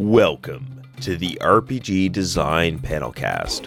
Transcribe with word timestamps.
Welcome 0.00 0.82
to 1.02 1.14
the 1.14 1.38
RPG 1.42 2.10
Design 2.12 2.78
Panelcast, 2.78 3.66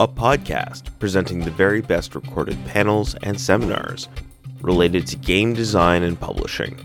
a 0.00 0.08
podcast 0.08 0.88
presenting 0.98 1.40
the 1.40 1.50
very 1.50 1.82
best 1.82 2.14
recorded 2.14 2.56
panels 2.64 3.14
and 3.22 3.38
seminars 3.38 4.08
related 4.62 5.06
to 5.08 5.16
game 5.16 5.52
design 5.52 6.02
and 6.02 6.18
publishing. 6.18 6.78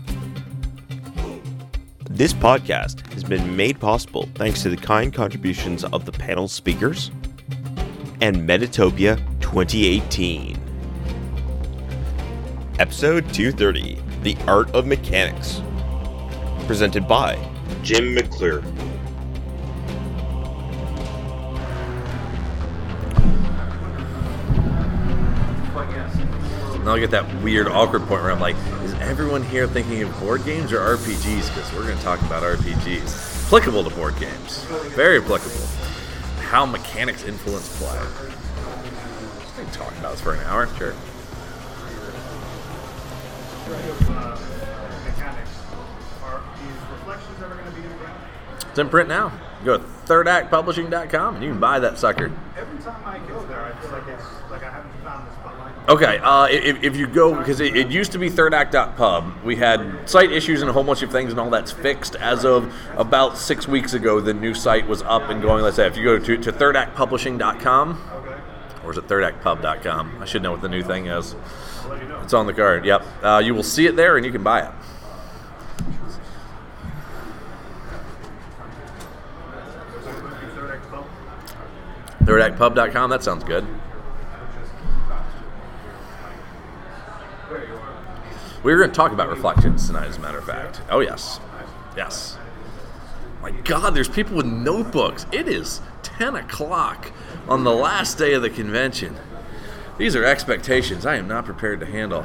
This 2.10 2.34
podcast 2.34 3.10
has 3.14 3.24
been 3.24 3.56
made 3.56 3.80
possible 3.80 4.28
thanks 4.34 4.62
to 4.62 4.68
the 4.68 4.76
kind 4.76 5.10
contributions 5.10 5.84
of 5.84 6.04
the 6.04 6.12
panel 6.12 6.46
speakers 6.46 7.10
and 8.20 8.46
Metatopia 8.46 9.16
2018. 9.40 10.60
Episode 12.78 13.32
230 13.32 14.02
The 14.22 14.36
Art 14.46 14.70
of 14.72 14.86
Mechanics. 14.86 15.62
Presented 16.66 17.08
by 17.08 17.51
Jim 17.82 18.14
McClure. 18.14 18.62
Now 26.84 26.94
I 26.94 26.98
get 26.98 27.12
that 27.12 27.42
weird, 27.42 27.68
awkward 27.68 28.02
point 28.02 28.22
where 28.22 28.32
I'm 28.32 28.40
like, 28.40 28.56
is 28.82 28.92
everyone 28.94 29.44
here 29.44 29.68
thinking 29.68 30.02
of 30.02 30.18
board 30.18 30.44
games 30.44 30.72
or 30.72 30.78
RPGs? 30.78 31.54
Because 31.54 31.72
we're 31.72 31.84
going 31.84 31.96
to 31.96 32.02
talk 32.02 32.20
about 32.22 32.42
RPGs. 32.42 33.46
Applicable 33.46 33.84
to 33.84 33.90
board 33.90 34.18
games. 34.18 34.64
Very 34.96 35.18
applicable. 35.18 35.64
How 36.40 36.66
mechanics 36.66 37.22
influence 37.22 37.78
play. 37.78 38.00
We 39.58 39.64
can 39.64 39.72
talk 39.72 39.96
about 39.98 40.12
this 40.12 40.20
for 40.20 40.34
an 40.34 40.40
hour. 40.44 40.66
Sure. 40.76 40.92
Ever 47.42 47.54
going 47.54 47.66
to 47.66 47.72
be 47.72 47.82
in 47.86 47.98
print? 47.98 48.14
It's 48.70 48.78
in 48.78 48.88
print 48.88 49.08
now. 49.08 49.32
Go 49.64 49.78
to 49.78 49.84
thirdactpublishing.com 50.06 51.34
and 51.36 51.44
you 51.44 51.50
can 51.50 51.60
buy 51.60 51.78
that 51.78 51.98
sucker. 51.98 52.32
Every 52.56 52.78
time 52.82 53.02
I 53.04 53.18
go 53.28 53.44
there, 53.46 53.62
I 53.64 53.72
feel 53.80 53.90
like 53.90 54.08
it's 54.08 54.24
like 54.50 54.62
I 54.62 54.70
haven't 54.70 54.92
found 55.02 55.28
this 55.28 55.34
spotlight. 55.34 55.88
Okay, 55.88 56.18
uh, 56.18 56.44
if, 56.44 56.82
if 56.84 56.96
you 56.96 57.08
go, 57.08 57.34
because 57.34 57.58
it, 57.58 57.76
it 57.76 57.88
used 57.88 58.12
to 58.12 58.18
be 58.18 58.30
thirdact.pub. 58.30 59.42
We 59.44 59.56
had 59.56 60.08
site 60.08 60.30
issues 60.30 60.60
and 60.60 60.70
a 60.70 60.72
whole 60.72 60.84
bunch 60.84 61.02
of 61.02 61.10
things, 61.10 61.32
and 61.32 61.40
all 61.40 61.50
that's 61.50 61.72
fixed. 61.72 62.14
As 62.16 62.44
of 62.44 62.72
about 62.96 63.36
six 63.36 63.66
weeks 63.66 63.92
ago, 63.92 64.20
the 64.20 64.32
new 64.32 64.54
site 64.54 64.86
was 64.86 65.02
up 65.02 65.28
and 65.30 65.42
going. 65.42 65.64
Let's 65.64 65.76
say 65.76 65.86
if 65.86 65.96
you 65.96 66.04
go 66.04 66.18
to, 66.20 66.36
to 66.36 66.52
thirdactpublishing.com, 66.52 68.00
or 68.84 68.92
is 68.92 68.98
it 68.98 69.08
thirdactpub.com? 69.08 70.18
I 70.20 70.24
should 70.24 70.42
know 70.42 70.52
what 70.52 70.62
the 70.62 70.68
new 70.68 70.82
thing 70.84 71.06
is. 71.06 71.34
I'll 71.82 71.90
let 71.90 72.02
you 72.02 72.08
know. 72.08 72.20
It's 72.20 72.32
on 72.32 72.46
the 72.46 72.54
card. 72.54 72.84
Yep. 72.84 73.04
Uh, 73.22 73.42
you 73.44 73.54
will 73.54 73.64
see 73.64 73.86
it 73.86 73.96
there, 73.96 74.16
and 74.16 74.24
you 74.24 74.30
can 74.30 74.44
buy 74.44 74.60
it. 74.62 74.72
Third 80.54 80.70
Act 80.70 80.90
Pub. 80.90 81.06
Thirdactpub.com. 82.24 83.10
That 83.10 83.22
sounds 83.22 83.44
good. 83.44 83.66
We 88.62 88.72
were 88.72 88.78
going 88.78 88.90
to 88.90 88.96
talk 88.96 89.10
about 89.10 89.28
reflections 89.28 89.86
tonight, 89.88 90.06
as 90.06 90.18
a 90.18 90.20
matter 90.20 90.38
of 90.38 90.44
fact. 90.44 90.80
Oh 90.88 91.00
yes, 91.00 91.40
yes. 91.96 92.38
My 93.42 93.50
God, 93.50 93.92
there's 93.94 94.08
people 94.08 94.36
with 94.36 94.46
notebooks. 94.46 95.26
It 95.32 95.48
is 95.48 95.80
10 96.04 96.36
o'clock 96.36 97.10
on 97.48 97.64
the 97.64 97.72
last 97.72 98.18
day 98.18 98.34
of 98.34 98.42
the 98.42 98.50
convention. 98.50 99.16
These 99.98 100.14
are 100.14 100.24
expectations 100.24 101.04
I 101.04 101.16
am 101.16 101.26
not 101.26 101.44
prepared 101.44 101.80
to 101.80 101.86
handle. 101.86 102.24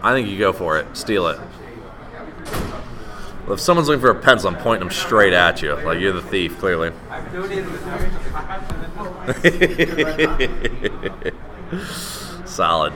I 0.00 0.12
think 0.12 0.28
you 0.28 0.38
go 0.38 0.52
for 0.52 0.78
it. 0.78 0.96
Steal 0.96 1.26
it. 1.26 1.40
Well, 3.44 3.54
if 3.54 3.60
someone's 3.60 3.88
looking 3.88 4.00
for 4.00 4.10
a 4.10 4.14
pencil, 4.14 4.50
I'm 4.50 4.56
pointing 4.56 4.88
them 4.88 4.94
straight 4.94 5.32
at 5.32 5.62
you. 5.62 5.74
Like 5.74 5.98
you're 5.98 6.12
the 6.12 6.22
thief, 6.22 6.58
clearly. 6.58 6.92
Solid. 12.46 12.92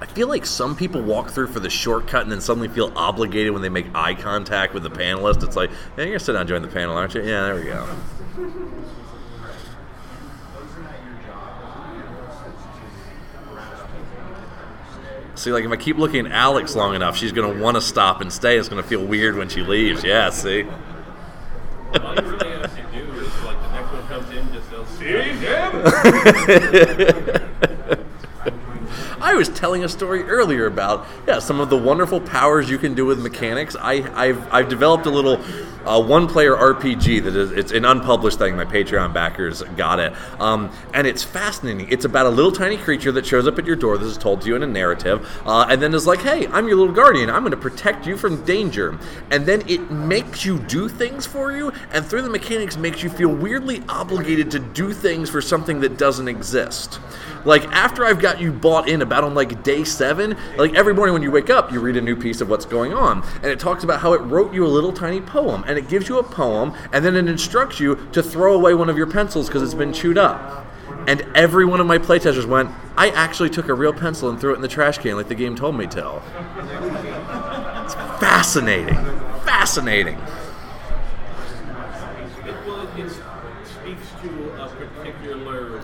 I 0.00 0.06
feel 0.06 0.28
like 0.28 0.44
some 0.44 0.76
people 0.76 1.00
walk 1.02 1.30
through 1.30 1.48
for 1.48 1.60
the 1.60 1.70
shortcut 1.70 2.22
and 2.22 2.30
then 2.30 2.40
suddenly 2.42 2.68
feel 2.68 2.92
obligated 2.94 3.52
when 3.52 3.62
they 3.62 3.68
make 3.70 3.86
eye 3.94 4.14
contact 4.14 4.74
with 4.74 4.82
the 4.82 4.90
panelist. 4.90 5.42
It's 5.42 5.56
like, 5.56 5.70
hey, 5.96 6.02
you're 6.02 6.06
gonna 6.06 6.18
sit 6.18 6.34
down 6.34 6.46
join 6.46 6.60
the 6.60 6.68
panel, 6.68 6.96
aren't 6.96 7.14
you? 7.14 7.22
Yeah, 7.22 7.42
there 7.44 7.54
we 7.54 7.64
go. 7.64 7.88
See, 15.38 15.52
like 15.52 15.64
if 15.64 15.70
I 15.70 15.76
keep 15.76 15.96
looking 15.98 16.26
at 16.26 16.32
Alex 16.32 16.74
long 16.74 16.96
enough, 16.96 17.16
she's 17.16 17.30
gonna 17.30 17.62
want 17.62 17.76
to 17.76 17.80
stop 17.80 18.20
and 18.20 18.32
stay. 18.32 18.58
It's 18.58 18.68
gonna 18.68 18.82
feel 18.82 19.04
weird 19.04 19.36
when 19.36 19.48
she 19.48 19.62
leaves. 19.62 20.02
Yeah, 20.02 20.30
see. 20.30 20.64
All 20.64 22.14
you 22.16 22.22
really 22.22 22.50
have 22.50 22.74
to 22.74 22.82
do 22.92 23.04
is 23.20 23.42
like 23.44 23.62
the 23.62 23.68
next 23.70 23.92
one 23.92 24.06
comes 24.08 24.28
in, 24.30 24.52
just 24.52 24.68
goes, 24.72 24.88
see 24.88 25.06
him? 25.06 25.70
I 29.20 29.34
was 29.34 29.48
telling 29.50 29.84
a 29.84 29.88
story 29.88 30.24
earlier 30.24 30.66
about 30.66 31.06
yeah 31.28 31.38
some 31.38 31.60
of 31.60 31.70
the 31.70 31.78
wonderful 31.78 32.20
powers 32.20 32.68
you 32.68 32.78
can 32.78 32.94
do 32.94 33.06
with 33.06 33.20
mechanics. 33.20 33.76
I, 33.78 34.10
I've 34.20 34.52
I've 34.52 34.68
developed 34.68 35.06
a 35.06 35.10
little 35.10 35.40
uh, 35.84 36.02
one-player 36.02 36.54
RPG 36.54 37.22
that 37.24 37.36
is 37.36 37.50
it's 37.52 37.72
an 37.72 37.84
unpublished 37.84 38.38
thing. 38.38 38.56
My 38.56 38.64
Patreon 38.64 39.12
backers 39.12 39.62
got 39.76 39.98
it, 39.98 40.12
um, 40.40 40.70
and 40.94 41.06
it's 41.06 41.22
fascinating. 41.22 41.88
It's 41.90 42.04
about 42.04 42.26
a 42.26 42.30
little 42.30 42.52
tiny 42.52 42.76
creature 42.76 43.12
that 43.12 43.26
shows 43.26 43.46
up 43.46 43.58
at 43.58 43.66
your 43.66 43.76
door. 43.76 43.98
This 43.98 44.08
is 44.08 44.18
told 44.18 44.42
to 44.42 44.48
you 44.48 44.56
in 44.56 44.62
a 44.62 44.66
narrative, 44.66 45.28
uh, 45.46 45.66
and 45.68 45.80
then 45.80 45.94
is 45.94 46.06
like, 46.06 46.20
"Hey, 46.20 46.46
I'm 46.48 46.66
your 46.68 46.76
little 46.76 46.94
guardian. 46.94 47.30
I'm 47.30 47.42
going 47.42 47.50
to 47.50 47.56
protect 47.56 48.06
you 48.06 48.16
from 48.16 48.44
danger." 48.44 48.98
And 49.30 49.46
then 49.46 49.62
it 49.68 49.90
makes 49.90 50.44
you 50.44 50.58
do 50.58 50.88
things 50.88 51.26
for 51.26 51.52
you, 51.52 51.72
and 51.92 52.04
through 52.04 52.22
the 52.22 52.30
mechanics, 52.30 52.76
makes 52.76 53.02
you 53.02 53.10
feel 53.10 53.28
weirdly 53.28 53.82
obligated 53.88 54.50
to 54.52 54.58
do 54.58 54.92
things 54.92 55.30
for 55.30 55.40
something 55.40 55.80
that 55.80 55.98
doesn't 55.98 56.28
exist. 56.28 57.00
Like 57.44 57.64
after 57.68 58.04
I've 58.04 58.20
got 58.20 58.40
you 58.40 58.52
bought 58.52 58.88
in 58.88 59.02
about 59.02 59.24
on 59.24 59.34
like 59.34 59.62
day 59.62 59.84
seven, 59.84 60.36
like 60.56 60.74
every 60.74 60.94
morning 60.94 61.12
when 61.12 61.22
you 61.22 61.30
wake 61.30 61.50
up, 61.50 61.72
you 61.72 61.80
read 61.80 61.96
a 61.96 62.00
new 62.00 62.16
piece 62.16 62.40
of 62.40 62.50
what's 62.50 62.64
going 62.64 62.92
on, 62.92 63.22
and 63.36 63.46
it 63.46 63.58
talks 63.58 63.84
about 63.84 64.00
how 64.00 64.12
it 64.12 64.20
wrote 64.22 64.52
you 64.52 64.66
a 64.66 64.68
little 64.68 64.92
tiny 64.92 65.20
poem, 65.20 65.64
and 65.68 65.78
it 65.78 65.88
gives 65.88 66.08
you 66.08 66.18
a 66.18 66.22
poem, 66.22 66.74
and 66.92 67.04
then 67.04 67.14
it 67.14 67.28
instructs 67.28 67.78
you 67.78 68.08
to 68.12 68.22
throw 68.22 68.54
away 68.54 68.74
one 68.74 68.88
of 68.88 68.96
your 68.96 69.06
pencils 69.06 69.46
because 69.46 69.62
it's 69.62 69.74
been 69.74 69.92
chewed 69.92 70.18
up. 70.18 70.66
And 71.06 71.24
every 71.34 71.64
one 71.64 71.80
of 71.80 71.86
my 71.86 71.98
playtesters 71.98 72.46
went, 72.46 72.70
I 72.96 73.10
actually 73.10 73.50
took 73.50 73.68
a 73.68 73.74
real 73.74 73.92
pencil 73.92 74.30
and 74.30 74.40
threw 74.40 74.52
it 74.52 74.56
in 74.56 74.62
the 74.62 74.68
trash 74.68 74.98
can 74.98 75.14
like 75.14 75.28
the 75.28 75.34
game 75.34 75.54
told 75.54 75.76
me 75.76 75.86
to. 75.88 76.22
It's 77.84 77.94
fascinating. 77.94 78.96
Fascinating. 79.44 80.18
Well, 82.66 82.88
it 82.96 83.10
speaks 83.64 84.08
to 84.22 84.50
a 84.60 84.68
particular, 84.68 85.80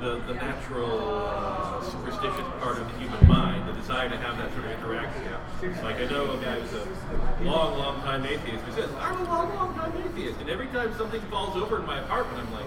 the, 0.00 0.20
the 0.26 0.34
natural 0.34 1.26
uh, 1.26 1.82
superstitious 1.82 2.46
part 2.60 2.78
of 2.78 2.90
the 2.90 2.98
human 2.98 3.28
mind, 3.28 3.68
the 3.68 3.72
desire 3.72 4.08
to 4.08 4.16
have 4.16 4.38
that 4.38 4.52
sort 4.52 4.64
of 4.64 4.70
interaction. 4.72 5.84
Like 5.84 5.96
I 5.96 6.06
know 6.06 6.32
a 6.32 6.36
guy 6.38 6.58
who's 6.58 6.72
a 6.72 7.44
long, 7.44 7.78
long 7.78 8.00
time 8.00 8.24
atheist 8.24 8.64
who 8.64 8.72
says, 8.72 8.90
I'm 8.98 9.18
a 9.20 9.24
long, 9.24 9.54
long 9.54 9.74
time 9.74 9.92
atheist. 10.06 10.40
And 10.40 10.48
every 10.48 10.68
time 10.68 10.96
something 10.96 11.20
falls 11.22 11.56
over 11.56 11.80
in 11.80 11.86
my 11.86 11.98
apartment, 12.00 12.46
I'm 12.46 12.52
like, 12.54 12.66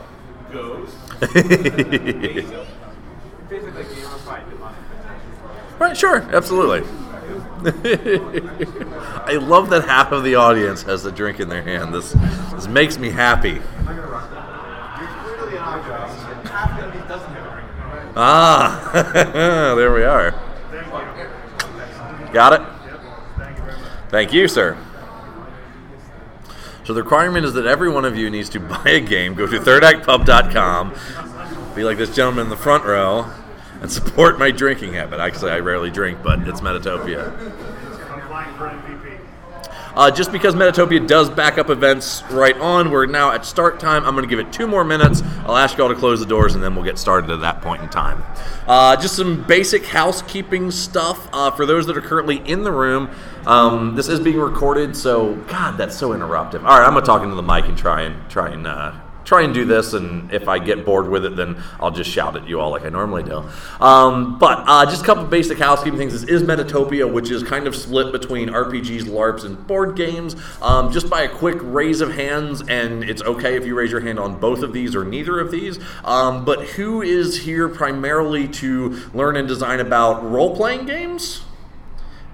ghosts? 0.51 0.95
Basically. 3.49 3.85
Right, 5.79 5.97
sure, 5.97 6.21
absolutely. 6.33 6.87
I 7.65 9.37
love 9.41 9.69
that 9.69 9.85
half 9.85 10.11
of 10.11 10.23
the 10.23 10.35
audience 10.35 10.83
has 10.83 11.05
a 11.05 11.11
drink 11.11 11.39
in 11.39 11.49
their 11.49 11.61
hand. 11.63 11.93
This 11.93 12.13
this 12.51 12.67
makes 12.67 12.97
me 12.97 13.09
happy. 13.09 13.61
Ah, 18.15 19.73
there 19.75 19.93
we 19.93 20.03
are. 20.03 20.31
Got 22.31 22.53
it? 22.53 22.61
Thank 24.09 24.33
you, 24.33 24.47
sir. 24.47 24.77
So 26.83 26.93
the 26.93 27.01
requirement 27.01 27.45
is 27.45 27.53
that 27.53 27.65
every 27.65 27.89
one 27.89 28.05
of 28.05 28.15
you 28.17 28.29
needs 28.29 28.49
to 28.49 28.59
buy 28.59 28.83
a 28.85 28.99
game, 28.99 29.33
go 29.33 29.47
to 29.47 29.59
thirdactpub.com, 29.59 30.93
be 31.75 31.83
like 31.83 31.97
this 31.97 32.13
gentleman 32.15 32.45
in 32.45 32.49
the 32.49 32.57
front 32.57 32.85
row, 32.85 33.25
and 33.81 33.91
support 33.91 34.37
my 34.37 34.51
drinking 34.51 34.93
habit. 34.93 35.19
Actually, 35.19 35.51
I 35.51 35.59
rarely 35.59 35.89
drink, 35.89 36.19
but 36.23 36.47
it's 36.47 36.61
Metatopia. 36.61 37.31
I'm 38.11 38.21
flying 38.27 38.55
for 38.55 38.67
MVP. 38.67 39.19
Uh, 39.95 40.09
just 40.09 40.31
because 40.31 40.55
Metatopia 40.55 41.07
does 41.07 41.29
back 41.29 41.57
up 41.57 41.69
events 41.69 42.23
right 42.31 42.57
on, 42.57 42.89
we're 42.89 43.05
now 43.05 43.31
at 43.31 43.45
start 43.45 43.79
time. 43.79 44.03
I'm 44.05 44.15
going 44.15 44.27
to 44.27 44.29
give 44.29 44.39
it 44.39 44.51
two 44.51 44.65
more 44.65 44.83
minutes. 44.83 45.21
I'll 45.45 45.55
ask 45.55 45.77
you 45.77 45.83
all 45.83 45.89
to 45.89 45.95
close 45.95 46.19
the 46.19 46.25
doors, 46.25 46.55
and 46.55 46.63
then 46.63 46.73
we'll 46.73 46.83
get 46.83 46.97
started 46.97 47.29
at 47.29 47.41
that 47.41 47.61
point 47.61 47.83
in 47.83 47.89
time. 47.89 48.23
Uh, 48.67 48.95
just 48.95 49.15
some 49.15 49.43
basic 49.43 49.85
housekeeping 49.85 50.71
stuff 50.71 51.29
uh, 51.31 51.51
for 51.51 51.65
those 51.67 51.85
that 51.85 51.95
are 51.95 52.01
currently 52.01 52.37
in 52.37 52.63
the 52.63 52.71
room. 52.71 53.09
Um, 53.45 53.95
this 53.95 54.07
is 54.07 54.19
being 54.19 54.39
recorded, 54.39 54.95
so 54.95 55.35
God, 55.47 55.77
that's 55.77 55.95
so 55.95 56.09
interruptive. 56.09 56.63
All 56.63 56.79
right, 56.79 56.85
I'm 56.85 56.93
going 56.93 57.03
to 57.03 57.07
talk 57.07 57.21
into 57.21 57.35
the 57.35 57.43
mic 57.43 57.65
and 57.65 57.77
try 57.77 58.01
and 58.01 58.29
try 58.31 58.49
and 58.49 58.65
uh, 58.65 58.93
try 59.25 59.43
and 59.43 59.53
do 59.53 59.65
this, 59.65 59.93
and 59.93 60.31
if 60.31 60.47
I 60.47 60.59
get 60.59 60.85
bored 60.85 61.07
with 61.07 61.25
it, 61.25 61.35
then 61.35 61.61
I'll 61.79 61.91
just 61.91 62.09
shout 62.09 62.35
at 62.35 62.47
you 62.47 62.59
all 62.59 62.71
like 62.71 62.85
I 62.85 62.89
normally 62.89 63.23
do. 63.23 63.43
Um, 63.79 64.37
but 64.37 64.63
uh, 64.67 64.85
just 64.85 65.03
a 65.03 65.05
couple 65.05 65.23
basic 65.25 65.57
housekeeping 65.57 65.97
things. 65.97 66.13
This 66.13 66.23
is 66.23 66.43
Metatopia, 66.43 67.11
which 67.11 67.31
is 67.31 67.43
kind 67.43 67.67
of 67.67 67.75
split 67.75 68.11
between 68.11 68.49
RPGs, 68.49 69.03
LARPs, 69.03 69.45
and 69.45 69.65
board 69.67 69.95
games. 69.95 70.35
Um, 70.61 70.91
just 70.91 71.09
by 71.09 71.21
a 71.23 71.29
quick 71.29 71.57
raise 71.61 72.01
of 72.01 72.13
hands, 72.13 72.61
and 72.61 73.03
it's 73.03 73.21
okay 73.21 73.55
if 73.55 73.65
you 73.65 73.75
raise 73.75 73.91
your 73.91 74.01
hand 74.01 74.19
on 74.19 74.39
both 74.39 74.61
of 74.63 74.73
these 74.73 74.95
or 74.95 75.05
neither 75.05 75.39
of 75.39 75.51
these. 75.51 75.79
Um, 76.03 76.45
but 76.45 76.63
who 76.69 77.01
is 77.01 77.43
here 77.43 77.69
primarily 77.69 78.47
to 78.49 79.01
learn 79.13 79.35
and 79.35 79.47
design 79.47 79.79
about 79.79 80.29
role 80.29 80.55
playing 80.55 80.85
games? 80.85 81.43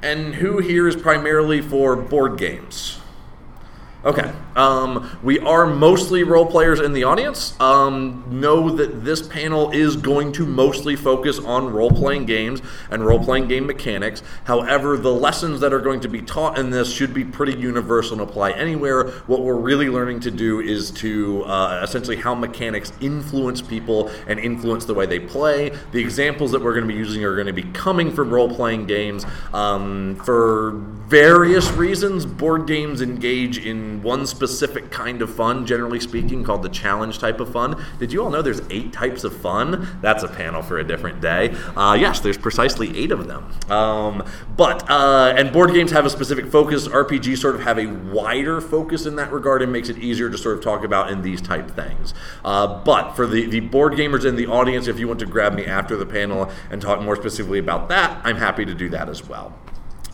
And 0.01 0.36
who 0.36 0.59
here 0.59 0.88
is 0.88 0.95
primarily 0.95 1.62
for 1.62 1.95
board 1.95 2.38
games? 2.38 2.99
Okay. 4.06 4.31
Um, 4.56 5.19
we 5.24 5.40
are 5.40 5.66
mostly 5.66 6.24
role 6.24 6.46
players 6.46 6.80
in 6.80 6.94
the 6.94 7.04
audience. 7.04 7.60
Um, 7.60 8.24
know 8.30 8.69
that 8.69 9.04
this 9.04 9.22
panel 9.22 9.72
is 9.72 9.98
going 9.98 10.31
to 10.34 10.46
mostly 10.46 10.96
focus 10.96 11.38
on 11.40 11.74
role 11.74 11.92
playing 11.92 12.25
games 12.25 12.62
and 12.90 13.06
role 13.06 13.19
playing 13.19 13.50
game 13.50 13.68
mechanics. 13.68 14.24
However, 14.46 14.98
the 14.98 15.13
lessons 15.13 15.60
that 15.60 15.74
are 15.74 15.81
going 15.81 16.00
to 16.01 16.07
be 16.07 16.22
taught 16.22 16.57
in 16.57 16.69
this 16.69 16.92
should 16.92 17.13
be 17.13 17.25
pretty 17.25 17.57
universal 17.60 18.13
and 18.13 18.30
apply 18.30 18.51
anywhere. 18.51 19.10
What 19.28 19.42
we're 19.42 19.56
really 19.56 19.90
learning 19.90 20.22
to 20.22 20.31
do 20.31 20.62
is 20.62 20.92
to 20.92 21.44
uh, 21.44 21.81
essentially 21.84 22.18
how 22.18 22.34
mechanics 22.36 22.94
influence 23.01 23.62
people 23.62 24.10
and 24.28 24.40
influence 24.40 24.86
the 24.86 24.94
way 24.94 25.07
they 25.07 25.19
play. 25.19 25.72
The 25.92 26.00
examples 26.00 26.51
that 26.51 26.62
we're 26.62 26.74
going 26.74 26.88
to 26.88 26.94
be 26.94 26.98
using 26.98 27.25
are 27.25 27.36
going 27.36 27.48
to 27.48 27.54
be 27.54 27.63
coming 27.74 28.12
from 28.12 28.30
role 28.30 28.54
playing 28.54 28.88
games. 28.88 29.25
Um, 29.54 30.16
for 30.24 30.72
various 31.10 31.72
reasons, 31.72 32.25
board 32.25 32.68
games 32.68 33.01
engage 33.01 33.57
in 33.57 33.88
one 33.97 34.25
specific 34.25 34.91
kind 34.91 35.21
of 35.21 35.33
fun, 35.33 35.65
generally 35.65 36.00
speaking, 36.00 36.44
called 36.44 36.63
the 36.63 36.69
challenge 36.69 37.19
type 37.19 37.39
of 37.39 37.51
fun. 37.51 37.83
Did 38.00 38.12
you 38.12 38.24
all 38.24 38.30
know 38.30 38.41
there's 38.41 38.62
eight 38.69 38.94
types 38.94 39.24
of 39.24 39.36
fun? 39.36 40.00
That's 40.01 40.24
a 40.24 40.27
panel 40.27 40.62
for 40.62 40.80
a 40.80 40.83
different 40.83 41.21
day. 41.21 41.56
Uh, 41.75 41.97
yes, 42.00 42.19
there's 42.19 42.38
precisely 42.38 42.95
eight 42.97 43.12
of 43.12 43.27
them. 43.27 43.50
Um, 43.69 44.24
but, 44.56 44.89
uh, 44.89 45.33
and 45.36 45.51
board 45.51 45.74
games 45.74 45.91
have 45.91 46.06
a 46.06 46.09
specific 46.09 46.47
focus. 46.47 46.88
RPGs 46.88 47.38
sort 47.38 47.56
of 47.56 47.62
have 47.62 47.77
a 47.77 47.88
wider 47.88 48.62
focus 48.62 49.06
in 49.06 49.15
that 49.18 49.31
regard 49.31 49.62
and 49.62 49.71
makes 49.71 49.89
it 49.89 49.97
easier 49.97 50.30
to 50.30 50.38
sort 50.38 50.57
of 50.57 50.63
talk 50.63 50.83
about 50.83 51.12
in 51.12 51.21
these 51.21 51.41
type 51.41 51.71
things. 51.71 52.13
Uh, 52.45 52.83
but 52.83 53.13
for 53.13 53.25
the, 53.27 53.45
the 53.47 53.59
board 53.59 53.94
gamers 53.94 54.25
in 54.25 54.36
the 54.36 54.47
audience, 54.47 54.88
if 54.88 55.00
you 55.00 55.07
want 55.07 55.19
to 55.19 55.25
grab 55.25 55.53
me 55.53 55.65
after 55.65 55.95
the 55.95 56.06
panel 56.06 56.51
and 56.69 56.81
talk 56.81 57.01
more 57.01 57.15
specifically 57.15 57.59
about 57.59 57.89
that, 57.89 58.19
I'm 58.24 58.38
happy 58.38 58.65
to 58.65 58.74
do 58.74 58.89
that 58.89 59.09
as 59.09 59.27
well. 59.27 59.53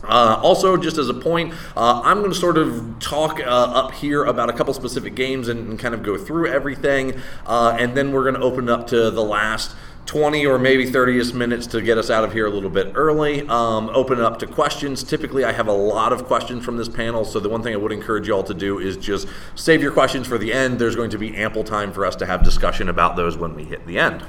Uh, 0.06 0.40
also, 0.42 0.76
just 0.76 0.98
as 0.98 1.08
a 1.08 1.14
point, 1.14 1.52
uh, 1.76 2.00
I'm 2.04 2.18
going 2.18 2.32
to 2.32 2.38
sort 2.38 2.58
of 2.58 2.98
talk 3.00 3.40
uh, 3.40 3.42
up 3.42 3.92
here 3.92 4.24
about 4.24 4.48
a 4.48 4.52
couple 4.52 4.72
specific 4.74 5.14
games 5.14 5.48
and, 5.48 5.68
and 5.68 5.78
kind 5.78 5.94
of 5.94 6.02
go 6.02 6.16
through 6.16 6.48
everything, 6.48 7.20
uh, 7.46 7.76
and 7.78 7.96
then 7.96 8.12
we're 8.12 8.22
going 8.22 8.34
to 8.34 8.40
open 8.40 8.68
up 8.68 8.86
to 8.88 9.10
the 9.10 9.22
last 9.22 9.74
20 10.06 10.46
or 10.46 10.58
maybe 10.58 10.86
30 10.88 11.32
minutes 11.32 11.66
to 11.66 11.82
get 11.82 11.98
us 11.98 12.10
out 12.10 12.24
of 12.24 12.32
here 12.32 12.46
a 12.46 12.50
little 12.50 12.70
bit 12.70 12.92
early. 12.94 13.46
Um, 13.48 13.90
open 13.92 14.20
up 14.20 14.38
to 14.38 14.46
questions. 14.46 15.02
Typically, 15.02 15.44
I 15.44 15.52
have 15.52 15.66
a 15.66 15.72
lot 15.72 16.12
of 16.12 16.24
questions 16.26 16.64
from 16.64 16.76
this 16.76 16.88
panel, 16.88 17.24
so 17.24 17.40
the 17.40 17.48
one 17.48 17.62
thing 17.62 17.74
I 17.74 17.76
would 17.76 17.92
encourage 17.92 18.28
you 18.28 18.34
all 18.34 18.44
to 18.44 18.54
do 18.54 18.78
is 18.78 18.96
just 18.96 19.26
save 19.56 19.82
your 19.82 19.92
questions 19.92 20.26
for 20.26 20.38
the 20.38 20.52
end. 20.52 20.78
There's 20.78 20.96
going 20.96 21.10
to 21.10 21.18
be 21.18 21.36
ample 21.36 21.64
time 21.64 21.92
for 21.92 22.06
us 22.06 22.14
to 22.16 22.26
have 22.26 22.44
discussion 22.44 22.88
about 22.88 23.16
those 23.16 23.36
when 23.36 23.54
we 23.54 23.64
hit 23.64 23.84
the 23.86 23.98
end. 23.98 24.24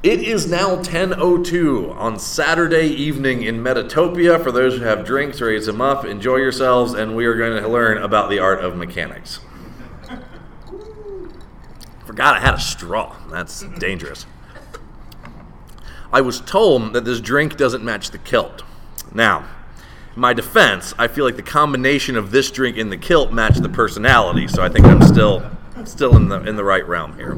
It 0.00 0.20
is 0.20 0.46
now 0.46 0.76
10:02 0.76 1.92
on 1.98 2.20
Saturday 2.20 2.86
evening 2.86 3.42
in 3.42 3.64
Metatopia. 3.64 4.40
For 4.40 4.52
those 4.52 4.78
who 4.78 4.84
have 4.84 5.04
drinks, 5.04 5.40
raise 5.40 5.66
them 5.66 5.80
up, 5.80 6.04
enjoy 6.04 6.36
yourselves, 6.36 6.94
and 6.94 7.16
we 7.16 7.26
are 7.26 7.34
going 7.34 7.60
to 7.60 7.68
learn 7.68 7.98
about 7.98 8.30
the 8.30 8.38
art 8.38 8.60
of 8.60 8.76
mechanics. 8.76 9.40
Forgot 12.06 12.36
I 12.36 12.40
had 12.40 12.54
a 12.54 12.60
straw. 12.60 13.16
That's 13.28 13.64
dangerous. 13.80 14.24
I 16.12 16.20
was 16.20 16.40
told 16.42 16.92
that 16.92 17.04
this 17.04 17.20
drink 17.20 17.56
doesn't 17.56 17.82
match 17.82 18.12
the 18.12 18.18
kilt. 18.18 18.62
Now, 19.12 19.46
in 20.14 20.20
my 20.20 20.32
defense, 20.32 20.94
I 20.96 21.08
feel 21.08 21.24
like 21.24 21.36
the 21.36 21.42
combination 21.42 22.16
of 22.16 22.30
this 22.30 22.52
drink 22.52 22.78
and 22.78 22.92
the 22.92 22.96
kilt 22.96 23.32
match 23.32 23.56
the 23.56 23.68
personality, 23.68 24.46
so 24.46 24.62
I 24.62 24.68
think 24.68 24.86
I'm 24.86 25.02
still 25.02 25.42
still 25.84 26.14
in 26.14 26.28
the 26.28 26.40
in 26.42 26.54
the 26.54 26.64
right 26.64 26.86
realm 26.86 27.16
here. 27.16 27.36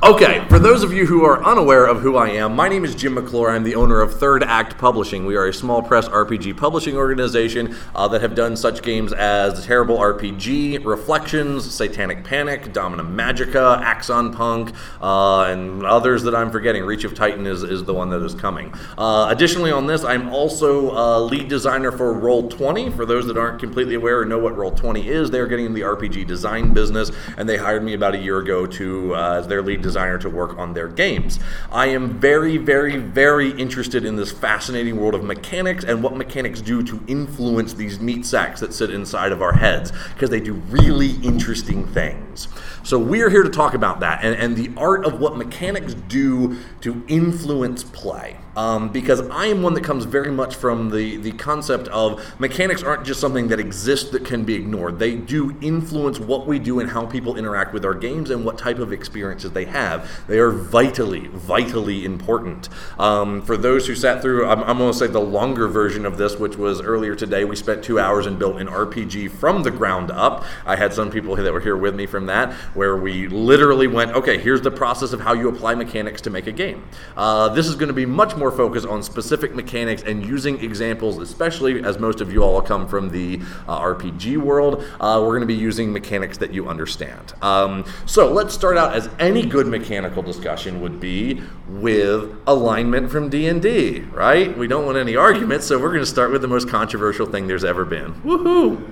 Okay, 0.00 0.46
for 0.48 0.60
those 0.60 0.84
of 0.84 0.92
you 0.92 1.06
who 1.06 1.24
are 1.24 1.42
unaware 1.42 1.84
of 1.84 2.00
who 2.02 2.16
I 2.16 2.28
am, 2.28 2.54
my 2.54 2.68
name 2.68 2.84
is 2.84 2.94
Jim 2.94 3.14
McClure. 3.14 3.50
I'm 3.50 3.64
the 3.64 3.74
owner 3.74 4.00
of 4.00 4.14
Third 4.14 4.44
Act 4.44 4.78
Publishing. 4.78 5.26
We 5.26 5.34
are 5.34 5.48
a 5.48 5.52
small 5.52 5.82
press 5.82 6.08
RPG 6.08 6.56
publishing 6.56 6.96
organization 6.96 7.74
uh, 7.96 8.06
that 8.06 8.20
have 8.20 8.36
done 8.36 8.56
such 8.56 8.82
games 8.82 9.12
as 9.12 9.66
Terrible 9.66 9.98
RPG, 9.98 10.84
Reflections, 10.84 11.74
Satanic 11.74 12.22
Panic, 12.22 12.72
Domina 12.72 13.02
Magica, 13.02 13.80
Axon 13.80 14.32
Punk, 14.32 14.72
uh, 15.02 15.42
and 15.42 15.84
others 15.84 16.22
that 16.22 16.34
I'm 16.34 16.52
forgetting. 16.52 16.84
Reach 16.84 17.02
of 17.02 17.14
Titan 17.14 17.44
is, 17.44 17.64
is 17.64 17.82
the 17.82 17.92
one 17.92 18.08
that 18.10 18.22
is 18.22 18.34
coming. 18.34 18.72
Uh, 18.96 19.26
additionally, 19.30 19.72
on 19.72 19.88
this, 19.88 20.04
I'm 20.04 20.28
also 20.28 20.94
uh, 20.96 21.18
lead 21.18 21.48
designer 21.48 21.90
for 21.90 22.14
Roll20. 22.14 22.94
For 22.94 23.04
those 23.04 23.26
that 23.26 23.36
aren't 23.36 23.58
completely 23.58 23.96
aware 23.96 24.20
or 24.20 24.24
know 24.24 24.38
what 24.38 24.54
Roll20 24.54 25.06
is, 25.06 25.28
they're 25.32 25.48
getting 25.48 25.66
in 25.66 25.74
the 25.74 25.80
RPG 25.80 26.28
design 26.28 26.72
business, 26.72 27.10
and 27.36 27.48
they 27.48 27.56
hired 27.56 27.82
me 27.82 27.94
about 27.94 28.14
a 28.14 28.18
year 28.18 28.38
ago 28.38 28.64
to 28.64 29.16
uh, 29.16 29.38
as 29.38 29.48
their 29.48 29.60
lead 29.60 29.82
designer 29.82 29.87
to 29.94 30.30
work 30.30 30.58
on 30.58 30.74
their 30.74 30.88
games. 30.88 31.38
I 31.70 31.86
am 31.86 32.18
very, 32.18 32.56
very, 32.56 32.96
very 32.96 33.50
interested 33.50 34.04
in 34.04 34.16
this 34.16 34.32
fascinating 34.32 34.98
world 34.98 35.14
of 35.14 35.24
mechanics 35.24 35.84
and 35.84 36.02
what 36.02 36.16
mechanics 36.16 36.60
do 36.60 36.82
to 36.84 37.02
influence 37.06 37.74
these 37.74 38.00
meat 38.00 38.26
sacks 38.26 38.60
that 38.60 38.72
sit 38.74 38.90
inside 38.90 39.32
of 39.32 39.42
our 39.42 39.52
heads 39.52 39.92
because 40.14 40.30
they 40.30 40.40
do 40.40 40.54
really 40.54 41.12
interesting 41.22 41.86
things. 41.86 42.48
So 42.82 42.98
we're 42.98 43.30
here 43.30 43.42
to 43.42 43.50
talk 43.50 43.74
about 43.74 44.00
that 44.00 44.24
and, 44.24 44.34
and 44.34 44.56
the 44.56 44.70
art 44.80 45.04
of 45.04 45.20
what 45.20 45.36
mechanics 45.36 45.94
do 45.94 46.58
to 46.80 47.04
influence 47.08 47.84
play. 47.84 48.36
Um, 48.58 48.88
because 48.88 49.20
I 49.28 49.46
am 49.46 49.62
one 49.62 49.74
that 49.74 49.84
comes 49.84 50.04
very 50.04 50.32
much 50.32 50.56
from 50.56 50.90
the, 50.90 51.16
the 51.18 51.30
concept 51.30 51.86
of 51.88 52.20
mechanics 52.40 52.82
aren't 52.82 53.04
just 53.06 53.20
something 53.20 53.46
that 53.48 53.60
exists 53.60 54.10
that 54.10 54.24
can 54.24 54.42
be 54.42 54.56
ignored. 54.56 54.98
They 54.98 55.14
do 55.14 55.56
influence 55.60 56.18
what 56.18 56.48
we 56.48 56.58
do 56.58 56.80
and 56.80 56.90
how 56.90 57.06
people 57.06 57.36
interact 57.36 57.72
with 57.72 57.84
our 57.84 57.94
games 57.94 58.30
and 58.30 58.44
what 58.44 58.58
type 58.58 58.80
of 58.80 58.92
experiences 58.92 59.52
they 59.52 59.66
have. 59.66 60.10
They 60.26 60.40
are 60.40 60.50
vitally, 60.50 61.28
vitally 61.28 62.04
important. 62.04 62.68
Um, 62.98 63.42
for 63.42 63.56
those 63.56 63.86
who 63.86 63.94
sat 63.94 64.22
through, 64.22 64.48
I'm, 64.48 64.64
I'm 64.64 64.78
going 64.78 64.90
to 64.90 64.98
say 64.98 65.06
the 65.06 65.20
longer 65.20 65.68
version 65.68 66.04
of 66.04 66.18
this, 66.18 66.36
which 66.36 66.56
was 66.56 66.80
earlier 66.80 67.14
today, 67.14 67.44
we 67.44 67.54
spent 67.54 67.84
two 67.84 68.00
hours 68.00 68.26
and 68.26 68.40
built 68.40 68.60
an 68.60 68.66
RPG 68.66 69.30
from 69.30 69.62
the 69.62 69.70
ground 69.70 70.10
up. 70.10 70.44
I 70.66 70.74
had 70.74 70.92
some 70.92 71.12
people 71.12 71.36
that 71.36 71.52
were 71.52 71.60
here 71.60 71.76
with 71.76 71.94
me 71.94 72.06
from 72.06 72.26
that, 72.26 72.52
where 72.74 72.96
we 72.96 73.28
literally 73.28 73.86
went, 73.86 74.16
okay, 74.16 74.36
here's 74.36 74.62
the 74.62 74.72
process 74.72 75.12
of 75.12 75.20
how 75.20 75.34
you 75.34 75.48
apply 75.48 75.76
mechanics 75.76 76.22
to 76.22 76.30
make 76.30 76.48
a 76.48 76.52
game. 76.52 76.82
Uh, 77.16 77.50
this 77.50 77.68
is 77.68 77.76
going 77.76 77.86
to 77.86 77.94
be 77.94 78.04
much 78.04 78.34
more 78.34 78.47
focus 78.50 78.84
on 78.84 79.02
specific 79.02 79.54
mechanics 79.54 80.02
and 80.02 80.24
using 80.24 80.62
examples, 80.62 81.18
especially 81.18 81.82
as 81.82 81.98
most 81.98 82.20
of 82.20 82.32
you 82.32 82.42
all 82.42 82.60
come 82.62 82.86
from 82.86 83.10
the 83.10 83.40
uh, 83.66 83.80
RPG 83.80 84.38
world. 84.38 84.84
Uh, 85.00 85.20
we're 85.22 85.30
going 85.30 85.40
to 85.40 85.46
be 85.46 85.54
using 85.54 85.92
mechanics 85.92 86.38
that 86.38 86.52
you 86.52 86.68
understand. 86.68 87.34
Um, 87.42 87.84
so 88.06 88.32
let's 88.32 88.54
start 88.54 88.76
out 88.76 88.94
as 88.94 89.08
any 89.18 89.44
good 89.46 89.66
mechanical 89.66 90.22
discussion 90.22 90.80
would 90.80 91.00
be 91.00 91.42
with 91.68 92.36
alignment 92.46 93.10
from 93.10 93.28
D&D, 93.28 94.00
right? 94.12 94.56
We 94.56 94.66
don't 94.66 94.86
want 94.86 94.98
any 94.98 95.16
arguments, 95.16 95.66
so 95.66 95.78
we're 95.78 95.90
going 95.90 96.00
to 96.00 96.06
start 96.06 96.30
with 96.32 96.42
the 96.42 96.48
most 96.48 96.68
controversial 96.68 97.26
thing 97.26 97.46
there's 97.46 97.64
ever 97.64 97.84
been. 97.84 98.14
Woohoo! 98.22 98.90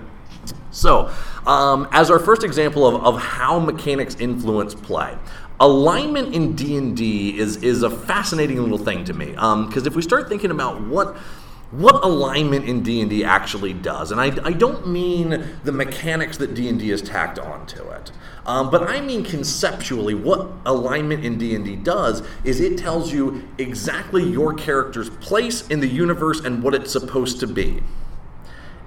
So, 0.71 1.11
um, 1.47 1.89
as 1.91 2.11
our 2.11 2.19
first 2.19 2.45
example 2.45 2.87
of, 2.87 3.03
of 3.03 3.21
how 3.21 3.59
mechanics 3.59 4.17
influence 4.17 4.75
play, 4.75 5.17
alignment 5.61 6.35
in 6.35 6.55
d&d 6.55 7.39
is, 7.39 7.57
is 7.59 7.83
a 7.83 7.91
fascinating 7.91 8.61
little 8.61 8.79
thing 8.79 9.05
to 9.05 9.15
me 9.15 9.27
because 9.31 9.43
um, 9.43 9.87
if 9.87 9.97
we 9.97 10.03
start 10.03 10.29
thinking 10.29 10.51
about 10.51 10.83
what 10.83 11.17
what 11.71 12.05
alignment 12.05 12.65
in 12.67 12.83
d&d 12.83 13.25
actually 13.25 13.73
does 13.73 14.13
and 14.13 14.21
I, 14.21 14.27
I 14.45 14.53
don't 14.53 14.87
mean 14.87 15.59
the 15.65 15.73
mechanics 15.73 16.37
that 16.39 16.55
d&d 16.55 16.89
has 16.91 17.03
tacked 17.03 17.39
onto 17.39 17.83
it 17.89 18.13
um, 18.45 18.71
but 18.71 18.83
i 18.89 19.01
mean 19.01 19.25
conceptually 19.25 20.15
what 20.15 20.49
alignment 20.67 21.25
in 21.25 21.39
d&d 21.39 21.77
does 21.77 22.23
is 22.45 22.61
it 22.61 22.79
tells 22.79 23.13
you 23.13 23.49
exactly 23.59 24.23
your 24.23 24.55
character's 24.55 25.11
place 25.11 25.67
in 25.69 25.81
the 25.81 25.89
universe 25.89 26.41
and 26.41 26.63
what 26.63 26.75
it's 26.75 26.93
supposed 26.93 27.41
to 27.41 27.47
be. 27.47 27.83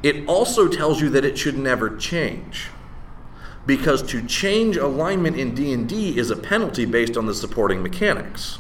It 0.01 0.27
also 0.27 0.67
tells 0.67 1.01
you 1.01 1.09
that 1.09 1.25
it 1.25 1.37
should 1.37 1.57
never 1.57 1.97
change 1.97 2.69
because 3.69 4.01
to 4.01 4.25
change 4.25 4.77
alignment 4.77 5.37
in 5.37 5.53
D&D 5.53 6.17
is 6.17 6.31
a 6.31 6.35
penalty 6.35 6.85
based 6.85 7.15
on 7.15 7.27
the 7.27 7.35
supporting 7.35 7.83
mechanics 7.83 8.57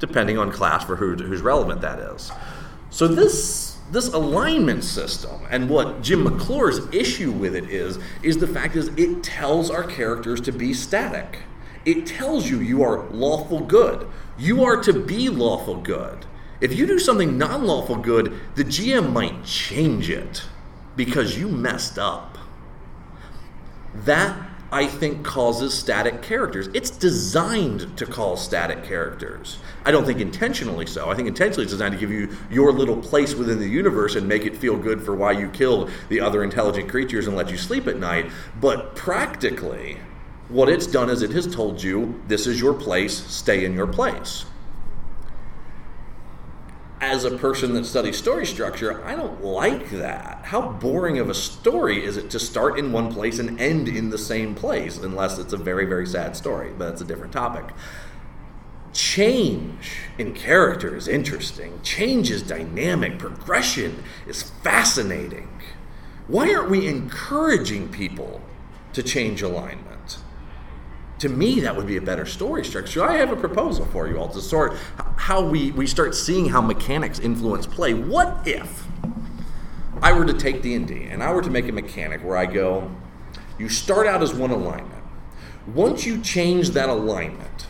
depending 0.00 0.36
on 0.36 0.50
class 0.50 0.84
for 0.84 0.96
who, 0.96 1.14
who's 1.14 1.40
relevant 1.40 1.80
that 1.82 2.00
is. 2.00 2.32
So 2.90 3.06
this 3.06 3.78
this 3.92 4.12
alignment 4.12 4.82
system 4.82 5.40
and 5.50 5.70
what 5.70 6.02
Jim 6.02 6.24
McClure's 6.24 6.80
issue 6.92 7.30
with 7.30 7.54
it 7.54 7.70
is 7.70 8.00
is 8.24 8.38
the 8.38 8.46
fact 8.48 8.74
is 8.74 8.88
it 8.96 9.22
tells 9.22 9.70
our 9.70 9.84
characters 9.84 10.40
to 10.42 10.52
be 10.52 10.74
static. 10.74 11.38
It 11.84 12.04
tells 12.04 12.50
you 12.50 12.58
you 12.58 12.82
are 12.82 13.08
lawful 13.10 13.60
good. 13.60 14.08
You 14.36 14.64
are 14.64 14.82
to 14.82 14.92
be 14.92 15.28
lawful 15.28 15.76
good. 15.76 16.26
If 16.60 16.76
you 16.76 16.88
do 16.88 16.98
something 16.98 17.38
non-lawful 17.38 17.98
good, 17.98 18.34
the 18.56 18.64
GM 18.64 19.12
might 19.12 19.44
change 19.44 20.10
it 20.10 20.42
because 20.96 21.38
you 21.38 21.46
messed 21.46 22.00
up. 22.00 22.27
That 24.04 24.36
I 24.70 24.86
think 24.86 25.24
causes 25.24 25.72
static 25.72 26.20
characters. 26.20 26.68
It's 26.74 26.90
designed 26.90 27.96
to 27.96 28.04
cause 28.04 28.44
static 28.44 28.84
characters. 28.84 29.58
I 29.86 29.90
don't 29.90 30.04
think 30.04 30.20
intentionally 30.20 30.84
so. 30.84 31.08
I 31.08 31.14
think 31.14 31.26
intentionally 31.26 31.62
it's 31.62 31.72
designed 31.72 31.94
to 31.94 32.00
give 32.00 32.10
you 32.10 32.36
your 32.50 32.70
little 32.70 32.98
place 32.98 33.34
within 33.34 33.58
the 33.58 33.68
universe 33.68 34.14
and 34.14 34.28
make 34.28 34.44
it 34.44 34.56
feel 34.56 34.76
good 34.76 35.02
for 35.02 35.14
why 35.14 35.32
you 35.32 35.48
killed 35.48 35.90
the 36.10 36.20
other 36.20 36.44
intelligent 36.44 36.90
creatures 36.90 37.26
and 37.26 37.34
let 37.34 37.50
you 37.50 37.56
sleep 37.56 37.86
at 37.86 37.96
night. 37.96 38.30
But 38.60 38.94
practically, 38.94 39.96
what 40.50 40.68
it's 40.68 40.86
done 40.86 41.08
is 41.08 41.22
it 41.22 41.32
has 41.32 41.46
told 41.46 41.82
you 41.82 42.22
this 42.28 42.46
is 42.46 42.60
your 42.60 42.74
place, 42.74 43.16
stay 43.26 43.64
in 43.64 43.72
your 43.72 43.86
place 43.86 44.44
as 47.00 47.24
a 47.24 47.36
person 47.36 47.74
that 47.74 47.84
studies 47.84 48.16
story 48.16 48.44
structure, 48.46 49.04
I 49.04 49.14
don't 49.14 49.44
like 49.44 49.90
that. 49.90 50.40
How 50.44 50.72
boring 50.72 51.18
of 51.18 51.30
a 51.30 51.34
story 51.34 52.04
is 52.04 52.16
it 52.16 52.30
to 52.30 52.40
start 52.40 52.78
in 52.78 52.92
one 52.92 53.12
place 53.12 53.38
and 53.38 53.60
end 53.60 53.88
in 53.88 54.10
the 54.10 54.18
same 54.18 54.54
place, 54.54 54.98
unless 54.98 55.38
it's 55.38 55.52
a 55.52 55.56
very, 55.56 55.84
very 55.84 56.06
sad 56.06 56.36
story, 56.36 56.72
but 56.76 56.88
that's 56.88 57.00
a 57.00 57.04
different 57.04 57.32
topic. 57.32 57.74
Change 58.92 60.00
in 60.18 60.34
character 60.34 60.96
is 60.96 61.06
interesting, 61.06 61.80
change 61.82 62.30
is 62.30 62.42
dynamic, 62.42 63.18
progression 63.18 64.02
is 64.26 64.42
fascinating. 64.42 65.48
Why 66.26 66.52
aren't 66.52 66.70
we 66.70 66.86
encouraging 66.88 67.88
people 67.88 68.40
to 68.92 69.02
change 69.02 69.40
alignment? 69.40 69.87
To 71.18 71.28
me 71.28 71.60
that 71.60 71.76
would 71.76 71.86
be 71.86 71.96
a 71.96 72.00
better 72.00 72.26
story 72.26 72.64
structure. 72.64 73.04
I 73.04 73.16
have 73.16 73.32
a 73.32 73.36
proposal 73.36 73.84
for 73.86 74.08
you 74.08 74.18
all 74.18 74.28
to 74.28 74.40
sort 74.40 74.76
how 75.16 75.42
we, 75.42 75.72
we 75.72 75.86
start 75.86 76.14
seeing 76.14 76.48
how 76.48 76.60
mechanics 76.60 77.18
influence 77.18 77.66
play. 77.66 77.94
What 77.94 78.46
if 78.46 78.86
i 80.02 80.12
were 80.12 80.24
to 80.24 80.32
take 80.32 80.62
d&d 80.62 81.04
and 81.04 81.22
i 81.22 81.32
were 81.32 81.42
to 81.42 81.50
make 81.50 81.68
a 81.68 81.72
mechanic 81.72 82.22
where 82.22 82.36
i 82.36 82.46
go 82.46 82.90
you 83.58 83.68
start 83.68 84.06
out 84.06 84.22
as 84.22 84.32
one 84.32 84.52
alignment. 84.52 85.02
Once 85.66 86.06
you 86.06 86.20
change 86.20 86.70
that 86.70 86.88
alignment 86.88 87.66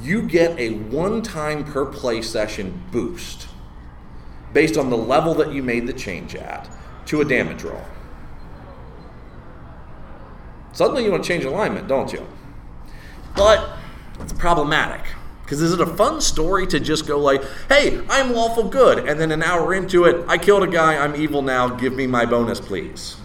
you 0.00 0.22
get 0.22 0.58
a 0.58 0.70
one 0.70 1.22
time 1.22 1.64
per 1.64 1.84
play 1.84 2.22
session 2.22 2.82
boost 2.90 3.48
based 4.52 4.76
on 4.76 4.88
the 4.88 4.96
level 4.96 5.34
that 5.34 5.52
you 5.52 5.62
made 5.62 5.86
the 5.86 5.92
change 5.92 6.34
at 6.34 6.68
to 7.04 7.20
a 7.20 7.24
damage 7.24 7.62
roll. 7.62 7.84
Suddenly 10.72 11.04
you 11.04 11.10
want 11.10 11.22
to 11.22 11.28
change 11.28 11.44
alignment 11.44 11.88
don't 11.88 12.12
you 12.12 12.26
but 13.36 13.76
it's 14.20 14.32
problematic. 14.32 15.04
Because 15.42 15.62
is 15.62 15.72
it 15.72 15.80
a 15.80 15.86
fun 15.86 16.20
story 16.20 16.66
to 16.66 16.78
just 16.78 17.06
go 17.06 17.18
like, 17.18 17.42
hey, 17.68 18.02
I'm 18.10 18.34
lawful 18.34 18.68
good, 18.68 19.08
and 19.08 19.18
then 19.18 19.32
an 19.32 19.42
hour 19.42 19.72
into 19.72 20.04
it, 20.04 20.24
I 20.28 20.36
killed 20.36 20.62
a 20.62 20.66
guy, 20.66 21.02
I'm 21.02 21.16
evil 21.16 21.40
now, 21.40 21.68
give 21.68 21.94
me 21.94 22.06
my 22.06 22.26
bonus, 22.26 22.60
please. 22.60 23.16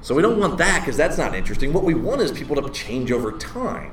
So 0.00 0.14
we 0.14 0.22
don't 0.22 0.38
want 0.38 0.58
that 0.58 0.80
because 0.80 0.96
that's 0.96 1.18
not 1.18 1.34
interesting. 1.34 1.72
What 1.72 1.84
we 1.84 1.94
want 1.94 2.20
is 2.20 2.32
people 2.32 2.56
to 2.60 2.70
change 2.70 3.12
over 3.12 3.32
time. 3.32 3.92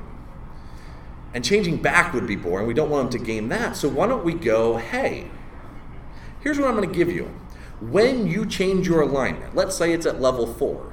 And 1.34 1.42
changing 1.44 1.80
back 1.80 2.12
would 2.12 2.26
be 2.26 2.36
boring. 2.36 2.66
We 2.66 2.74
don't 2.74 2.90
want 2.90 3.10
them 3.10 3.20
to 3.20 3.26
game 3.26 3.48
that. 3.48 3.76
So 3.76 3.88
why 3.88 4.06
don't 4.06 4.24
we 4.24 4.34
go, 4.34 4.76
hey, 4.76 5.30
here's 6.40 6.58
what 6.58 6.68
I'm 6.68 6.76
going 6.76 6.88
to 6.88 6.94
give 6.94 7.10
you. 7.10 7.30
When 7.80 8.26
you 8.26 8.46
change 8.46 8.86
your 8.86 9.00
alignment, 9.00 9.54
let's 9.54 9.74
say 9.74 9.92
it's 9.92 10.06
at 10.06 10.20
level 10.20 10.46
four, 10.46 10.91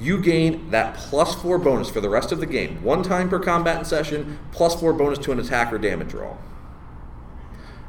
you 0.00 0.20
gain 0.20 0.70
that 0.70 0.96
plus 0.96 1.34
four 1.34 1.58
bonus 1.58 1.90
for 1.90 2.00
the 2.00 2.08
rest 2.08 2.30
of 2.30 2.40
the 2.40 2.46
game. 2.46 2.82
One 2.82 3.02
time 3.02 3.28
per 3.28 3.40
combat 3.40 3.86
session, 3.86 4.38
plus 4.52 4.78
four 4.78 4.92
bonus 4.92 5.18
to 5.20 5.32
an 5.32 5.40
attack 5.40 5.72
or 5.72 5.78
damage 5.78 6.14
roll. 6.14 6.38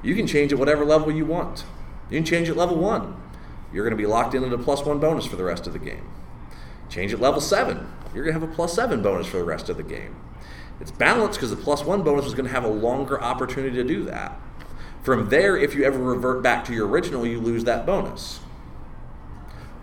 You 0.01 0.15
can 0.15 0.27
change 0.27 0.51
it 0.51 0.55
whatever 0.55 0.85
level 0.85 1.11
you 1.11 1.25
want. 1.25 1.65
You 2.09 2.17
can 2.17 2.25
change 2.25 2.49
it 2.49 2.55
level 2.55 2.77
one. 2.77 3.21
You're 3.71 3.83
going 3.83 3.95
to 3.95 4.01
be 4.01 4.07
locked 4.07 4.33
in 4.33 4.43
at 4.43 4.53
a 4.53 4.57
plus 4.57 4.83
one 4.83 4.99
bonus 4.99 5.25
for 5.25 5.35
the 5.35 5.43
rest 5.43 5.67
of 5.67 5.73
the 5.73 5.79
game. 5.79 6.09
Change 6.89 7.13
it 7.13 7.19
level 7.19 7.41
seven. 7.41 7.91
You're 8.13 8.23
going 8.23 8.33
to 8.33 8.39
have 8.39 8.49
a 8.49 8.55
plus 8.55 8.73
seven 8.73 9.03
bonus 9.03 9.27
for 9.27 9.37
the 9.37 9.43
rest 9.43 9.69
of 9.69 9.77
the 9.77 9.83
game. 9.83 10.15
It's 10.81 10.91
balanced 10.91 11.37
because 11.37 11.51
the 11.51 11.57
plus 11.57 11.83
one 11.83 12.01
bonus 12.03 12.25
is 12.25 12.33
going 12.33 12.45
to 12.45 12.51
have 12.51 12.63
a 12.63 12.69
longer 12.69 13.21
opportunity 13.21 13.75
to 13.75 13.83
do 13.83 14.03
that. 14.05 14.39
From 15.03 15.29
there, 15.29 15.55
if 15.55 15.75
you 15.75 15.83
ever 15.83 15.99
revert 15.99 16.41
back 16.41 16.65
to 16.65 16.73
your 16.73 16.87
original, 16.87 17.27
you 17.27 17.39
lose 17.39 17.65
that 17.65 17.85
bonus. 17.85 18.39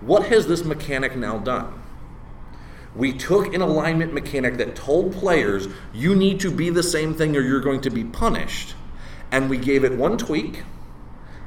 What 0.00 0.26
has 0.26 0.46
this 0.46 0.64
mechanic 0.64 1.14
now 1.16 1.38
done? 1.38 1.82
We 2.96 3.12
took 3.12 3.52
an 3.54 3.60
alignment 3.60 4.14
mechanic 4.14 4.56
that 4.56 4.74
told 4.74 5.12
players, 5.12 5.68
you 5.92 6.14
need 6.14 6.40
to 6.40 6.50
be 6.50 6.70
the 6.70 6.82
same 6.82 7.12
thing 7.12 7.36
or 7.36 7.40
you're 7.40 7.60
going 7.60 7.82
to 7.82 7.90
be 7.90 8.04
punished. 8.04 8.74
And 9.30 9.50
we 9.50 9.58
gave 9.58 9.84
it 9.84 9.92
one 9.92 10.16
tweak. 10.16 10.62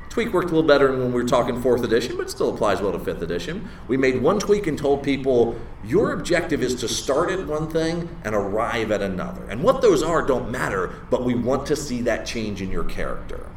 Tweak 0.10 0.32
worked 0.32 0.51
a 0.51 0.56
little 0.56 0.68
better 0.68 0.91
when 0.91 1.13
we 1.13 1.22
were 1.22 1.27
talking 1.27 1.62
fourth 1.62 1.84
edition, 1.84 2.18
but 2.18 2.29
still 2.29 2.53
applies 2.53 2.82
well 2.82 2.91
to 2.91 3.00
fifth 3.00 3.22
edition. 3.22 3.68
We 3.88 3.98
made 3.98 4.22
one 4.22 4.39
tweak 4.39 4.68
and 4.68 4.77
told 4.77 5.01
people, 5.01 5.56
your 5.84 6.13
objective 6.13 6.62
is 6.62 6.75
to 6.82 6.88
start 6.88 7.32
at 7.32 7.48
one 7.48 7.68
thing 7.70 8.10
and 8.24 8.36
arrive 8.36 8.91
at 8.91 9.01
another. 9.01 9.44
And 9.46 9.63
what 9.63 9.82
those 9.82 10.03
are 10.03 10.24
don't 10.25 10.51
matter, 10.51 10.94
but 11.10 11.24
we 11.24 11.36
want 11.36 11.65
to 11.68 11.75
see 11.75 12.01
that 12.01 12.25
change 12.25 12.62
in 12.62 12.70
your 12.70 12.84
character. 12.84 13.50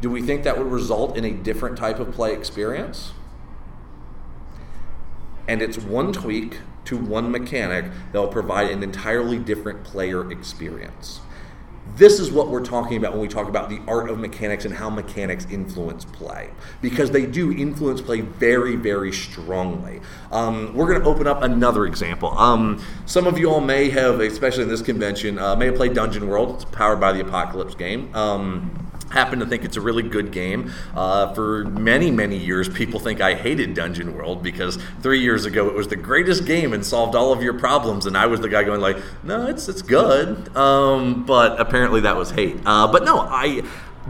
Do 0.00 0.10
we 0.10 0.22
think 0.22 0.42
that 0.44 0.58
would 0.58 0.66
result 0.66 1.16
in 1.16 1.24
a 1.24 1.30
different 1.30 1.76
type 1.76 2.00
of 2.00 2.12
play 2.12 2.32
experience? 2.32 3.12
And 5.46 5.60
it's 5.62 5.78
one 5.78 6.12
tweak 6.12 6.58
to 6.84 6.96
one 6.96 7.30
mechanic 7.30 7.86
that 8.12 8.20
will 8.20 8.28
provide 8.28 8.70
an 8.70 8.82
entirely 8.82 9.38
different 9.38 9.84
player 9.84 10.30
experience. 10.30 11.20
This 11.96 12.20
is 12.20 12.30
what 12.30 12.48
we're 12.48 12.64
talking 12.64 12.96
about 12.96 13.12
when 13.12 13.20
we 13.20 13.28
talk 13.28 13.48
about 13.48 13.68
the 13.68 13.80
art 13.86 14.08
of 14.08 14.18
mechanics 14.18 14.64
and 14.64 14.72
how 14.72 14.88
mechanics 14.88 15.46
influence 15.50 16.04
play, 16.06 16.48
because 16.80 17.10
they 17.10 17.26
do 17.26 17.52
influence 17.52 18.00
play 18.00 18.22
very, 18.22 18.76
very 18.76 19.12
strongly. 19.12 20.00
Um, 20.30 20.74
we're 20.74 20.86
going 20.86 21.02
to 21.02 21.06
open 21.06 21.26
up 21.26 21.42
another 21.42 21.84
example. 21.84 22.30
Um, 22.38 22.82
some 23.04 23.26
of 23.26 23.38
you 23.38 23.50
all 23.50 23.60
may 23.60 23.90
have, 23.90 24.20
especially 24.20 24.62
in 24.62 24.68
this 24.70 24.80
convention, 24.80 25.38
uh, 25.38 25.54
may 25.56 25.66
have 25.66 25.74
played 25.74 25.92
Dungeon 25.92 26.28
World. 26.28 26.54
It's 26.54 26.64
powered 26.64 27.00
by 27.00 27.12
the 27.12 27.20
Apocalypse 27.20 27.74
game. 27.74 28.14
Um, 28.14 28.70
happen 29.12 29.38
to 29.40 29.46
think 29.46 29.64
it's 29.64 29.76
a 29.76 29.80
really 29.80 30.02
good 30.02 30.32
game. 30.32 30.72
Uh, 30.94 31.32
for 31.34 31.64
many, 31.64 32.10
many 32.10 32.36
years, 32.36 32.68
people 32.68 32.98
think 32.98 33.20
I 33.20 33.34
hated 33.34 33.74
Dungeon 33.74 34.16
World 34.16 34.42
because 34.42 34.78
three 35.00 35.20
years 35.20 35.44
ago 35.44 35.68
it 35.68 35.74
was 35.74 35.88
the 35.88 35.96
greatest 35.96 36.46
game 36.46 36.72
and 36.72 36.84
solved 36.84 37.14
all 37.14 37.32
of 37.32 37.42
your 37.42 37.54
problems, 37.54 38.06
and 38.06 38.16
I 38.16 38.26
was 38.26 38.40
the 38.40 38.48
guy 38.48 38.64
going 38.64 38.80
like, 38.80 38.96
"No, 39.22 39.46
it's 39.46 39.68
it's 39.68 39.82
good." 39.82 40.54
Um, 40.56 41.24
but 41.24 41.60
apparently 41.60 42.00
that 42.00 42.16
was 42.16 42.30
hate. 42.30 42.56
Uh, 42.64 42.90
but 42.90 43.04
no, 43.04 43.20
I 43.20 43.62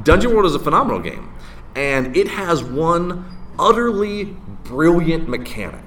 Dungeon 0.03 0.33
World 0.33 0.47
is 0.47 0.55
a 0.55 0.61
phenomenal 0.61 1.01
game, 1.01 1.33
and 1.75 2.17
it 2.17 2.29
has 2.29 2.63
one 2.63 3.25
utterly 3.59 4.37
brilliant 4.65 5.29
mechanic 5.29 5.85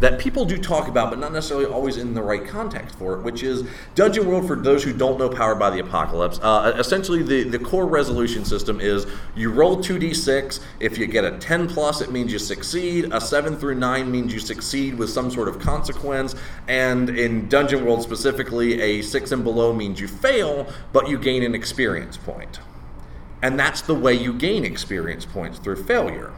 that 0.00 0.18
people 0.18 0.44
do 0.44 0.58
talk 0.58 0.88
about, 0.88 1.10
but 1.10 1.18
not 1.18 1.32
necessarily 1.32 1.66
always 1.66 1.96
in 1.96 2.14
the 2.14 2.22
right 2.22 2.46
context 2.46 2.96
for 2.96 3.14
it, 3.14 3.22
which 3.22 3.42
is 3.42 3.64
Dungeon 3.94 4.26
World, 4.26 4.46
for 4.46 4.56
those 4.56 4.84
who 4.84 4.92
don't 4.92 5.18
know 5.18 5.28
Powered 5.28 5.58
by 5.58 5.70
the 5.70 5.80
Apocalypse. 5.80 6.38
Uh, 6.42 6.74
essentially, 6.76 7.22
the, 7.22 7.44
the 7.44 7.58
core 7.58 7.86
resolution 7.86 8.44
system 8.44 8.80
is 8.80 9.06
you 9.34 9.50
roll 9.50 9.76
2d6. 9.76 10.60
If 10.80 10.98
you 10.98 11.06
get 11.06 11.24
a 11.24 11.38
10 11.38 11.68
plus, 11.68 12.00
it 12.00 12.10
means 12.10 12.32
you 12.32 12.38
succeed. 12.38 13.12
A 13.12 13.20
7 13.20 13.56
through 13.56 13.74
9 13.76 14.10
means 14.10 14.32
you 14.32 14.40
succeed 14.40 14.94
with 14.94 15.10
some 15.10 15.30
sort 15.30 15.48
of 15.48 15.58
consequence. 15.58 16.34
And 16.66 17.10
in 17.10 17.48
Dungeon 17.48 17.84
World 17.84 18.02
specifically, 18.02 18.80
a 18.80 19.02
6 19.02 19.32
and 19.32 19.44
below 19.44 19.72
means 19.72 20.00
you 20.00 20.08
fail, 20.08 20.72
but 20.92 21.08
you 21.08 21.18
gain 21.18 21.42
an 21.42 21.54
experience 21.54 22.16
point. 22.16 22.60
And 23.42 23.58
that's 23.58 23.82
the 23.82 23.94
way 23.94 24.14
you 24.14 24.32
gain 24.32 24.64
experience 24.64 25.24
points 25.24 25.58
through 25.58 25.84
failure. 25.84 26.32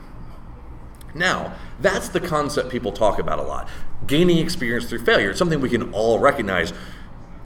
Now, 1.14 1.54
that's 1.80 2.08
the 2.08 2.20
concept 2.20 2.70
people 2.70 2.92
talk 2.92 3.18
about 3.18 3.38
a 3.38 3.42
lot. 3.42 3.68
Gaining 4.06 4.38
experience 4.38 4.88
through 4.88 5.04
failure. 5.04 5.30
It's 5.30 5.38
something 5.38 5.60
we 5.60 5.68
can 5.68 5.92
all 5.92 6.18
recognize. 6.18 6.72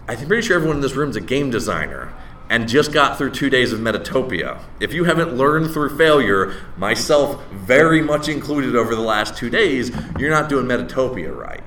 I'm 0.08 0.26
pretty 0.26 0.46
sure 0.46 0.56
everyone 0.56 0.76
in 0.76 0.82
this 0.82 0.94
room 0.94 1.10
is 1.10 1.16
a 1.16 1.20
game 1.20 1.50
designer 1.50 2.12
and 2.50 2.68
just 2.68 2.92
got 2.92 3.16
through 3.16 3.30
two 3.30 3.48
days 3.48 3.72
of 3.72 3.80
Metatopia. 3.80 4.62
If 4.80 4.92
you 4.92 5.04
haven't 5.04 5.34
learned 5.34 5.70
through 5.70 5.96
failure, 5.96 6.54
myself 6.76 7.42
very 7.50 8.02
much 8.02 8.28
included 8.28 8.76
over 8.76 8.94
the 8.94 9.00
last 9.00 9.36
two 9.36 9.48
days, 9.48 9.90
you're 10.18 10.30
not 10.30 10.48
doing 10.48 10.66
Metatopia 10.66 11.34
right. 11.34 11.62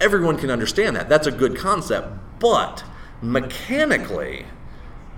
Everyone 0.00 0.38
can 0.38 0.50
understand 0.50 0.94
that. 0.96 1.08
That's 1.08 1.26
a 1.26 1.32
good 1.32 1.56
concept. 1.56 2.08
But 2.38 2.84
mechanically, 3.20 4.46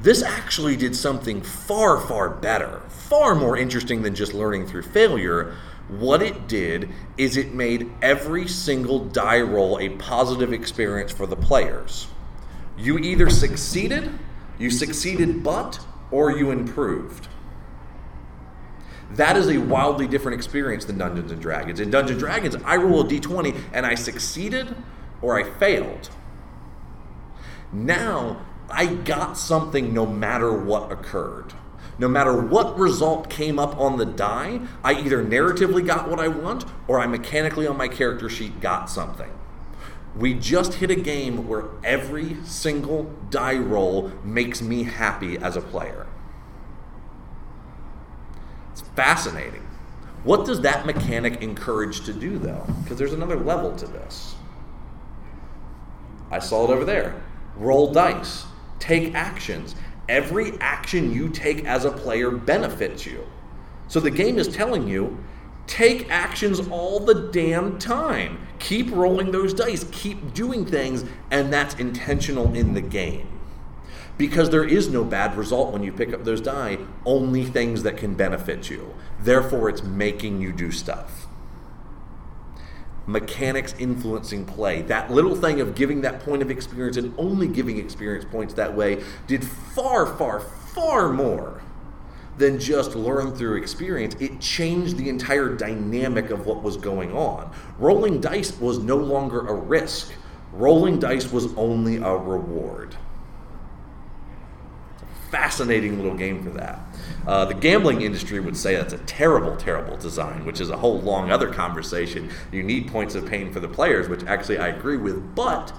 this 0.00 0.22
actually 0.22 0.76
did 0.76 0.96
something 0.96 1.42
far, 1.42 2.00
far 2.00 2.30
better, 2.30 2.82
far 2.88 3.34
more 3.34 3.56
interesting 3.56 4.02
than 4.02 4.14
just 4.14 4.32
learning 4.32 4.66
through 4.66 4.82
failure 4.82 5.54
what 5.98 6.22
it 6.22 6.48
did 6.48 6.88
is 7.18 7.36
it 7.36 7.52
made 7.52 7.90
every 8.00 8.48
single 8.48 9.04
die 9.04 9.40
roll 9.40 9.78
a 9.78 9.90
positive 9.90 10.52
experience 10.52 11.12
for 11.12 11.26
the 11.26 11.36
players. 11.36 12.08
You 12.76 12.98
either 12.98 13.28
succeeded, 13.28 14.18
you 14.58 14.70
succeeded 14.70 15.42
but, 15.42 15.80
or 16.10 16.36
you 16.36 16.50
improved. 16.50 17.28
That 19.10 19.36
is 19.36 19.48
a 19.48 19.58
wildly 19.58 20.06
different 20.06 20.36
experience 20.36 20.86
than 20.86 20.96
Dungeons 20.96 21.30
and 21.30 21.40
Dragons. 21.40 21.80
In 21.80 21.90
Dungeons 21.90 22.12
and 22.12 22.20
Dragons, 22.20 22.56
I 22.64 22.76
roll 22.76 23.02
a 23.02 23.04
d20 23.04 23.58
and 23.72 23.84
I 23.84 23.94
succeeded 23.94 24.74
or 25.20 25.38
I 25.38 25.44
failed. 25.44 26.08
Now, 27.72 28.46
I 28.70 28.86
got 28.86 29.36
something 29.36 29.92
no 29.92 30.06
matter 30.06 30.52
what 30.52 30.90
occurred. 30.90 31.52
No 31.98 32.08
matter 32.08 32.34
what 32.34 32.78
result 32.78 33.28
came 33.28 33.58
up 33.58 33.78
on 33.78 33.98
the 33.98 34.06
die, 34.06 34.60
I 34.82 34.94
either 34.94 35.24
narratively 35.24 35.86
got 35.86 36.08
what 36.08 36.18
I 36.18 36.28
want 36.28 36.64
or 36.88 37.00
I 37.00 37.06
mechanically 37.06 37.66
on 37.66 37.76
my 37.76 37.88
character 37.88 38.28
sheet 38.28 38.60
got 38.60 38.88
something. 38.88 39.30
We 40.16 40.34
just 40.34 40.74
hit 40.74 40.90
a 40.90 40.96
game 40.96 41.48
where 41.48 41.64
every 41.82 42.36
single 42.44 43.14
die 43.30 43.56
roll 43.56 44.12
makes 44.24 44.60
me 44.60 44.82
happy 44.82 45.38
as 45.38 45.56
a 45.56 45.60
player. 45.60 46.06
It's 48.72 48.82
fascinating. 48.82 49.66
What 50.24 50.46
does 50.46 50.60
that 50.60 50.86
mechanic 50.86 51.42
encourage 51.42 52.04
to 52.04 52.12
do, 52.12 52.38
though? 52.38 52.64
Because 52.82 52.98
there's 52.98 53.12
another 53.12 53.36
level 53.36 53.74
to 53.76 53.86
this. 53.86 54.34
I 56.30 56.38
saw 56.38 56.64
it 56.64 56.70
over 56.70 56.84
there. 56.84 57.22
Roll 57.56 57.92
dice, 57.92 58.44
take 58.78 59.14
actions. 59.14 59.74
Every 60.08 60.58
action 60.60 61.12
you 61.12 61.28
take 61.28 61.64
as 61.64 61.84
a 61.84 61.90
player 61.90 62.30
benefits 62.30 63.06
you. 63.06 63.26
So 63.88 64.00
the 64.00 64.10
game 64.10 64.38
is 64.38 64.48
telling 64.48 64.88
you 64.88 65.22
take 65.66 66.10
actions 66.10 66.60
all 66.68 67.00
the 67.00 67.30
damn 67.32 67.78
time. 67.78 68.46
Keep 68.58 68.90
rolling 68.90 69.30
those 69.30 69.54
dice, 69.54 69.84
keep 69.92 70.34
doing 70.34 70.66
things, 70.66 71.04
and 71.30 71.52
that's 71.52 71.74
intentional 71.76 72.52
in 72.54 72.74
the 72.74 72.80
game. 72.80 73.28
Because 74.18 74.50
there 74.50 74.64
is 74.64 74.88
no 74.88 75.04
bad 75.04 75.36
result 75.36 75.72
when 75.72 75.82
you 75.82 75.92
pick 75.92 76.12
up 76.12 76.24
those 76.24 76.40
die, 76.40 76.78
only 77.06 77.44
things 77.44 77.82
that 77.84 77.96
can 77.96 78.14
benefit 78.14 78.68
you. 78.68 78.94
Therefore, 79.20 79.68
it's 79.68 79.82
making 79.82 80.40
you 80.40 80.52
do 80.52 80.70
stuff 80.70 81.21
mechanics 83.06 83.74
influencing 83.78 84.44
play. 84.44 84.82
That 84.82 85.10
little 85.10 85.34
thing 85.34 85.60
of 85.60 85.74
giving 85.74 86.00
that 86.02 86.20
point 86.20 86.42
of 86.42 86.50
experience 86.50 86.96
and 86.96 87.14
only 87.18 87.48
giving 87.48 87.78
experience 87.78 88.24
points 88.24 88.54
that 88.54 88.74
way 88.74 89.02
did 89.26 89.44
far, 89.44 90.06
far, 90.06 90.40
far 90.40 91.12
more 91.12 91.62
than 92.38 92.58
just 92.58 92.94
learn 92.94 93.34
through 93.34 93.56
experience. 93.56 94.14
It 94.20 94.40
changed 94.40 94.96
the 94.96 95.08
entire 95.08 95.54
dynamic 95.54 96.30
of 96.30 96.46
what 96.46 96.62
was 96.62 96.76
going 96.76 97.12
on. 97.12 97.52
Rolling 97.78 98.20
dice 98.20 98.58
was 98.58 98.78
no 98.78 98.96
longer 98.96 99.46
a 99.46 99.54
risk, 99.54 100.12
rolling 100.52 100.98
dice 100.98 101.30
was 101.30 101.52
only 101.56 101.96
a 101.96 102.16
reward 102.16 102.96
fascinating 105.32 105.96
little 105.96 106.14
game 106.14 106.44
for 106.44 106.50
that. 106.50 106.78
Uh, 107.26 107.44
the 107.44 107.54
gambling 107.54 108.02
industry 108.02 108.40
would 108.40 108.56
say 108.56 108.74
that's 108.74 108.92
a 108.92 108.98
terrible, 108.98 109.56
terrible 109.56 109.96
design, 109.96 110.44
which 110.44 110.60
is 110.60 110.70
a 110.70 110.76
whole 110.76 111.00
long 111.00 111.30
other 111.30 111.52
conversation. 111.52 112.30
You 112.50 112.62
need 112.62 112.88
points 112.88 113.14
of 113.14 113.26
pain 113.26 113.52
for 113.52 113.60
the 113.60 113.68
players, 113.68 114.08
which 114.08 114.24
actually 114.24 114.58
I 114.58 114.68
agree 114.68 114.96
with, 114.96 115.34
but 115.34 115.72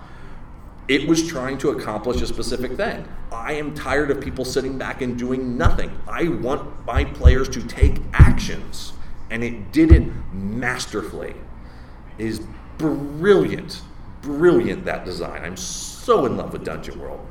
it 0.87 1.07
was 1.07 1.27
trying 1.27 1.57
to 1.59 1.69
accomplish 1.69 2.21
a 2.21 2.27
specific 2.27 2.73
thing. 2.75 3.07
I 3.31 3.53
am 3.53 3.73
tired 3.73 4.11
of 4.11 4.21
people 4.21 4.45
sitting 4.45 4.77
back 4.77 5.01
and 5.01 5.17
doing 5.17 5.57
nothing. 5.57 5.97
I 6.07 6.27
want 6.27 6.85
my 6.85 7.05
players 7.05 7.47
to 7.49 7.61
take 7.61 8.01
actions, 8.13 8.93
and 9.29 9.43
it 9.43 9.71
did 9.71 9.91
it 9.91 10.03
masterfully. 10.33 11.35
It 12.17 12.25
is 12.25 12.41
brilliant, 12.77 13.81
brilliant 14.21 14.85
that 14.85 15.05
design. 15.05 15.43
I'm 15.43 15.57
so 15.57 16.25
in 16.25 16.37
love 16.37 16.53
with 16.53 16.65
Dungeon 16.65 16.99
World. 16.99 17.25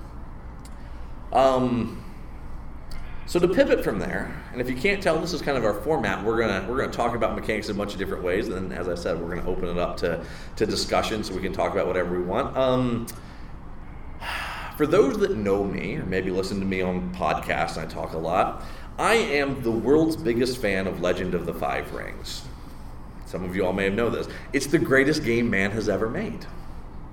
Um, 1.32 2.01
so 3.32 3.40
to 3.40 3.48
pivot 3.48 3.82
from 3.82 3.98
there, 3.98 4.30
and 4.52 4.60
if 4.60 4.68
you 4.68 4.76
can't 4.76 5.02
tell, 5.02 5.18
this 5.18 5.32
is 5.32 5.40
kind 5.40 5.56
of 5.56 5.64
our 5.64 5.72
format. 5.72 6.22
We're 6.22 6.38
gonna 6.38 6.68
we're 6.68 6.76
gonna 6.78 6.92
talk 6.92 7.14
about 7.14 7.34
mechanics 7.34 7.70
in 7.70 7.76
a 7.76 7.78
bunch 7.78 7.94
of 7.94 7.98
different 7.98 8.22
ways, 8.22 8.48
and 8.48 8.70
then, 8.70 8.78
as 8.78 8.90
I 8.90 8.94
said, 8.94 9.18
we're 9.18 9.34
gonna 9.34 9.48
open 9.48 9.70
it 9.70 9.78
up 9.78 9.96
to 10.00 10.22
to 10.56 10.66
discussion, 10.66 11.24
so 11.24 11.34
we 11.34 11.40
can 11.40 11.54
talk 11.54 11.72
about 11.72 11.86
whatever 11.86 12.14
we 12.14 12.22
want. 12.22 12.54
Um, 12.54 13.06
for 14.76 14.86
those 14.86 15.16
that 15.20 15.34
know 15.34 15.64
me, 15.64 15.96
or 15.96 16.04
maybe 16.04 16.30
listen 16.30 16.60
to 16.60 16.66
me 16.66 16.82
on 16.82 17.10
podcasts, 17.14 17.78
I 17.78 17.86
talk 17.86 18.12
a 18.12 18.18
lot. 18.18 18.64
I 18.98 19.14
am 19.14 19.62
the 19.62 19.70
world's 19.70 20.16
biggest 20.16 20.58
fan 20.58 20.86
of 20.86 21.00
Legend 21.00 21.32
of 21.32 21.46
the 21.46 21.54
Five 21.54 21.94
Rings. 21.94 22.42
Some 23.24 23.44
of 23.44 23.56
you 23.56 23.64
all 23.64 23.72
may 23.72 23.84
have 23.84 23.94
known 23.94 24.12
this. 24.12 24.28
It's 24.52 24.66
the 24.66 24.78
greatest 24.78 25.24
game 25.24 25.48
man 25.48 25.70
has 25.70 25.88
ever 25.88 26.10
made. 26.10 26.44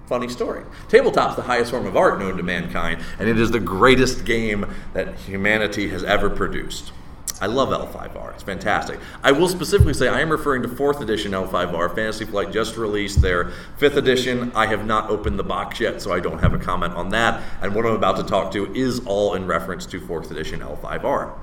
Funny 0.09 0.27
story. 0.27 0.63
Tabletop's 0.87 1.35
the 1.35 1.43
highest 1.43 1.69
form 1.69 1.85
of 1.85 1.95
art 1.95 2.17
known 2.17 2.35
to 2.37 2.41
mankind, 2.41 2.99
and 3.19 3.29
it 3.29 3.39
is 3.39 3.51
the 3.51 3.59
greatest 3.59 4.25
game 4.25 4.65
that 4.93 5.13
humanity 5.19 5.89
has 5.89 6.03
ever 6.03 6.31
produced. 6.31 6.91
I 7.39 7.45
love 7.45 7.69
L5R. 7.69 8.33
It's 8.33 8.41
fantastic. 8.41 8.99
I 9.21 9.31
will 9.31 9.47
specifically 9.47 9.93
say 9.93 10.07
I 10.07 10.21
am 10.21 10.31
referring 10.31 10.63
to 10.63 10.67
4th 10.67 10.99
edition 11.01 11.33
L5R. 11.33 11.93
Fantasy 11.93 12.25
Flight 12.25 12.51
just 12.51 12.75
released 12.75 13.21
their 13.21 13.51
5th 13.77 13.97
edition. 13.97 14.51
I 14.55 14.65
have 14.65 14.83
not 14.83 15.11
opened 15.11 15.37
the 15.37 15.43
box 15.43 15.79
yet, 15.79 16.01
so 16.01 16.11
I 16.11 16.19
don't 16.19 16.39
have 16.39 16.55
a 16.55 16.59
comment 16.59 16.95
on 16.95 17.09
that. 17.09 17.43
And 17.61 17.75
what 17.75 17.85
I'm 17.85 17.93
about 17.93 18.17
to 18.17 18.23
talk 18.23 18.51
to 18.53 18.73
is 18.73 19.05
all 19.05 19.35
in 19.35 19.45
reference 19.45 19.85
to 19.85 20.01
4th 20.01 20.31
edition 20.31 20.61
L5R 20.61 21.35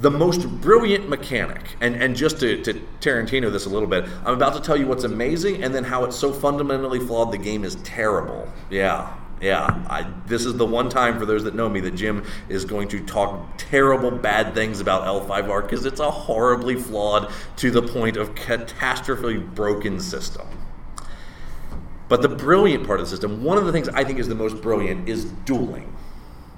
the 0.00 0.10
most 0.10 0.48
brilliant 0.62 1.10
mechanic, 1.10 1.76
and, 1.82 1.94
and 1.94 2.16
just 2.16 2.40
to, 2.40 2.62
to 2.62 2.74
Tarantino 3.00 3.52
this 3.52 3.66
a 3.66 3.68
little 3.68 3.88
bit, 3.88 4.06
I'm 4.24 4.32
about 4.32 4.54
to 4.54 4.60
tell 4.60 4.76
you 4.76 4.86
what's 4.86 5.04
amazing 5.04 5.62
and 5.62 5.74
then 5.74 5.84
how 5.84 6.04
it's 6.04 6.16
so 6.16 6.32
fundamentally 6.32 6.98
flawed 6.98 7.32
the 7.32 7.38
game 7.38 7.64
is 7.64 7.74
terrible. 7.76 8.50
Yeah, 8.70 9.14
yeah. 9.42 9.84
I, 9.90 10.10
this 10.26 10.46
is 10.46 10.56
the 10.56 10.64
one 10.64 10.88
time 10.88 11.18
for 11.18 11.26
those 11.26 11.44
that 11.44 11.54
know 11.54 11.68
me 11.68 11.80
that 11.80 11.90
Jim 11.94 12.24
is 12.48 12.64
going 12.64 12.88
to 12.88 13.04
talk 13.04 13.46
terrible, 13.58 14.10
bad 14.10 14.54
things 14.54 14.80
about 14.80 15.02
L5R 15.02 15.62
because 15.62 15.84
it's 15.84 16.00
a 16.00 16.10
horribly 16.10 16.76
flawed 16.76 17.30
to 17.56 17.70
the 17.70 17.82
point 17.82 18.16
of 18.16 18.34
catastrophically 18.34 19.54
broken 19.54 20.00
system. 20.00 20.46
But 22.08 22.22
the 22.22 22.28
brilliant 22.28 22.86
part 22.86 23.00
of 23.00 23.06
the 23.06 23.10
system, 23.10 23.44
one 23.44 23.58
of 23.58 23.66
the 23.66 23.72
things 23.72 23.88
I 23.90 24.02
think 24.02 24.18
is 24.18 24.28
the 24.28 24.34
most 24.34 24.62
brilliant, 24.62 25.08
is 25.10 25.26
dueling 25.44 25.94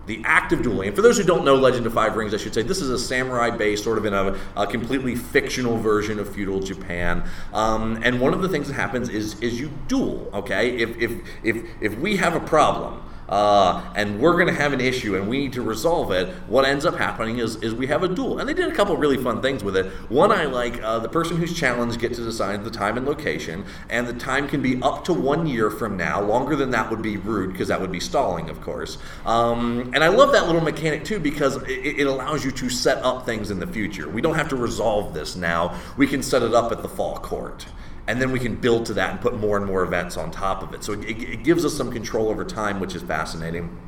the 0.06 0.20
act 0.24 0.52
of 0.52 0.62
dueling. 0.62 0.88
And 0.88 0.96
for 0.96 1.02
those 1.02 1.16
who 1.16 1.24
don't 1.24 1.44
know 1.44 1.54
Legend 1.54 1.86
of 1.86 1.92
Five 1.92 2.16
Rings, 2.16 2.34
I 2.34 2.36
should 2.36 2.54
say 2.54 2.62
this 2.62 2.80
is 2.80 2.90
a 2.90 2.98
samurai 2.98 3.50
based, 3.50 3.84
sort 3.84 3.98
of 3.98 4.04
in 4.04 4.14
a, 4.14 4.38
a 4.56 4.66
completely 4.66 5.14
fictional 5.14 5.76
version 5.76 6.18
of 6.18 6.32
feudal 6.34 6.60
Japan. 6.60 7.24
Um, 7.52 8.00
and 8.02 8.20
one 8.20 8.34
of 8.34 8.42
the 8.42 8.48
things 8.48 8.68
that 8.68 8.74
happens 8.74 9.08
is 9.08 9.40
is 9.40 9.60
you 9.60 9.70
duel. 9.88 10.30
Okay, 10.34 10.76
if 10.78 10.96
if 10.98 11.12
if 11.42 11.64
if 11.80 11.98
we 11.98 12.16
have 12.16 12.34
a 12.34 12.40
problem 12.40 13.02
uh, 13.32 13.82
and 13.96 14.20
we're 14.20 14.34
going 14.34 14.46
to 14.46 14.52
have 14.52 14.74
an 14.74 14.80
issue 14.80 15.16
and 15.16 15.26
we 15.26 15.38
need 15.38 15.54
to 15.54 15.62
resolve 15.62 16.12
it, 16.12 16.28
what 16.48 16.66
ends 16.66 16.84
up 16.84 16.94
happening 16.94 17.38
is, 17.38 17.56
is 17.56 17.74
we 17.74 17.86
have 17.86 18.02
a 18.02 18.08
duel. 18.08 18.38
And 18.38 18.46
they 18.46 18.52
did 18.52 18.70
a 18.70 18.74
couple 18.74 18.94
really 18.98 19.16
fun 19.16 19.40
things 19.40 19.64
with 19.64 19.74
it. 19.74 19.86
One 20.10 20.30
I 20.30 20.44
like, 20.44 20.82
uh, 20.82 20.98
the 20.98 21.08
person 21.08 21.38
who's 21.38 21.58
challenged 21.58 21.98
gets 21.98 22.18
to 22.18 22.24
decide 22.24 22.62
the 22.62 22.70
time 22.70 22.98
and 22.98 23.06
location, 23.06 23.64
and 23.88 24.06
the 24.06 24.12
time 24.12 24.48
can 24.48 24.60
be 24.60 24.82
up 24.82 25.06
to 25.06 25.14
one 25.14 25.46
year 25.46 25.70
from 25.70 25.96
now. 25.96 26.20
Longer 26.20 26.56
than 26.56 26.72
that 26.72 26.90
would 26.90 27.00
be 27.00 27.16
rude 27.16 27.52
because 27.52 27.68
that 27.68 27.80
would 27.80 27.90
be 27.90 28.00
stalling, 28.00 28.50
of 28.50 28.60
course. 28.60 28.98
Um, 29.24 29.92
and 29.94 30.04
I 30.04 30.08
love 30.08 30.32
that 30.32 30.44
little 30.44 30.60
mechanic 30.60 31.02
too 31.02 31.18
because 31.18 31.56
it, 31.62 32.00
it 32.00 32.06
allows 32.06 32.44
you 32.44 32.50
to 32.50 32.68
set 32.68 33.02
up 33.02 33.24
things 33.24 33.50
in 33.50 33.58
the 33.58 33.66
future. 33.66 34.10
We 34.10 34.20
don't 34.20 34.34
have 34.34 34.50
to 34.50 34.56
resolve 34.56 35.14
this 35.14 35.36
now, 35.36 35.80
we 35.96 36.06
can 36.06 36.22
set 36.22 36.42
it 36.42 36.52
up 36.52 36.70
at 36.70 36.82
the 36.82 36.88
fall 36.88 37.16
court 37.16 37.64
and 38.06 38.20
then 38.20 38.32
we 38.32 38.40
can 38.40 38.56
build 38.56 38.86
to 38.86 38.94
that 38.94 39.10
and 39.10 39.20
put 39.20 39.38
more 39.38 39.56
and 39.56 39.66
more 39.66 39.82
events 39.82 40.16
on 40.16 40.30
top 40.30 40.62
of 40.62 40.74
it. 40.74 40.82
So 40.82 40.92
it, 40.92 41.08
it, 41.08 41.44
gives 41.44 41.64
us 41.64 41.76
some 41.76 41.92
control 41.92 42.28
over 42.28 42.44
time, 42.44 42.80
which 42.80 42.94
is 42.94 43.02
fascinating. 43.02 43.78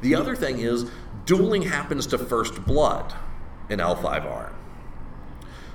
The 0.00 0.14
other 0.14 0.34
thing 0.34 0.58
is, 0.58 0.90
dueling 1.26 1.62
happens 1.62 2.06
to 2.08 2.18
first 2.18 2.64
blood 2.64 3.14
in 3.68 3.78
L5R. 3.78 4.52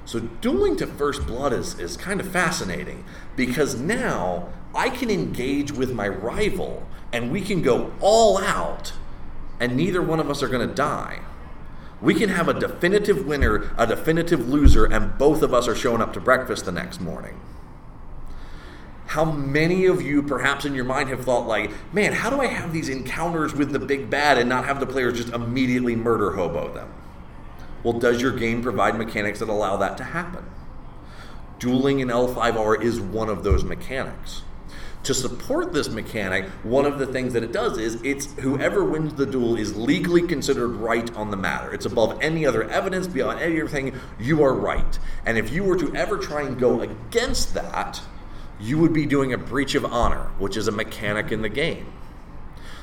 So 0.05 0.19
dueling 0.19 0.75
to 0.77 0.87
first 0.87 1.27
blood 1.27 1.53
is, 1.53 1.79
is 1.79 1.95
kind 1.97 2.19
of 2.19 2.27
fascinating 2.27 3.05
because 3.35 3.79
now 3.79 4.49
I 4.73 4.89
can 4.89 5.09
engage 5.09 5.71
with 5.71 5.93
my 5.93 6.07
rival 6.07 6.87
and 7.13 7.31
we 7.31 7.41
can 7.41 7.61
go 7.61 7.93
all 7.99 8.37
out 8.39 8.93
and 9.59 9.77
neither 9.77 10.01
one 10.01 10.19
of 10.19 10.29
us 10.29 10.41
are 10.41 10.47
going 10.47 10.67
to 10.67 10.73
die. 10.73 11.19
We 12.01 12.15
can 12.15 12.29
have 12.29 12.47
a 12.47 12.59
definitive 12.59 13.27
winner, 13.27 13.71
a 13.77 13.85
definitive 13.85 14.49
loser, 14.49 14.85
and 14.85 15.17
both 15.17 15.43
of 15.43 15.53
us 15.53 15.67
are 15.67 15.75
showing 15.75 16.01
up 16.01 16.13
to 16.13 16.19
breakfast 16.19 16.65
the 16.65 16.71
next 16.71 16.99
morning. 16.99 17.39
How 19.07 19.25
many 19.25 19.85
of 19.85 20.01
you, 20.01 20.23
perhaps 20.23 20.65
in 20.65 20.73
your 20.73 20.85
mind, 20.85 21.09
have 21.09 21.25
thought, 21.25 21.45
like, 21.45 21.71
man, 21.93 22.13
how 22.13 22.29
do 22.29 22.39
I 22.39 22.47
have 22.47 22.73
these 22.73 22.89
encounters 22.89 23.53
with 23.53 23.71
the 23.71 23.79
big 23.79 24.09
bad 24.09 24.37
and 24.37 24.49
not 24.49 24.65
have 24.65 24.79
the 24.79 24.87
players 24.87 25.17
just 25.17 25.33
immediately 25.33 25.95
murder 25.95 26.31
hobo 26.31 26.73
them? 26.73 26.91
Well, 27.83 27.99
does 27.99 28.21
your 28.21 28.31
game 28.31 28.63
provide 28.63 28.97
mechanics 28.97 29.39
that 29.39 29.49
allow 29.49 29.77
that 29.77 29.97
to 29.97 30.03
happen? 30.05 30.45
Dueling 31.59 31.99
in 31.99 32.07
L5R 32.07 32.81
is 32.81 32.99
one 32.99 33.29
of 33.29 33.43
those 33.43 33.63
mechanics. 33.63 34.43
To 35.03 35.15
support 35.15 35.73
this 35.73 35.89
mechanic, 35.89 36.45
one 36.61 36.85
of 36.85 36.99
the 36.99 37.07
things 37.07 37.33
that 37.33 37.41
it 37.41 37.51
does 37.51 37.79
is 37.79 37.99
it's 38.03 38.31
whoever 38.39 38.83
wins 38.83 39.15
the 39.15 39.25
duel 39.25 39.55
is 39.55 39.75
legally 39.75 40.21
considered 40.27 40.67
right 40.67 41.11
on 41.15 41.31
the 41.31 41.37
matter. 41.37 41.73
It's 41.73 41.87
above 41.87 42.21
any 42.21 42.45
other 42.45 42.69
evidence, 42.69 43.07
beyond 43.07 43.39
everything, 43.39 43.99
you 44.19 44.43
are 44.43 44.53
right. 44.53 44.99
And 45.25 45.39
if 45.39 45.51
you 45.51 45.63
were 45.63 45.77
to 45.77 45.95
ever 45.95 46.19
try 46.19 46.43
and 46.43 46.59
go 46.59 46.81
against 46.81 47.55
that, 47.55 47.99
you 48.59 48.77
would 48.77 48.93
be 48.93 49.07
doing 49.07 49.33
a 49.33 49.39
breach 49.39 49.73
of 49.73 49.85
honor, 49.85 50.29
which 50.37 50.55
is 50.55 50.67
a 50.67 50.71
mechanic 50.71 51.31
in 51.31 51.41
the 51.41 51.49
game. 51.49 51.91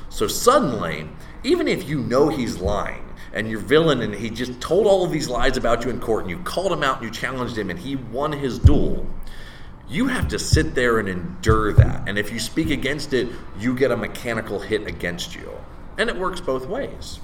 So 0.09 0.27
suddenly, 0.27 1.07
even 1.43 1.69
if 1.69 1.87
you 1.87 1.99
know 2.01 2.27
he's 2.27 2.57
lying, 2.57 3.05
and 3.31 3.49
your 3.49 3.59
villain, 3.59 4.01
and 4.01 4.13
he 4.13 4.29
just 4.29 4.59
told 4.59 4.87
all 4.87 5.05
of 5.05 5.11
these 5.11 5.29
lies 5.29 5.55
about 5.55 5.85
you 5.85 5.91
in 5.91 5.99
court, 5.99 6.23
and 6.23 6.29
you 6.29 6.39
called 6.39 6.71
him 6.71 6.83
out 6.83 6.97
and 6.97 7.05
you 7.05 7.11
challenged 7.11 7.57
him, 7.57 7.69
and 7.69 7.79
he 7.79 7.95
won 7.95 8.31
his 8.31 8.59
duel. 8.59 9.05
You 9.89 10.07
have 10.07 10.27
to 10.29 10.39
sit 10.39 10.75
there 10.75 10.99
and 10.99 11.09
endure 11.09 11.73
that. 11.73 12.07
And 12.07 12.19
if 12.19 12.31
you 12.31 12.39
speak 12.39 12.69
against 12.69 13.13
it, 13.13 13.27
you 13.57 13.75
get 13.75 13.91
a 13.91 13.97
mechanical 13.97 14.59
hit 14.59 14.85
against 14.87 15.35
you. 15.35 15.51
And 15.97 16.09
it 16.09 16.15
works 16.15 16.39
both 16.39 16.67
ways. 16.67 17.19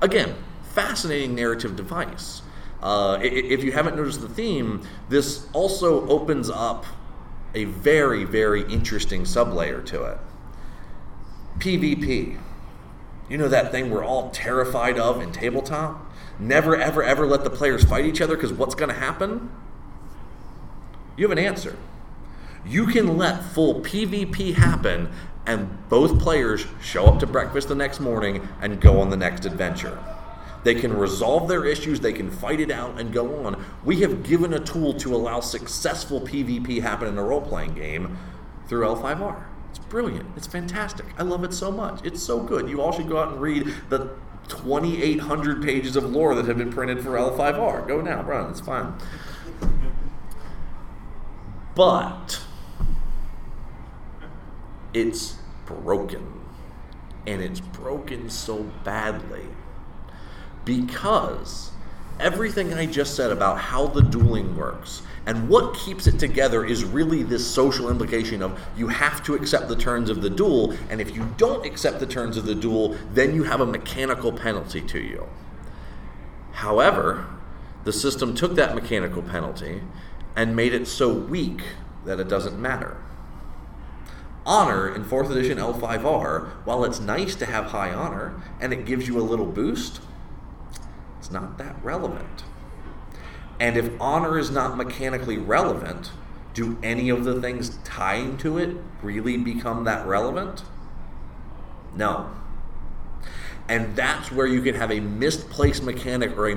Again, 0.00 0.34
fascinating 0.72 1.34
narrative 1.34 1.76
device. 1.76 2.42
Uh, 2.82 3.18
if 3.22 3.62
you 3.62 3.72
haven't 3.72 3.96
noticed 3.96 4.20
the 4.20 4.28
theme, 4.28 4.86
this 5.08 5.46
also 5.52 6.08
opens 6.08 6.48
up 6.48 6.86
a 7.54 7.64
very, 7.64 8.24
very 8.24 8.62
interesting 8.70 9.22
sublayer 9.22 9.84
to 9.86 10.04
it. 10.04 10.18
PvP. 11.58 12.38
You 13.28 13.38
know 13.38 13.48
that 13.48 13.72
thing 13.72 13.90
we're 13.90 14.04
all 14.04 14.30
terrified 14.30 14.98
of 14.98 15.20
in 15.20 15.32
tabletop? 15.32 16.12
Never, 16.38 16.76
ever, 16.76 17.02
ever 17.02 17.26
let 17.26 17.44
the 17.44 17.50
players 17.50 17.84
fight 17.84 18.04
each 18.04 18.20
other 18.20 18.36
because 18.36 18.52
what's 18.52 18.74
going 18.74 18.90
to 18.90 18.94
happen? 18.94 19.50
You 21.16 21.24
have 21.24 21.36
an 21.36 21.42
answer. 21.42 21.76
You 22.66 22.86
can 22.86 23.16
let 23.16 23.44
full 23.44 23.80
PvP 23.80 24.54
happen 24.54 25.10
and 25.46 25.88
both 25.88 26.20
players 26.20 26.66
show 26.82 27.06
up 27.06 27.20
to 27.20 27.26
breakfast 27.26 27.68
the 27.68 27.74
next 27.74 28.00
morning 28.00 28.46
and 28.60 28.80
go 28.80 29.00
on 29.00 29.10
the 29.10 29.16
next 29.16 29.44
adventure. 29.44 29.96
They 30.64 30.74
can 30.74 30.96
resolve 30.96 31.46
their 31.46 31.64
issues, 31.64 32.00
they 32.00 32.12
can 32.12 32.28
fight 32.28 32.58
it 32.58 32.72
out 32.72 32.98
and 32.98 33.12
go 33.12 33.46
on. 33.46 33.64
We 33.84 34.00
have 34.00 34.24
given 34.24 34.52
a 34.52 34.58
tool 34.58 34.94
to 34.94 35.14
allow 35.14 35.38
successful 35.38 36.20
PvP 36.20 36.82
happen 36.82 37.06
in 37.06 37.16
a 37.16 37.22
role 37.22 37.40
playing 37.40 37.74
game 37.74 38.18
through 38.66 38.84
L5R. 38.84 39.44
It's 39.70 39.78
brilliant. 39.78 40.26
It's 40.36 40.48
fantastic. 40.48 41.06
I 41.18 41.22
love 41.22 41.44
it 41.44 41.54
so 41.54 41.70
much. 41.70 42.04
It's 42.04 42.20
so 42.20 42.40
good. 42.40 42.68
You 42.68 42.82
all 42.82 42.90
should 42.90 43.08
go 43.08 43.18
out 43.18 43.28
and 43.28 43.40
read 43.40 43.72
the 43.90 44.10
2,800 44.48 45.62
pages 45.62 45.94
of 45.94 46.10
lore 46.10 46.34
that 46.34 46.46
have 46.46 46.58
been 46.58 46.72
printed 46.72 47.00
for 47.00 47.10
L5R. 47.10 47.86
Go 47.86 48.00
now, 48.00 48.22
run. 48.22 48.50
It's 48.50 48.60
fine. 48.60 48.94
But 51.76 52.40
it's 54.96 55.36
broken. 55.66 56.26
And 57.26 57.42
it's 57.42 57.60
broken 57.60 58.30
so 58.30 58.62
badly 58.82 59.44
because 60.64 61.70
everything 62.18 62.72
I 62.72 62.86
just 62.86 63.14
said 63.14 63.30
about 63.30 63.58
how 63.58 63.88
the 63.88 64.00
dueling 64.00 64.56
works 64.56 65.02
and 65.26 65.48
what 65.48 65.74
keeps 65.74 66.06
it 66.06 66.18
together 66.18 66.64
is 66.64 66.84
really 66.84 67.22
this 67.24 67.46
social 67.46 67.90
implication 67.90 68.42
of 68.42 68.58
you 68.76 68.88
have 68.88 69.22
to 69.24 69.34
accept 69.34 69.68
the 69.68 69.76
terms 69.76 70.08
of 70.08 70.22
the 70.22 70.30
duel, 70.30 70.74
and 70.88 71.00
if 71.00 71.14
you 71.14 71.28
don't 71.36 71.66
accept 71.66 71.98
the 71.98 72.06
terms 72.06 72.36
of 72.36 72.46
the 72.46 72.54
duel, 72.54 72.96
then 73.12 73.34
you 73.34 73.42
have 73.42 73.60
a 73.60 73.66
mechanical 73.66 74.32
penalty 74.32 74.80
to 74.80 75.00
you. 75.00 75.28
However, 76.52 77.26
the 77.84 77.92
system 77.92 78.34
took 78.34 78.54
that 78.54 78.74
mechanical 78.74 79.20
penalty 79.20 79.82
and 80.36 80.54
made 80.54 80.72
it 80.72 80.86
so 80.86 81.12
weak 81.12 81.62
that 82.04 82.20
it 82.20 82.28
doesn't 82.28 82.58
matter. 82.58 82.96
Honor 84.46 84.94
in 84.94 85.04
4th 85.04 85.30
edition 85.30 85.58
L5R, 85.58 86.64
while 86.64 86.84
it's 86.84 87.00
nice 87.00 87.34
to 87.34 87.46
have 87.46 87.66
high 87.66 87.92
honor 87.92 88.40
and 88.60 88.72
it 88.72 88.86
gives 88.86 89.08
you 89.08 89.18
a 89.18 89.20
little 89.20 89.44
boost, 89.44 90.00
it's 91.18 91.32
not 91.32 91.58
that 91.58 91.76
relevant. 91.82 92.44
And 93.58 93.76
if 93.76 93.90
honor 94.00 94.38
is 94.38 94.50
not 94.50 94.76
mechanically 94.76 95.36
relevant, 95.36 96.12
do 96.54 96.78
any 96.82 97.08
of 97.08 97.24
the 97.24 97.40
things 97.40 97.78
tying 97.84 98.36
to 98.38 98.56
it 98.56 98.76
really 99.02 99.36
become 99.36 99.84
that 99.84 100.06
relevant? 100.06 100.62
No. 101.96 102.30
And 103.68 103.96
that's 103.96 104.30
where 104.30 104.46
you 104.46 104.62
can 104.62 104.76
have 104.76 104.92
a 104.92 105.00
misplaced 105.00 105.82
mechanic 105.82 106.36
or 106.38 106.48
a 106.48 106.54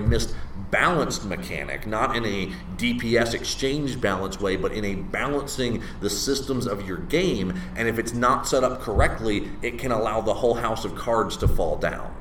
misbalanced 0.72 1.26
mechanic, 1.26 1.88
not 1.88 2.16
in 2.16 2.26
a 2.26 2.52
DPS 2.78 3.34
exchange 3.34 4.00
balance 4.00 4.40
way, 4.40 4.56
but 4.56 4.72
in 4.72 4.86
a 4.86 4.96
balancing 4.96 5.84
the 6.02 6.10
systems 6.10 6.68
of 6.68 6.88
your 6.88 6.98
game. 6.98 7.60
And 7.76 7.88
if 7.88 8.00
it's 8.00 8.14
not 8.14 8.48
set 8.48 8.64
up 8.64 8.82
correctly, 8.82 9.50
it 9.62 9.78
can 9.78 9.92
allow 9.92 10.22
the 10.22 10.34
whole 10.34 10.56
house 10.56 10.86
of 10.86 10.96
cards 10.96 11.38
to 11.38 11.48
fall 11.48 11.78
down. 11.78 12.14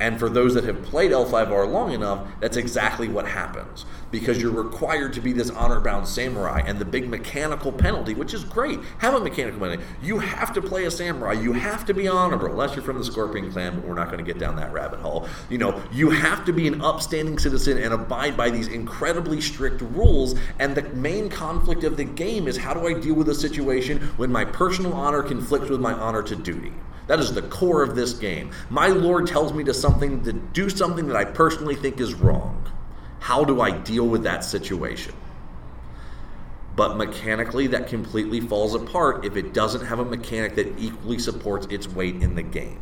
And 0.00 0.18
for 0.18 0.30
those 0.30 0.54
that 0.54 0.64
have 0.64 0.82
played 0.82 1.12
L5R 1.12 1.70
long 1.70 1.92
enough, 1.92 2.26
that's 2.40 2.56
exactly 2.56 3.06
what 3.06 3.28
happens. 3.28 3.84
Because 4.10 4.40
you're 4.40 4.50
required 4.50 5.12
to 5.12 5.20
be 5.20 5.32
this 5.32 5.50
honor 5.50 5.78
bound 5.78 6.08
samurai, 6.08 6.62
and 6.66 6.78
the 6.78 6.84
big 6.86 7.08
mechanical 7.08 7.70
penalty, 7.70 8.14
which 8.14 8.32
is 8.32 8.42
great, 8.42 8.80
have 8.98 9.14
a 9.14 9.20
mechanical 9.20 9.60
penalty. 9.60 9.84
You 10.02 10.18
have 10.18 10.52
to 10.54 10.62
play 10.62 10.86
a 10.86 10.90
samurai. 10.90 11.34
You 11.34 11.52
have 11.52 11.84
to 11.84 11.94
be 11.94 12.08
honorable, 12.08 12.46
unless 12.46 12.74
you're 12.74 12.84
from 12.84 12.98
the 12.98 13.04
Scorpion 13.04 13.52
clan, 13.52 13.76
but 13.76 13.86
we're 13.86 13.94
not 13.94 14.06
going 14.06 14.24
to 14.24 14.24
get 14.24 14.40
down 14.40 14.56
that 14.56 14.72
rabbit 14.72 15.00
hole. 15.00 15.28
You 15.50 15.58
know, 15.58 15.80
you 15.92 16.10
have 16.10 16.44
to 16.46 16.52
be 16.52 16.66
an 16.66 16.80
upstanding 16.80 17.38
citizen 17.38 17.76
and 17.78 17.92
abide 17.92 18.36
by 18.36 18.50
these 18.50 18.68
incredibly 18.68 19.40
strict 19.40 19.82
rules. 19.82 20.34
And 20.58 20.74
the 20.74 20.82
main 20.94 21.28
conflict 21.28 21.84
of 21.84 21.98
the 21.98 22.04
game 22.04 22.48
is 22.48 22.56
how 22.56 22.72
do 22.72 22.86
I 22.88 22.98
deal 22.98 23.14
with 23.14 23.28
a 23.28 23.34
situation 23.34 24.00
when 24.16 24.32
my 24.32 24.46
personal 24.46 24.94
honor 24.94 25.22
conflicts 25.22 25.68
with 25.68 25.80
my 25.80 25.92
honor 25.92 26.22
to 26.22 26.34
duty? 26.34 26.72
That 27.10 27.18
is 27.18 27.34
the 27.34 27.42
core 27.42 27.82
of 27.82 27.96
this 27.96 28.12
game. 28.12 28.52
My 28.68 28.86
Lord 28.86 29.26
tells 29.26 29.52
me 29.52 29.64
to 29.64 29.74
something 29.74 30.22
to 30.22 30.32
do 30.32 30.70
something 30.70 31.08
that 31.08 31.16
I 31.16 31.24
personally 31.24 31.74
think 31.74 31.98
is 31.98 32.14
wrong. 32.14 32.64
How 33.18 33.42
do 33.42 33.60
I 33.60 33.72
deal 33.72 34.06
with 34.06 34.22
that 34.22 34.44
situation? 34.44 35.12
But 36.76 36.96
mechanically, 36.96 37.66
that 37.66 37.88
completely 37.88 38.40
falls 38.40 38.76
apart 38.76 39.24
if 39.24 39.34
it 39.34 39.52
doesn't 39.52 39.86
have 39.86 39.98
a 39.98 40.04
mechanic 40.04 40.54
that 40.54 40.78
equally 40.78 41.18
supports 41.18 41.66
its 41.68 41.88
weight 41.88 42.22
in 42.22 42.36
the 42.36 42.44
game. 42.44 42.78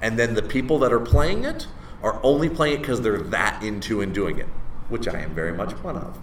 And 0.00 0.18
then 0.18 0.32
the 0.32 0.42
people 0.42 0.78
that 0.78 0.90
are 0.94 0.98
playing 0.98 1.44
it 1.44 1.66
are 2.02 2.18
only 2.22 2.48
playing 2.48 2.76
it 2.76 2.78
because 2.78 3.02
they're 3.02 3.18
that 3.24 3.62
into 3.62 4.00
and 4.00 4.14
doing 4.14 4.38
it, 4.38 4.48
which 4.88 5.06
I 5.06 5.18
am 5.18 5.34
very 5.34 5.52
much 5.52 5.72
one 5.82 5.98
of. 5.98 6.18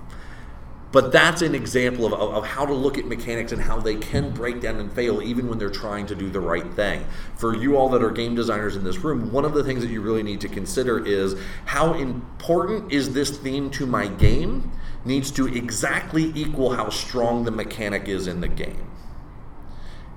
But 0.92 1.14
that's 1.14 1.42
an 1.42 1.56
example 1.56 2.06
of, 2.06 2.14
of, 2.14 2.34
of, 2.34 2.46
how 2.46 2.66
to 2.66 2.74
look 2.74 2.98
at 2.98 3.06
mechanics 3.06 3.54
and 3.54 3.62
how 3.62 3.80
they 3.80 3.96
can 3.96 4.32
break 4.32 4.60
down 4.60 4.76
and 4.78 4.92
fail 4.92 5.22
even 5.22 5.48
when 5.48 5.58
they're 5.58 5.70
trying 5.70 6.06
to 6.08 6.16
do 6.16 6.30
the 6.30 6.42
right 6.42 6.70
thing. 6.74 7.06
For 7.38 7.56
you 7.56 7.78
all 7.78 7.88
that 7.90 8.04
are 8.04 8.12
game 8.12 8.36
designers 8.36 8.76
in 8.76 8.84
this 8.84 8.98
room, 8.98 9.32
one 9.32 9.46
of 9.46 9.54
the 9.54 9.64
things 9.64 9.84
that 9.84 9.90
you 9.90 10.02
really 10.02 10.24
need 10.24 10.42
to 10.42 10.50
consider 10.50 11.06
is 11.06 11.36
how 11.66 11.94
important 11.94 12.92
is 12.92 13.14
this 13.14 13.38
theme 13.38 13.70
to 13.72 13.86
my 13.86 14.08
game 14.08 14.72
needs 15.06 15.32
to 15.32 15.48
exactly 15.48 16.32
equal 16.36 16.74
how 16.74 16.90
strong 16.90 17.46
the 17.46 17.52
mechanic 17.52 18.08
is 18.08 18.28
in 18.28 18.42
the 18.42 18.48
game. 18.48 18.88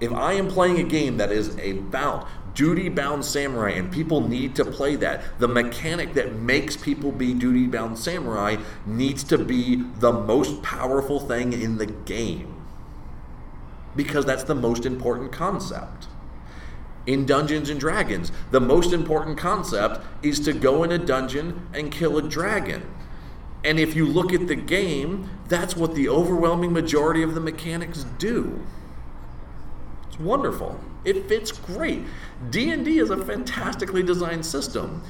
If 0.00 0.12
I 0.12 0.32
am 0.32 0.48
playing 0.48 0.80
a 0.80 0.88
game 0.88 1.18
that 1.18 1.30
is 1.30 1.56
about 1.56 2.26
duty 2.54 2.88
bound 2.88 3.24
samurai, 3.24 3.70
and 3.70 3.92
people 3.92 4.26
need 4.26 4.54
to 4.56 4.64
play 4.64 4.96
that. 4.96 5.38
The 5.38 5.48
mechanic 5.48 6.14
that 6.14 6.34
makes 6.34 6.76
people 6.76 7.12
be 7.12 7.34
duty 7.34 7.66
bound 7.66 7.98
samurai 7.98 8.56
needs 8.86 9.24
to 9.24 9.38
be 9.38 9.84
the 9.98 10.12
most 10.12 10.62
powerful 10.62 11.20
thing 11.20 11.52
in 11.52 11.78
the 11.78 11.86
game 11.86 12.54
because 13.96 14.24
that's 14.24 14.44
the 14.44 14.54
most 14.54 14.86
important 14.86 15.32
concept. 15.32 16.08
In 17.06 17.26
Dungeons 17.26 17.68
and 17.68 17.78
Dragons, 17.78 18.32
the 18.50 18.60
most 18.60 18.92
important 18.92 19.36
concept 19.36 20.04
is 20.22 20.40
to 20.40 20.52
go 20.52 20.82
in 20.84 20.90
a 20.90 20.98
dungeon 20.98 21.66
and 21.74 21.92
kill 21.92 22.16
a 22.16 22.22
dragon. 22.22 22.88
And 23.62 23.78
if 23.78 23.94
you 23.94 24.06
look 24.06 24.32
at 24.32 24.46
the 24.46 24.56
game, 24.56 25.30
that's 25.48 25.76
what 25.76 25.94
the 25.94 26.08
overwhelming 26.08 26.72
majority 26.72 27.22
of 27.22 27.34
the 27.34 27.40
mechanics 27.40 28.04
do. 28.18 28.64
It's 30.14 30.22
wonderful. 30.22 30.78
It 31.04 31.28
fits 31.28 31.50
great. 31.50 32.04
D&D 32.50 32.98
is 32.98 33.10
a 33.10 33.16
fantastically 33.24 34.04
designed 34.04 34.46
system. 34.46 35.02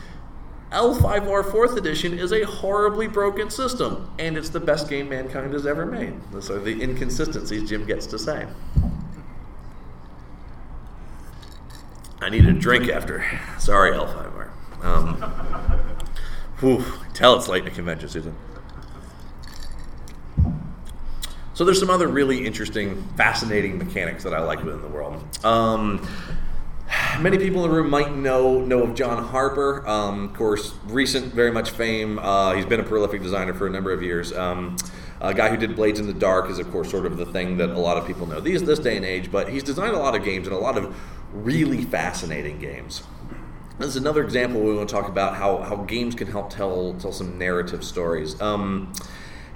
L5R 0.73 1.43
4th 1.43 1.77
edition 1.77 2.19
is 2.19 2.33
a 2.33 2.45
horribly 2.45 3.07
broken 3.07 3.51
system, 3.51 4.11
and 4.19 4.39
it's 4.39 4.49
the 4.49 4.61
best 4.61 4.89
game 4.89 5.11
mankind 5.11 5.53
has 5.53 5.67
ever 5.67 5.85
made. 5.85 6.15
Those 6.33 6.51
are 6.51 6.59
the 6.59 6.83
inconsistencies 6.83 7.69
Jim 7.69 7.85
gets 7.85 8.07
to 8.07 8.19
say. 8.19 8.47
I 12.23 12.31
need 12.31 12.47
a 12.47 12.55
drink 12.55 12.89
after. 12.89 13.27
Sorry, 13.59 13.93
L5R. 13.93 14.51
Um, 14.83 15.17
whew, 16.61 16.83
tell 17.13 17.37
it's 17.37 17.47
late 17.47 17.59
in 17.59 17.65
the 17.67 17.71
convention 17.71 18.09
season. 18.09 18.35
So 21.55 21.65
there's 21.65 21.79
some 21.79 21.91
other 21.91 22.09
really 22.09 22.45
interesting, 22.45 23.01
fascinating 23.17 23.79
mechanics 23.79 24.25
that 24.25 24.35
I 24.35 24.41
like 24.41 24.63
within 24.65 24.83
the 24.83 24.89
world. 24.89 25.25
Um, 25.45 26.07
many 27.21 27.39
people 27.39 27.65
in 27.65 27.71
the 27.71 27.77
room 27.77 27.89
might 27.89 28.15
know 28.15 28.59
know 28.61 28.83
of 28.83 28.95
John 28.97 29.23
Harper. 29.23 29.87
Um, 29.87 30.25
of 30.25 30.35
course, 30.35 30.75
recent, 30.87 31.33
very 31.33 31.53
much 31.53 31.71
fame. 31.71 32.19
Uh, 32.19 32.55
he's 32.55 32.67
been 32.67 32.81
a 32.81 32.85
prolific 32.85 33.23
designer 33.23 33.55
for 33.55 33.69
a 33.69 33.71
number 33.71 33.93
of 33.93 34.03
years. 34.03 34.33
Um, 34.33 34.77
a 35.21 35.33
guy 35.33 35.49
who 35.49 35.57
did 35.57 35.77
Blades 35.77 36.01
in 36.01 36.09
the 36.09 36.13
Dark 36.13 36.51
is, 36.51 36.59
of 36.59 36.71
course, 36.73 36.91
sort 36.91 37.07
of 37.07 37.17
the 37.17 37.27
thing 37.27 37.57
that 37.59 37.71
a 37.71 37.79
lot 37.79 37.97
of 37.97 38.07
people 38.07 38.27
know 38.27 38.41
these 38.41 38.65
this 38.65 38.81
day 38.81 38.97
and 38.97 39.07
age. 39.07 39.31
But 39.31 39.49
he's 39.49 39.63
designed 39.63 39.95
a 39.95 40.01
lot 40.01 40.17
of 40.17 40.25
games 40.25 40.49
and 40.49 40.57
a 40.57 40.59
lot 40.59 40.77
of 40.77 40.95
really 41.33 41.85
fascinating 41.85 42.59
games. 42.59 43.05
This 43.79 43.89
is 43.89 43.97
another 43.97 44.23
example 44.25 44.61
we 44.61 44.75
want 44.75 44.89
to 44.89 44.95
talk 44.95 45.09
about 45.09 45.37
how, 45.37 45.59
how 45.59 45.77
games 45.77 46.15
can 46.15 46.29
help 46.29 46.51
tell 46.51 46.95
tell 46.95 47.13
some 47.13 47.39
narrative 47.39 47.85
stories. 47.85 48.41
Um, 48.41 48.93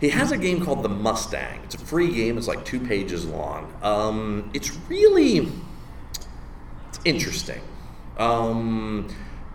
he 0.01 0.09
has 0.11 0.31
a 0.33 0.37
game 0.39 0.65
called 0.65 0.83
The 0.83 0.89
Mustang. 0.89 1.61
It's 1.65 1.75
a 1.75 1.79
free 1.79 2.13
game. 2.15 2.39
It's 2.39 2.49
like 2.49 2.65
two 2.65 2.81
pages 2.81 3.25
long. 3.27 3.73
Um, 3.83 4.51
it's 4.55 4.77
really 4.89 5.49
it's 6.89 7.01
interesting. 7.05 7.61
Um, 8.17 9.09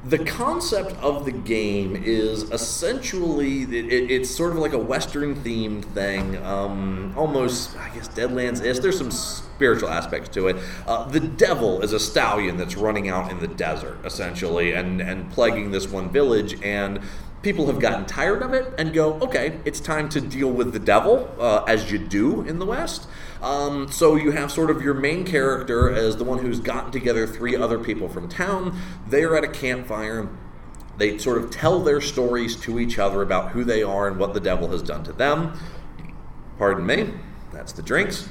the 0.05 0.19
concept 0.19 0.91
of 1.01 1.23
the 1.23 1.31
game 1.31 1.95
is 1.95 2.43
essentially 2.51 3.61
it, 3.63 3.73
it- 3.73 4.11
it's 4.11 4.29
sort 4.29 4.51
of 4.51 4.57
like 4.57 4.73
a 4.73 4.77
western 4.77 5.33
themed 5.43 5.85
thing 5.93 6.35
um, 6.43 7.13
almost 7.15 7.77
i 7.77 7.87
guess 7.95 8.09
deadlands 8.09 8.61
is 8.61 8.81
there's 8.81 8.97
some 8.97 9.11
spiritual 9.11 9.87
aspects 9.89 10.27
to 10.27 10.49
it 10.49 10.57
uh, 10.87 11.05
the 11.07 11.21
devil 11.21 11.81
is 11.81 11.93
a 11.93 11.99
stallion 11.99 12.57
that's 12.57 12.75
running 12.75 13.07
out 13.07 13.31
in 13.31 13.39
the 13.39 13.47
desert 13.47 13.97
essentially 14.03 14.73
and 14.73 14.99
and 14.99 15.31
plaguing 15.31 15.71
this 15.71 15.87
one 15.87 16.09
village 16.09 16.61
and 16.61 16.99
people 17.43 17.67
have 17.67 17.79
gotten 17.79 18.05
tired 18.05 18.41
of 18.41 18.53
it 18.53 18.73
and 18.77 18.93
go 18.93 19.13
okay 19.19 19.59
it's 19.65 19.79
time 19.79 20.09
to 20.09 20.19
deal 20.19 20.49
with 20.49 20.73
the 20.73 20.79
devil 20.79 21.29
uh, 21.39 21.63
as 21.67 21.91
you 21.91 21.99
do 21.99 22.41
in 22.41 22.57
the 22.57 22.65
west 22.65 23.07
um, 23.43 23.91
so 23.91 24.15
you 24.15 24.31
have 24.31 24.51
sort 24.51 24.71
of 24.71 24.81
your 24.81 24.93
main 24.93 25.25
character 25.25 25.91
as 25.91 26.15
the 26.15 26.23
one 26.23 26.39
who's 26.39 26.61
gotten 26.61 26.91
together 26.91 27.27
three 27.27 27.57
other 27.57 27.77
people 27.77 28.07
from 28.07 28.29
town. 28.29 28.79
They 29.05 29.23
are 29.23 29.35
at 29.35 29.43
a 29.43 29.49
campfire. 29.49 30.29
They 30.97 31.17
sort 31.17 31.37
of 31.39 31.51
tell 31.51 31.81
their 31.81 31.99
stories 31.99 32.55
to 32.61 32.79
each 32.79 32.97
other 32.97 33.21
about 33.21 33.51
who 33.51 33.65
they 33.65 33.83
are 33.83 34.07
and 34.07 34.17
what 34.17 34.33
the 34.33 34.39
devil 34.39 34.69
has 34.69 34.81
done 34.81 35.03
to 35.03 35.11
them. 35.11 35.59
Pardon 36.57 36.85
me, 36.85 37.09
that's 37.51 37.73
the 37.73 37.81
drinks. 37.81 38.29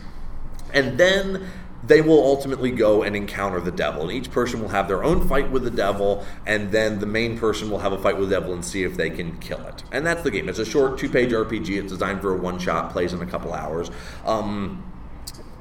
And 0.73 0.97
then 0.97 1.47
they 1.85 2.01
will 2.01 2.23
ultimately 2.23 2.71
go 2.71 3.03
and 3.03 3.17
encounter 3.17 3.61
the 3.61 3.73
devil. 3.73 4.03
And 4.03 4.13
each 4.13 4.31
person 4.31 4.61
will 4.61 4.69
have 4.69 4.89
their 4.89 5.03
own 5.03 5.27
fight 5.27 5.51
with 5.51 5.65
the 5.65 5.71
devil, 5.71 6.25
and 6.47 6.71
then 6.71 7.01
the 7.01 7.07
main 7.07 7.39
person 7.39 7.71
will 7.71 7.79
have 7.79 7.93
a 7.93 7.99
fight 7.99 8.19
with 8.19 8.29
the 8.29 8.37
devil 8.37 8.53
and 8.53 8.65
see 8.65 8.85
if 8.85 8.97
they 8.97 9.11
can 9.11 9.39
kill 9.39 9.61
it. 9.67 9.83
And 9.93 10.07
that's 10.07 10.23
the 10.23 10.31
game. 10.31 10.49
It's 10.49 10.59
a 10.59 10.65
short 10.65 10.99
two 10.99 11.09
page 11.09 11.31
RPG. 11.31 11.71
It's 11.71 11.93
designed 11.93 12.21
for 12.21 12.35
a 12.35 12.37
one 12.37 12.59
shot, 12.59 12.93
plays 12.93 13.13
in 13.13 13.21
a 13.21 13.27
couple 13.27 13.53
hours. 13.53 13.91
Um, 14.25 14.83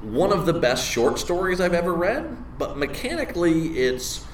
one 0.02 0.32
of 0.32 0.46
the 0.46 0.52
best 0.52 0.86
short 0.86 1.18
stories 1.18 1.60
I've 1.60 1.74
ever 1.74 1.92
read, 1.92 2.58
but 2.58 2.76
mechanically 2.76 3.78
it's 3.78 4.26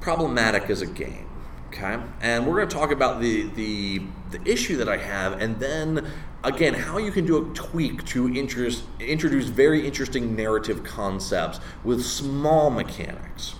problematic 0.00 0.68
as 0.68 0.82
a 0.82 0.86
game. 0.86 1.26
Okay, 1.74 1.98
and 2.20 2.46
we're 2.46 2.56
going 2.56 2.68
to 2.68 2.76
talk 2.76 2.90
about 2.90 3.18
the, 3.20 3.44
the 3.54 4.02
the 4.30 4.40
issue 4.44 4.76
that 4.76 4.90
I 4.90 4.98
have, 4.98 5.40
and 5.40 5.58
then 5.58 6.06
again 6.44 6.74
how 6.74 6.98
you 6.98 7.10
can 7.10 7.24
do 7.24 7.50
a 7.50 7.54
tweak 7.54 8.04
to 8.08 8.28
interest, 8.28 8.84
introduce 9.00 9.46
very 9.46 9.86
interesting 9.86 10.36
narrative 10.36 10.84
concepts 10.84 11.60
with 11.82 12.04
small 12.04 12.68
mechanics. 12.68 13.54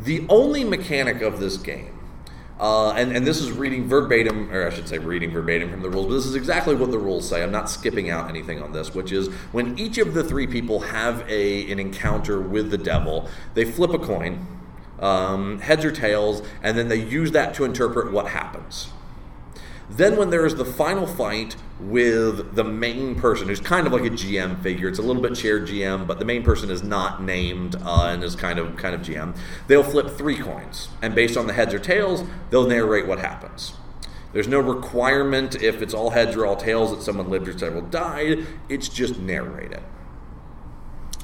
The 0.00 0.26
only 0.28 0.64
mechanic 0.64 1.22
of 1.22 1.38
this 1.38 1.56
game 1.56 1.96
uh, 2.58 2.92
and, 2.92 3.14
and 3.14 3.26
this 3.26 3.40
is 3.40 3.52
reading 3.52 3.86
verbatim, 3.86 4.50
or 4.50 4.66
I 4.66 4.70
should 4.70 4.88
say 4.88 4.96
reading 4.96 5.30
verbatim 5.30 5.70
from 5.70 5.82
the 5.82 5.90
rules, 5.90 6.06
but 6.06 6.14
this 6.14 6.24
is 6.24 6.34
exactly 6.34 6.74
what 6.74 6.90
the 6.90 6.98
rules 6.98 7.28
say. 7.28 7.42
I'm 7.42 7.52
not 7.52 7.68
skipping 7.68 8.08
out 8.08 8.30
anything 8.30 8.62
on 8.62 8.72
this, 8.72 8.94
which 8.94 9.12
is 9.12 9.28
when 9.52 9.78
each 9.78 9.98
of 9.98 10.14
the 10.14 10.24
three 10.24 10.46
people 10.46 10.80
have 10.80 11.28
a, 11.28 11.70
an 11.70 11.78
encounter 11.78 12.40
with 12.40 12.70
the 12.70 12.78
devil, 12.78 13.28
they 13.52 13.66
flip 13.66 13.92
a 13.92 13.98
coin, 13.98 14.46
um, 15.00 15.60
heads 15.60 15.84
or 15.84 15.92
tails, 15.92 16.42
and 16.62 16.76
then 16.76 16.88
they 16.88 16.96
use 16.96 17.32
that 17.32 17.54
to 17.54 17.64
interpret 17.64 18.12
what 18.12 18.28
happens. 18.28 18.88
Then, 19.88 20.16
when 20.16 20.30
there 20.30 20.44
is 20.44 20.56
the 20.56 20.64
final 20.64 21.06
fight 21.06 21.54
with 21.78 22.56
the 22.56 22.64
main 22.64 23.14
person, 23.14 23.46
who's 23.46 23.60
kind 23.60 23.86
of 23.86 23.92
like 23.92 24.04
a 24.04 24.10
GM 24.10 24.60
figure, 24.60 24.88
it's 24.88 24.98
a 24.98 25.02
little 25.02 25.22
bit 25.22 25.36
shared 25.36 25.68
GM, 25.68 26.08
but 26.08 26.18
the 26.18 26.24
main 26.24 26.42
person 26.42 26.70
is 26.70 26.82
not 26.82 27.22
named 27.22 27.76
uh, 27.76 28.08
and 28.10 28.24
is 28.24 28.34
kind 28.34 28.58
of 28.58 28.76
kind 28.76 28.96
of 28.96 29.02
GM. 29.02 29.36
They'll 29.68 29.84
flip 29.84 30.10
three 30.10 30.36
coins, 30.36 30.88
and 31.02 31.14
based 31.14 31.36
on 31.36 31.46
the 31.46 31.52
heads 31.52 31.72
or 31.72 31.78
tails, 31.78 32.24
they'll 32.50 32.66
narrate 32.66 33.06
what 33.06 33.20
happens. 33.20 33.74
There's 34.32 34.48
no 34.48 34.58
requirement 34.58 35.54
if 35.54 35.80
it's 35.80 35.94
all 35.94 36.10
heads 36.10 36.36
or 36.36 36.44
all 36.44 36.56
tails 36.56 36.90
that 36.90 37.02
someone 37.02 37.30
lived 37.30 37.46
or 37.48 37.56
several 37.56 37.82
died. 37.82 38.44
It's 38.68 38.88
just 38.88 39.18
narrated, 39.20 39.82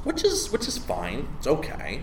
which 0.04 0.22
is 0.22 0.52
which 0.52 0.68
is 0.68 0.78
fine. 0.78 1.28
It's 1.38 1.48
okay. 1.48 2.02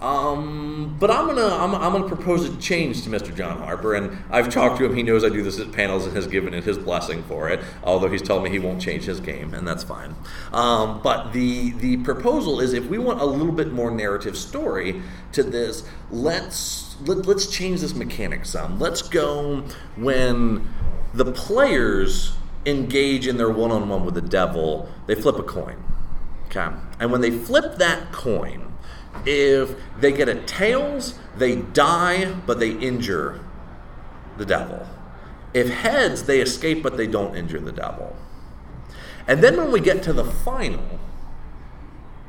Um, 0.00 0.96
but 0.98 1.10
I'm 1.10 1.26
gonna 1.26 1.54
I'm, 1.54 1.74
I'm 1.74 1.92
gonna 1.92 2.08
propose 2.08 2.48
a 2.48 2.56
change 2.56 3.02
to 3.02 3.10
Mr. 3.10 3.36
John 3.36 3.58
Harper, 3.58 3.94
and 3.94 4.16
I've 4.30 4.48
talked 4.48 4.78
to 4.78 4.86
him. 4.86 4.96
He 4.96 5.02
knows 5.02 5.24
I 5.24 5.28
do 5.28 5.42
this 5.42 5.60
at 5.60 5.72
panels 5.72 6.06
and 6.06 6.16
has 6.16 6.26
given 6.26 6.54
it 6.54 6.64
his 6.64 6.78
blessing 6.78 7.22
for 7.24 7.50
it. 7.50 7.60
Although 7.84 8.08
he's 8.08 8.22
told 8.22 8.42
me 8.42 8.48
he 8.48 8.58
won't 8.58 8.80
change 8.80 9.04
his 9.04 9.20
game, 9.20 9.52
and 9.52 9.68
that's 9.68 9.84
fine. 9.84 10.14
Um, 10.52 11.02
but 11.02 11.32
the 11.32 11.72
the 11.72 11.98
proposal 11.98 12.60
is 12.60 12.72
if 12.72 12.86
we 12.86 12.96
want 12.96 13.20
a 13.20 13.26
little 13.26 13.52
bit 13.52 13.72
more 13.72 13.90
narrative 13.90 14.38
story 14.38 15.02
to 15.32 15.42
this, 15.42 15.86
let's 16.10 16.96
let, 17.02 17.26
let's 17.26 17.46
change 17.46 17.82
this 17.82 17.94
mechanic 17.94 18.46
some. 18.46 18.78
Let's 18.78 19.02
go 19.02 19.64
when 19.96 20.66
the 21.12 21.30
players 21.30 22.32
engage 22.64 23.26
in 23.26 23.36
their 23.36 23.50
one-on-one 23.50 24.06
with 24.06 24.14
the 24.14 24.22
devil. 24.22 24.88
They 25.06 25.14
flip 25.14 25.38
a 25.38 25.42
coin. 25.42 25.84
Okay, 26.46 26.74
and 26.98 27.12
when 27.12 27.20
they 27.20 27.30
flip 27.30 27.76
that 27.76 28.12
coin 28.12 28.69
if 29.26 29.74
they 29.98 30.12
get 30.12 30.28
a 30.28 30.36
tails, 30.42 31.18
they 31.36 31.56
die, 31.56 32.32
but 32.46 32.60
they 32.60 32.72
injure 32.72 33.40
the 34.36 34.46
devil. 34.46 34.86
If 35.52 35.68
heads, 35.68 36.24
they 36.24 36.40
escape, 36.40 36.82
but 36.82 36.96
they 36.96 37.06
don't 37.06 37.36
injure 37.36 37.60
the 37.60 37.72
devil. 37.72 38.16
And 39.26 39.42
then 39.42 39.56
when 39.56 39.70
we 39.72 39.80
get 39.80 40.02
to 40.04 40.12
the 40.12 40.24
final, 40.24 40.98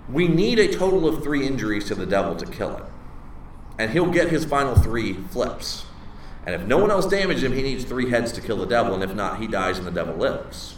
we 0.10 0.28
need 0.28 0.60
a 0.60 0.72
total 0.72 1.08
of 1.08 1.24
three 1.24 1.48
injuries 1.48 1.86
to 1.88 1.96
the 1.96 2.06
devil 2.06 2.36
to 2.36 2.46
kill 2.46 2.76
it. 2.78 2.84
And 3.80 3.92
he'll 3.92 4.12
get 4.12 4.30
his 4.30 4.46
final 4.46 4.76
three 4.76 5.14
flips. 5.14 5.86
And 6.46 6.56
if 6.56 6.64
no 6.64 6.78
one 6.78 6.92
else 6.92 7.06
damaged 7.08 7.44
him, 7.44 7.54
he 7.54 7.62
needs 7.62 7.86
three 7.86 8.10
heads 8.10 8.32
to 8.34 8.42
kill 8.42 8.58
the 8.58 8.66
devil. 8.66 8.94
And 8.94 9.04
if 9.04 9.16
not, 9.16 9.40
he 9.40 9.48
dies 9.48 9.78
and 9.78 9.88
the 9.88 9.92
devil 9.92 10.16
lives. 10.16 10.76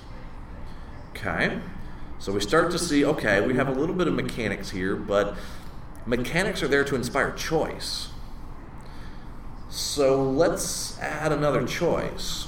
Okay? 1.12 1.60
So 2.20 2.32
we 2.32 2.40
start 2.40 2.72
to 2.72 2.80
see 2.80 3.04
okay, 3.04 3.46
we 3.46 3.56
have 3.56 3.68
a 3.68 3.74
little 3.74 3.96
bit 3.96 4.08
of 4.08 4.14
mechanics 4.14 4.70
here, 4.70 4.96
but 4.96 5.36
mechanics 6.06 6.62
are 6.64 6.68
there 6.68 6.84
to 6.84 6.96
inspire 6.96 7.32
choice. 7.32 8.10
So 9.70 10.22
let's 10.24 11.00
add 11.00 11.32
another 11.32 11.66
choice. 11.66 12.48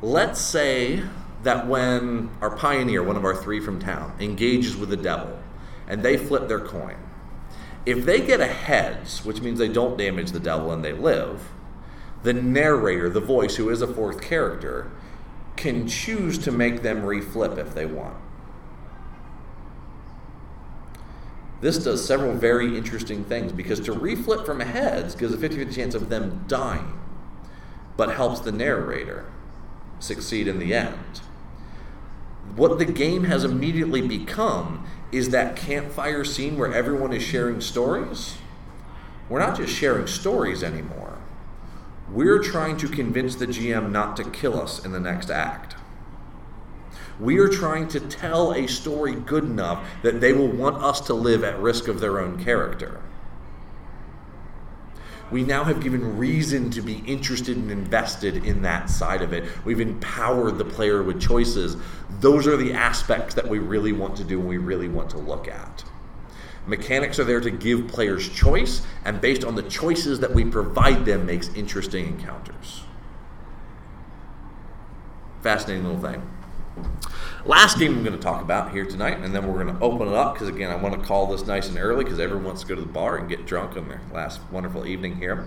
Let's 0.00 0.40
say 0.40 1.02
that 1.42 1.66
when 1.66 2.30
our 2.40 2.56
pioneer, 2.56 3.02
one 3.02 3.16
of 3.16 3.24
our 3.24 3.36
three 3.36 3.60
from 3.60 3.78
town, 3.78 4.14
engages 4.18 4.76
with 4.76 4.88
the 4.88 4.96
devil 4.96 5.38
and 5.86 6.02
they 6.02 6.16
flip 6.16 6.48
their 6.48 6.60
coin, 6.60 6.96
if 7.86 8.06
they 8.06 8.20
get 8.20 8.40
a 8.40 8.46
heads, 8.46 9.24
which 9.24 9.42
means 9.42 9.58
they 9.58 9.68
don't 9.68 9.98
damage 9.98 10.32
the 10.32 10.40
devil 10.40 10.72
and 10.72 10.82
they 10.82 10.92
live, 10.92 11.50
the 12.22 12.32
narrator, 12.32 13.10
the 13.10 13.20
voice, 13.20 13.56
who 13.56 13.68
is 13.68 13.82
a 13.82 13.86
fourth 13.86 14.22
character, 14.22 14.90
can 15.56 15.86
choose 15.86 16.38
to 16.38 16.50
make 16.50 16.82
them 16.82 17.02
reflip 17.02 17.58
if 17.58 17.74
they 17.74 17.84
want. 17.84 18.16
This 21.64 21.78
does 21.78 22.06
several 22.06 22.34
very 22.34 22.76
interesting 22.76 23.24
things 23.24 23.50
because 23.50 23.80
to 23.80 23.92
reflip 23.92 24.44
from 24.44 24.60
heads 24.60 25.14
gives 25.14 25.32
a 25.32 25.38
50 25.38 25.56
50 25.56 25.74
chance 25.74 25.94
of 25.94 26.10
them 26.10 26.44
dying, 26.46 27.00
but 27.96 28.16
helps 28.16 28.40
the 28.40 28.52
narrator 28.52 29.24
succeed 29.98 30.46
in 30.46 30.58
the 30.58 30.74
end. 30.74 31.22
What 32.54 32.78
the 32.78 32.84
game 32.84 33.24
has 33.24 33.44
immediately 33.44 34.06
become 34.06 34.86
is 35.10 35.30
that 35.30 35.56
campfire 35.56 36.22
scene 36.22 36.58
where 36.58 36.70
everyone 36.70 37.14
is 37.14 37.22
sharing 37.22 37.62
stories. 37.62 38.36
We're 39.30 39.38
not 39.38 39.56
just 39.56 39.72
sharing 39.72 40.06
stories 40.06 40.62
anymore. 40.62 41.16
We're 42.10 42.42
trying 42.42 42.76
to 42.76 42.88
convince 42.88 43.36
the 43.36 43.46
GM 43.46 43.90
not 43.90 44.18
to 44.18 44.24
kill 44.24 44.60
us 44.60 44.84
in 44.84 44.92
the 44.92 45.00
next 45.00 45.30
act. 45.30 45.73
We 47.20 47.38
are 47.38 47.48
trying 47.48 47.88
to 47.88 48.00
tell 48.00 48.52
a 48.52 48.66
story 48.66 49.14
good 49.14 49.44
enough 49.44 49.86
that 50.02 50.20
they 50.20 50.32
will 50.32 50.48
want 50.48 50.82
us 50.82 51.00
to 51.02 51.14
live 51.14 51.44
at 51.44 51.58
risk 51.60 51.88
of 51.88 52.00
their 52.00 52.18
own 52.18 52.42
character. 52.42 53.00
We 55.30 55.42
now 55.42 55.64
have 55.64 55.80
given 55.80 56.18
reason 56.18 56.70
to 56.70 56.82
be 56.82 57.02
interested 57.06 57.56
and 57.56 57.70
invested 57.70 58.44
in 58.44 58.62
that 58.62 58.90
side 58.90 59.22
of 59.22 59.32
it. 59.32 59.44
We've 59.64 59.80
empowered 59.80 60.58
the 60.58 60.64
player 60.64 61.02
with 61.02 61.20
choices. 61.20 61.76
Those 62.20 62.46
are 62.46 62.56
the 62.56 62.72
aspects 62.72 63.34
that 63.34 63.48
we 63.48 63.58
really 63.58 63.92
want 63.92 64.16
to 64.16 64.24
do 64.24 64.38
and 64.38 64.48
we 64.48 64.58
really 64.58 64.88
want 64.88 65.10
to 65.10 65.18
look 65.18 65.48
at. 65.48 65.84
Mechanics 66.66 67.18
are 67.18 67.24
there 67.24 67.40
to 67.40 67.50
give 67.50 67.88
players 67.88 68.28
choice, 68.28 68.82
and 69.04 69.20
based 69.20 69.44
on 69.44 69.54
the 69.54 69.62
choices 69.64 70.20
that 70.20 70.32
we 70.32 70.44
provide 70.44 71.04
them, 71.04 71.26
makes 71.26 71.48
interesting 71.54 72.06
encounters. 72.06 72.82
Fascinating 75.42 75.84
little 75.84 76.00
thing. 76.00 76.22
Last 77.46 77.78
game 77.78 77.92
I'm 77.94 78.02
going 78.02 78.16
to 78.16 78.22
talk 78.22 78.40
about 78.40 78.72
here 78.72 78.86
tonight, 78.86 79.18
and 79.18 79.34
then 79.34 79.46
we're 79.46 79.62
going 79.62 79.76
to 79.76 79.82
open 79.82 80.08
it 80.08 80.14
up 80.14 80.32
because, 80.32 80.48
again, 80.48 80.70
I 80.70 80.76
want 80.76 80.98
to 80.98 81.06
call 81.06 81.26
this 81.26 81.46
nice 81.46 81.68
and 81.68 81.78
early 81.78 82.02
because 82.02 82.18
everyone 82.18 82.44
wants 82.44 82.62
to 82.62 82.66
go 82.66 82.74
to 82.74 82.80
the 82.80 82.86
bar 82.86 83.18
and 83.18 83.28
get 83.28 83.44
drunk 83.44 83.76
on 83.76 83.86
their 83.86 84.00
last 84.12 84.40
wonderful 84.50 84.86
evening 84.86 85.16
here. 85.16 85.46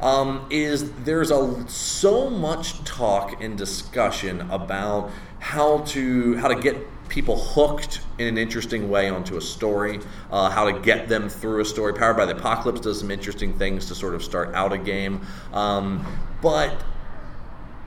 Um, 0.00 0.46
is 0.50 0.92
there's 1.04 1.30
a 1.30 1.68
so 1.68 2.28
much 2.28 2.84
talk 2.84 3.42
and 3.42 3.56
discussion 3.56 4.42
about 4.50 5.10
how 5.38 5.78
to 5.78 6.36
how 6.36 6.48
to 6.48 6.60
get 6.60 6.76
people 7.08 7.36
hooked 7.38 8.00
in 8.18 8.26
an 8.26 8.36
interesting 8.36 8.90
way 8.90 9.08
onto 9.08 9.36
a 9.38 9.40
story, 9.40 10.00
uh, 10.30 10.50
how 10.50 10.70
to 10.70 10.78
get 10.80 11.08
them 11.08 11.28
through 11.28 11.62
a 11.62 11.64
story. 11.64 11.94
Powered 11.94 12.16
by 12.16 12.26
the 12.26 12.36
Apocalypse 12.36 12.80
does 12.80 12.98
some 13.00 13.10
interesting 13.10 13.56
things 13.56 13.86
to 13.86 13.94
sort 13.94 14.14
of 14.14 14.22
start 14.22 14.54
out 14.54 14.72
a 14.72 14.78
game, 14.78 15.20
um, 15.52 16.04
but 16.42 16.82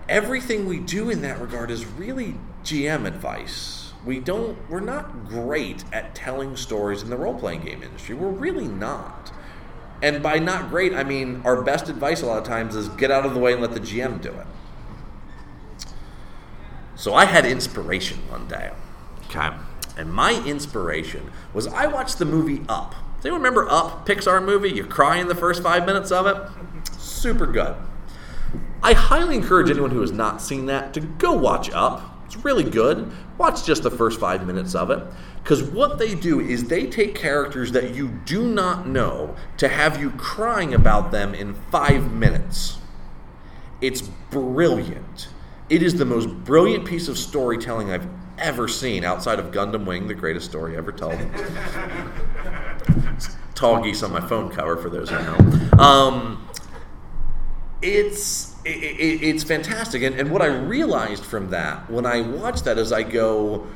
everything 0.10 0.66
we 0.66 0.80
do 0.80 1.10
in 1.10 1.22
that 1.22 1.40
regard 1.40 1.70
is 1.70 1.86
really 1.86 2.36
GM 2.68 3.08
advice. 3.08 3.94
We 4.06 4.20
don't 4.20 4.58
we're 4.70 4.82
not 4.82 5.26
great 5.30 5.86
at 5.94 6.14
telling 6.14 6.58
stories 6.58 7.02
in 7.02 7.10
the 7.10 7.16
role-playing 7.16 7.62
game 7.62 7.82
industry. 7.82 8.14
We're 8.14 8.28
really 8.28 8.68
not. 8.68 9.32
And 10.04 10.22
by 10.22 10.40
not 10.40 10.70
great, 10.70 10.94
I 10.94 11.06
mean 11.06 11.42
our 11.46 11.62
best 11.62 11.88
advice 11.88 12.22
a 12.22 12.26
lot 12.26 12.40
of 12.40 12.44
times 12.44 12.76
is 12.76 12.90
get 12.90 13.10
out 13.10 13.26
of 13.26 13.34
the 13.34 13.40
way 13.40 13.54
and 13.54 13.62
let 13.62 13.72
the 13.72 13.80
GM 13.80 14.22
do 14.22 14.32
it. 14.32 14.48
So 16.96 17.14
I 17.14 17.24
had 17.24 17.46
inspiration 17.46 18.18
one 18.30 18.50
day. 18.50 18.72
Okay. 19.28 19.50
And 19.98 20.14
my 20.14 20.44
inspiration 20.46 21.32
was 21.54 21.68
I 21.68 21.88
watched 21.88 22.20
the 22.20 22.26
movie 22.26 22.66
Up. 22.68 22.96
Does 23.16 23.28
anyone 23.28 23.42
remember 23.44 23.70
Up, 23.70 24.06
Pixar 24.06 24.44
movie? 24.44 24.72
You 24.72 24.84
cry 24.84 25.18
in 25.18 25.30
the 25.30 25.36
first 25.36 25.64
five 25.64 25.86
minutes 25.86 26.12
of 26.12 26.28
it? 26.28 26.36
Super 27.00 27.48
good. 27.48 27.78
I 28.84 28.92
highly 28.92 29.36
encourage 29.38 29.70
anyone 29.70 29.92
who 29.92 30.02
has 30.02 30.12
not 30.12 30.42
seen 30.42 30.66
that 30.66 30.94
to 30.96 31.00
go 31.00 31.32
watch 31.32 31.72
Up. 31.72 32.17
It's 32.28 32.44
really 32.44 32.66
good. 32.70 33.10
Watch 33.38 33.66
just 33.66 33.84
the 33.84 33.90
first 33.90 34.20
five 34.20 34.46
minutes 34.46 34.76
of 34.76 34.92
it. 34.92 35.02
Because 35.42 35.64
what 35.64 35.98
they 35.98 36.14
do 36.14 36.42
is 36.42 36.66
they 36.66 36.86
take 36.86 37.16
characters 37.16 37.72
that 37.72 37.96
you 37.96 38.10
do 38.26 38.46
not 38.46 38.86
know 38.86 39.36
to 39.58 39.70
have 39.70 40.00
you 40.00 40.12
crying 40.12 40.74
about 40.74 41.12
them 41.12 41.34
in 41.34 41.54
five 41.72 42.12
minutes. 42.12 42.80
It's 43.80 44.02
brilliant. 44.02 45.30
It 45.70 45.82
is 45.82 45.96
the 45.96 46.06
most 46.06 46.28
brilliant 46.44 46.86
piece 46.86 47.08
of 47.08 47.18
storytelling 47.18 47.92
I've 47.92 48.08
ever 48.38 48.68
seen 48.68 49.06
outside 49.06 49.40
of 49.40 49.52
Gundam 49.52 49.86
Wing, 49.86 50.08
the 50.08 50.14
greatest 50.14 50.50
story 50.50 50.76
ever 50.76 50.92
told. 50.92 51.18
Tallgeese 53.56 54.04
on 54.04 54.12
my 54.12 54.22
phone 54.22 54.52
cover 54.52 54.76
for 54.78 54.90
those 54.90 55.10
who 55.10 55.16
know. 55.16 55.38
Um, 55.82 56.48
it's 57.82 58.56
it, 58.68 59.00
it, 59.00 59.24
it's 59.24 59.44
fantastic, 59.44 60.04
and, 60.04 60.20
and 60.20 60.32
what 60.32 60.42
I 60.42 60.48
realized 60.48 61.26
from 61.26 61.50
that 61.52 61.90
when 61.90 62.06
I 62.06 62.22
watched 62.22 62.66
that 62.66 62.78
is 62.78 62.92
I 62.92 63.04
go, 63.04 63.68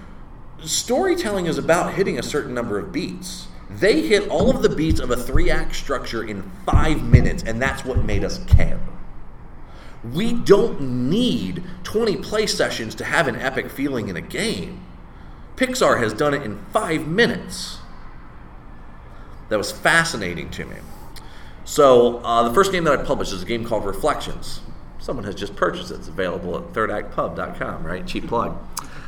storytelling 0.63 1.45
is 1.45 1.57
about 1.57 1.93
hitting 1.93 2.19
a 2.19 2.23
certain 2.23 2.53
number 2.53 2.77
of 2.77 2.91
beats. 2.91 3.47
They 3.69 4.01
hit 4.01 4.27
all 4.29 4.49
of 4.49 4.61
the 4.61 4.69
beats 4.69 4.99
of 4.99 5.11
a 5.11 5.15
three 5.15 5.49
act 5.49 5.75
structure 5.75 6.23
in 6.23 6.43
five 6.65 7.03
minutes, 7.03 7.43
and 7.43 7.61
that's 7.61 7.85
what 7.85 8.03
made 8.03 8.23
us 8.23 8.43
care. 8.45 8.79
We 10.13 10.33
don't 10.33 11.09
need 11.09 11.63
20 11.83 12.17
play 12.17 12.47
sessions 12.47 12.95
to 12.95 13.05
have 13.05 13.27
an 13.27 13.35
epic 13.35 13.69
feeling 13.69 14.09
in 14.09 14.17
a 14.17 14.21
game. 14.21 14.83
Pixar 15.55 15.99
has 15.99 16.13
done 16.13 16.33
it 16.33 16.41
in 16.41 16.57
five 16.73 17.07
minutes. 17.07 17.77
That 19.49 19.57
was 19.57 19.71
fascinating 19.71 20.49
to 20.51 20.65
me. 20.65 20.77
So, 21.63 22.17
uh, 22.19 22.47
the 22.47 22.53
first 22.53 22.71
game 22.71 22.83
that 22.85 22.99
I 22.99 23.03
published 23.03 23.31
is 23.31 23.43
a 23.43 23.45
game 23.45 23.63
called 23.63 23.85
Reflections. 23.85 24.61
Someone 25.01 25.25
has 25.25 25.35
just 25.35 25.55
purchased 25.55 25.91
it. 25.91 25.95
It's 25.95 26.07
available 26.07 26.55
at 26.57 26.73
thirdactpub.com, 26.73 27.83
right? 27.83 28.05
Cheap 28.05 28.27
plug. 28.27 28.55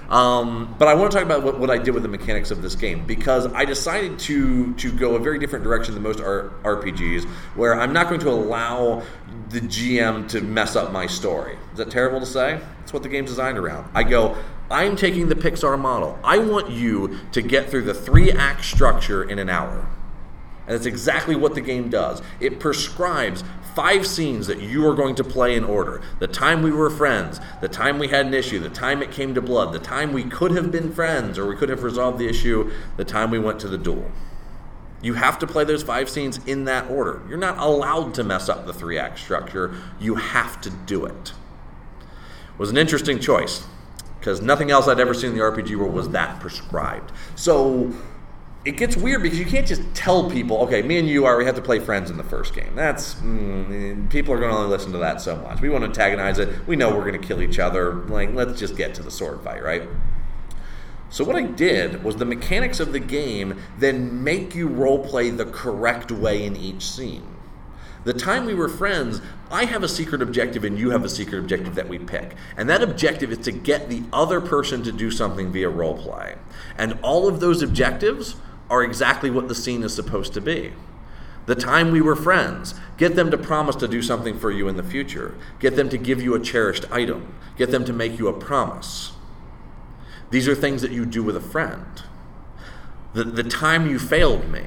Um, 0.10 0.76
but 0.78 0.88
I 0.88 0.96
want 0.96 1.12
to 1.12 1.18
talk 1.18 1.26
about 1.26 1.44
what, 1.44 1.60
what 1.60 1.70
I 1.70 1.78
did 1.78 1.94
with 1.94 2.04
the 2.04 2.10
mechanics 2.10 2.52
of 2.52 2.62
this 2.62 2.76
game 2.76 3.06
because 3.06 3.52
I 3.54 3.64
decided 3.64 4.20
to 4.20 4.74
to 4.76 4.92
go 4.92 5.16
a 5.16 5.20
very 5.20 5.40
different 5.40 5.64
direction 5.64 5.94
than 5.94 6.04
most 6.04 6.20
R- 6.20 6.52
RPGs, 6.64 7.26
where 7.56 7.80
I'm 7.80 7.94
not 7.94 8.10
going 8.10 8.20
to 8.22 8.30
allow 8.30 9.04
the 9.50 9.62
GM 9.62 10.28
to 10.30 10.42
mess 10.42 10.76
up 10.76 10.92
my 10.92 11.08
story. 11.08 11.58
Is 11.72 11.78
that 11.78 11.90
terrible 11.90 12.20
to 12.20 12.26
say? 12.26 12.60
That's 12.80 12.92
what 12.92 13.04
the 13.04 13.10
game's 13.10 13.30
designed 13.30 13.58
around. 13.58 13.90
I 13.94 14.04
go, 14.04 14.36
I'm 14.70 14.96
taking 14.96 15.30
the 15.30 15.36
Pixar 15.36 15.80
model. 15.80 16.20
I 16.24 16.40
want 16.40 16.70
you 16.70 17.20
to 17.32 17.42
get 17.42 17.70
through 17.70 17.84
the 17.84 17.94
three 17.94 18.32
act 18.32 18.66
structure 18.66 19.24
in 19.24 19.40
an 19.40 19.50
hour. 19.50 19.88
And 20.66 20.76
that's 20.76 20.86
exactly 20.86 21.36
what 21.36 21.56
the 21.56 21.62
game 21.62 21.90
does. 21.90 22.22
It 22.40 22.60
prescribes 22.60 23.44
five 23.76 24.06
scenes 24.06 24.48
that 24.48 24.62
you 24.62 24.88
are 24.88 24.94
going 24.94 25.16
to 25.16 25.24
play 25.24 25.56
in 25.56 25.64
order 25.64 26.02
the 26.20 26.28
time 26.28 26.62
we 26.62 26.72
were 26.72 26.90
friends, 26.90 27.40
the 27.62 27.68
time 27.68 27.98
we 28.00 28.08
had 28.08 28.26
an 28.26 28.34
issue, 28.34 28.60
the 28.60 28.70
time 28.70 29.02
it 29.02 29.12
came 29.12 29.34
to 29.34 29.42
blood, 29.42 29.74
the 29.74 29.80
time 29.80 30.14
we 30.14 30.24
could 30.24 30.52
have 30.52 30.72
been 30.72 30.92
friends 30.92 31.38
or 31.38 31.48
we 31.48 31.56
could 31.56 31.70
have 31.70 31.84
resolved 31.84 32.20
the 32.20 32.28
issue, 32.28 32.72
the 32.98 33.06
time 33.06 33.32
we 33.32 33.40
went 33.40 33.60
to 33.60 33.68
the 33.68 33.78
duel. 33.78 34.12
You 35.02 35.16
have 35.16 35.38
to 35.40 35.48
play 35.48 35.66
those 35.66 35.84
five 35.84 36.10
scenes 36.10 36.40
in 36.46 36.66
that 36.66 36.90
order. 36.90 37.22
You're 37.28 37.38
not 37.38 37.58
allowed 37.58 38.14
to 38.16 38.24
mess 38.24 38.48
up 38.48 38.66
the 38.66 38.74
three 38.74 38.98
act 38.98 39.20
structure, 39.20 39.76
you 40.00 40.16
have 40.16 40.62
to 40.62 40.70
do 40.70 41.06
it. 41.06 41.34
It 42.00 42.60
was 42.60 42.70
an 42.70 42.78
interesting 42.78 43.20
choice 43.20 43.66
because 44.20 44.42
nothing 44.42 44.72
else 44.72 44.88
I'd 44.88 45.02
ever 45.02 45.14
seen 45.14 45.32
in 45.32 45.36
the 45.36 45.44
RPG 45.44 45.76
world 45.76 45.94
was 45.94 46.10
that 46.10 46.40
prescribed. 46.40 47.12
So 47.36 47.92
it 48.66 48.78
gets 48.78 48.96
weird 48.96 49.22
because 49.22 49.38
you 49.38 49.46
can't 49.46 49.68
just 49.68 49.82
tell 49.94 50.30
people, 50.30 50.58
okay, 50.60 50.82
me 50.82 50.98
and 50.98 51.08
you 51.08 51.26
are 51.26 51.38
we 51.38 51.46
have 51.46 51.56
to 51.56 51.62
play 51.62 51.80
friends 51.80 52.10
in 52.10 52.18
the 52.18 52.24
first 52.24 52.54
game. 52.54 52.74
That's 52.76 53.16
mm, 53.16 54.10
people 54.10 54.34
are 54.34 54.40
going 54.40 54.52
to 54.52 54.58
only 54.58 54.70
listen 54.70 54.94
to 54.94 55.00
that 55.00 55.20
so 55.20 55.36
much. 55.36 55.60
We 55.60 55.70
want 55.70 55.84
to 55.84 55.88
antagonize 55.88 56.40
it. 56.40 56.66
We 56.66 56.76
know 56.76 56.96
we're 56.96 57.06
going 57.06 57.20
to 57.20 57.28
kill 57.28 57.42
each 57.42 57.60
other. 57.60 57.94
Like 57.94 58.34
let's 58.34 58.58
just 58.58 58.78
get 58.78 58.94
to 58.96 59.04
the 59.04 59.12
sword 59.12 59.42
fight, 59.42 59.64
right? 59.64 59.84
So 61.10 61.24
what 61.24 61.36
I 61.36 61.44
did 61.44 62.04
was 62.04 62.16
the 62.16 62.26
mechanics 62.26 62.80
of 62.80 62.94
the 62.94 63.00
game 63.00 63.60
then 63.78 64.24
make 64.24 64.56
you 64.56 64.68
role 64.68 65.06
play 65.06 65.30
the 65.30 65.46
correct 65.46 66.12
way 66.12 66.44
in 66.44 66.56
each 66.56 66.90
scene. 66.90 67.28
The 68.04 68.14
time 68.14 68.46
we 68.46 68.54
were 68.54 68.68
friends, 68.68 69.22
I 69.52 69.66
have 69.66 69.84
a 69.84 69.88
secret 69.88 70.22
objective 70.22 70.64
and 70.64 70.78
you 70.78 70.90
have 70.90 71.06
a 71.06 71.10
secret 71.10 71.40
objective 71.40 71.76
that 71.76 71.88
we 71.88 72.00
pick. 72.00 72.36
And 72.58 72.70
that 72.70 72.82
objective 72.82 73.32
is 73.32 73.38
to 73.40 73.52
get 73.52 73.90
the 73.90 74.04
other 74.12 74.42
person 74.42 74.84
to 74.84 74.92
do 74.92 75.12
something 75.12 75.52
via 75.52 75.70
role 75.70 75.98
play. 75.98 76.36
And 76.78 76.98
all 77.02 77.28
of 77.28 77.40
those 77.40 77.62
objectives 77.62 78.36
are 78.70 78.84
exactly 78.84 79.30
what 79.30 79.48
the 79.48 79.56
scene 79.56 79.84
is 79.84 79.94
supposed 79.94 80.34
to 80.34 80.42
be. 80.42 80.74
The 81.46 81.56
time 81.56 81.92
we 81.92 82.02
were 82.02 82.16
friends, 82.16 82.74
get 82.98 83.16
them 83.16 83.30
to 83.32 83.38
promise 83.38 83.76
to 83.78 83.88
do 83.88 84.02
something 84.02 84.40
for 84.40 84.50
you 84.50 84.68
in 84.68 84.78
the 84.78 84.84
future. 84.84 85.36
Get 85.60 85.76
them 85.76 85.90
to 85.90 85.98
give 85.98 86.22
you 86.22 86.36
a 86.36 86.40
cherished 86.40 86.90
item. 86.92 87.34
Get 87.58 87.70
them 87.70 87.84
to 87.86 87.94
make 87.94 88.18
you 88.18 88.28
a 88.28 88.34
promise. 88.34 89.12
These 90.30 90.48
are 90.48 90.56
things 90.56 90.82
that 90.82 90.92
you 90.92 91.06
do 91.06 91.22
with 91.22 91.36
a 91.36 91.42
friend. 91.42 92.02
The, 93.14 93.26
the 93.26 93.44
time 93.44 93.90
you 93.90 94.00
failed 94.00 94.50
me, 94.50 94.64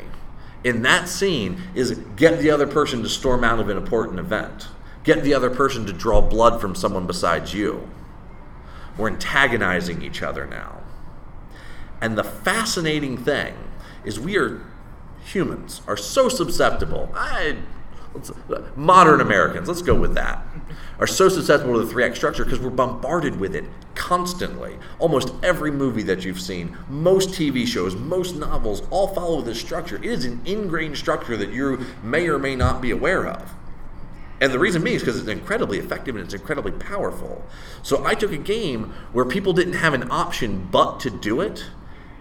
in 0.63 0.83
that 0.83 1.09
scene, 1.09 1.63
is 1.75 1.93
get 2.17 2.41
the 2.41 2.51
other 2.51 2.67
person 2.67 3.03
to 3.03 3.09
storm 3.09 3.43
out 3.43 3.59
of 3.59 3.69
an 3.69 3.77
important 3.77 4.19
event. 4.19 4.69
Get 5.03 5.25
the 5.25 5.35
other 5.35 5.51
person 5.51 5.87
to 5.87 5.93
draw 5.93 6.21
blood 6.21 6.61
from 6.61 6.75
someone 6.75 7.07
besides 7.07 7.55
you. 7.55 7.89
We're 8.99 9.11
antagonizing 9.11 10.03
each 10.03 10.23
other 10.23 10.47
now. 10.47 10.83
And 12.01 12.19
the 12.19 12.25
fascinating 12.25 13.17
thing 13.17 13.55
is 14.07 14.19
we 14.19 14.39
are 14.39 14.63
humans 15.27 15.83
are 15.87 15.97
so 15.97 16.29
susceptible. 16.29 17.11
I, 17.15 17.57
modern 18.77 19.21
Americans, 19.21 19.69
let's 19.69 19.83
go 19.83 19.95
with 19.95 20.15
that, 20.15 20.43
are 20.99 21.07
so 21.07 21.29
susceptible 21.29 21.75
to 21.75 21.85
the 21.85 21.91
three 21.91 22.05
act 22.05 22.17
structure 22.17 22.45
because 22.45 22.61
we're 22.61 22.71
bombarded 22.71 23.39
with 23.39 23.55
it 23.55 23.65
constantly. 23.95 24.79
Almost 24.99 25.33
every 25.43 25.71
movie 25.71 26.03
that 26.05 26.25
you've 26.25 26.41
seen, 26.41 26.77
most 26.89 27.31
TV 27.31 27.67
shows, 27.67 27.97
most 27.97 28.37
novels 28.37 28.83
all 28.91 29.09
follow 29.09 29.43
this 29.43 29.61
structure. 29.61 29.97
It 29.97 30.05
is 30.05 30.25
an 30.25 30.41
ingrained 30.47 30.97
structure 30.97 31.37
that 31.37 31.51
you 31.51 31.85
may 32.03 32.29
or 32.29 32.39
may 32.39 32.57
not 32.57 32.81
be 32.81 32.91
aware 32.91 33.27
of. 33.27 33.53
And 34.41 34.53
the 34.53 34.59
reason 34.59 34.85
being 34.85 34.97
is 34.97 35.03
because 35.03 35.19
it's 35.19 35.29
incredibly 35.29 35.79
effective 35.79 36.15
and 36.15 36.25
it's 36.25 36.35
incredibly 36.35 36.73
powerful. 36.73 37.45
So 37.83 38.05
I 38.05 38.15
took 38.15 38.33
a 38.33 38.39
game 38.39 38.93
where 39.13 39.25
people 39.25 39.55
didn't 39.55 39.75
have 39.75 39.95
an 39.95 40.11
option 40.11 40.69
but 40.71 41.01
to 41.01 41.11
do 41.11 41.41
it 41.41 41.65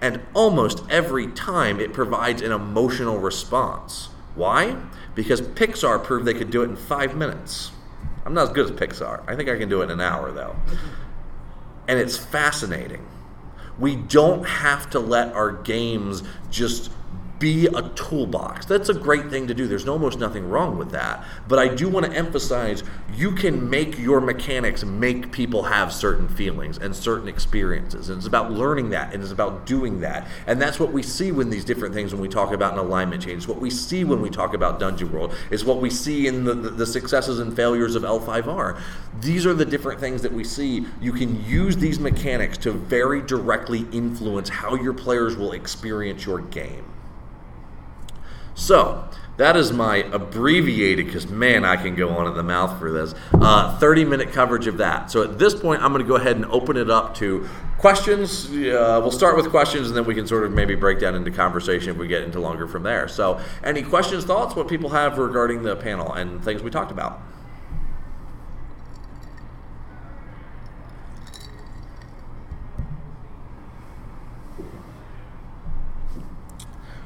and 0.01 0.21
almost 0.33 0.83
every 0.89 1.27
time 1.27 1.79
it 1.79 1.93
provides 1.93 2.41
an 2.41 2.51
emotional 2.51 3.17
response. 3.17 4.09
Why? 4.35 4.75
Because 5.15 5.41
Pixar 5.41 6.03
proved 6.03 6.25
they 6.25 6.33
could 6.33 6.51
do 6.51 6.61
it 6.61 6.69
in 6.69 6.75
five 6.75 7.15
minutes. 7.15 7.71
I'm 8.25 8.33
not 8.33 8.49
as 8.49 8.53
good 8.53 8.65
as 8.65 8.71
Pixar. 8.71 9.23
I 9.27 9.35
think 9.35 9.49
I 9.49 9.57
can 9.57 9.69
do 9.69 9.81
it 9.81 9.85
in 9.85 9.91
an 9.91 10.01
hour, 10.01 10.31
though. 10.31 10.55
And 11.87 11.99
it's 11.99 12.17
fascinating. 12.17 13.05
We 13.79 13.95
don't 13.95 14.45
have 14.45 14.89
to 14.91 14.99
let 14.99 15.33
our 15.33 15.51
games 15.51 16.23
just 16.49 16.91
be 17.45 17.67
a 17.67 17.83
toolbox. 17.89 18.65
That's 18.65 18.89
a 18.89 18.93
great 18.95 19.29
thing 19.29 19.45
to 19.45 19.53
do. 19.53 19.67
There's 19.67 19.87
almost 19.87 20.17
nothing 20.17 20.49
wrong 20.49 20.79
with 20.79 20.89
that. 20.93 21.23
But 21.47 21.59
I 21.59 21.67
do 21.67 21.87
want 21.87 22.07
to 22.07 22.11
emphasize 22.11 22.83
you 23.13 23.33
can 23.33 23.69
make 23.69 23.99
your 23.99 24.19
mechanics 24.19 24.83
make 24.83 25.31
people 25.31 25.61
have 25.61 25.93
certain 25.93 26.27
feelings 26.27 26.79
and 26.79 26.95
certain 26.95 27.27
experiences. 27.27 28.09
And 28.09 28.17
it's 28.17 28.25
about 28.25 28.51
learning 28.51 28.89
that 28.89 29.13
and 29.13 29.21
it's 29.21 29.31
about 29.31 29.67
doing 29.67 29.99
that. 29.99 30.27
And 30.47 30.59
that's 30.59 30.79
what 30.79 30.91
we 30.91 31.03
see 31.03 31.31
when 31.31 31.51
these 31.51 31.63
different 31.63 31.93
things 31.93 32.13
when 32.13 32.19
we 32.19 32.27
talk 32.27 32.51
about 32.51 32.73
an 32.73 32.79
alignment 32.79 33.21
change. 33.21 33.47
What 33.47 33.61
we 33.61 33.69
see 33.69 34.03
when 34.03 34.23
we 34.23 34.31
talk 34.31 34.55
about 34.55 34.79
Dungeon 34.79 35.11
World 35.11 35.35
is 35.51 35.63
what 35.63 35.79
we 35.79 35.91
see 35.91 36.25
in 36.25 36.45
the, 36.45 36.55
the, 36.55 36.71
the 36.71 36.85
successes 36.87 37.37
and 37.37 37.55
failures 37.55 37.93
of 37.93 38.01
L5R. 38.01 38.81
These 39.21 39.45
are 39.45 39.53
the 39.53 39.65
different 39.65 39.99
things 39.99 40.23
that 40.23 40.33
we 40.33 40.43
see. 40.43 40.87
You 40.99 41.13
can 41.13 41.45
use 41.45 41.77
these 41.77 41.99
mechanics 41.99 42.57
to 42.59 42.71
very 42.71 43.21
directly 43.21 43.85
influence 43.91 44.49
how 44.49 44.73
your 44.73 44.93
players 44.93 45.37
will 45.37 45.51
experience 45.51 46.25
your 46.25 46.41
game. 46.41 46.85
So, 48.55 49.07
that 49.37 49.57
is 49.57 49.73
my 49.73 49.97
abbreviated, 49.97 51.07
because 51.07 51.27
man, 51.27 51.65
I 51.65 51.75
can 51.75 51.95
go 51.95 52.09
on 52.09 52.27
in 52.27 52.35
the 52.35 52.43
mouth 52.43 52.79
for 52.79 52.91
this, 52.91 53.13
uh, 53.33 53.77
30 53.79 54.05
minute 54.05 54.31
coverage 54.31 54.65
of 54.67 54.77
that. 54.77 55.11
So 55.11 55.23
at 55.23 55.37
this 55.37 55.53
point, 55.53 55.83
I'm 55.83 55.91
going 55.91 56.03
to 56.03 56.07
go 56.07 56.15
ahead 56.15 56.37
and 56.37 56.45
open 56.45 56.77
it 56.77 56.89
up 56.89 57.15
to 57.15 57.47
questions. 57.77 58.45
Uh, 58.49 58.99
we'll 59.01 59.11
start 59.11 59.35
with 59.35 59.49
questions 59.49 59.89
and 59.89 59.97
then 59.97 60.05
we 60.05 60.15
can 60.15 60.25
sort 60.25 60.45
of 60.45 60.53
maybe 60.53 60.73
break 60.73 60.99
down 60.99 61.15
into 61.15 61.31
conversation 61.31 61.89
if 61.89 61.97
we 61.97 62.07
get 62.07 62.23
into 62.23 62.39
longer 62.39 62.65
from 62.65 62.83
there. 62.83 63.09
So, 63.09 63.41
any 63.63 63.81
questions, 63.81 64.23
thoughts, 64.23 64.55
what 64.55 64.69
people 64.69 64.89
have 64.91 65.17
regarding 65.17 65.63
the 65.63 65.75
panel 65.75 66.13
and 66.13 66.41
things 66.43 66.63
we 66.63 66.71
talked 66.71 66.91
about? 66.91 67.21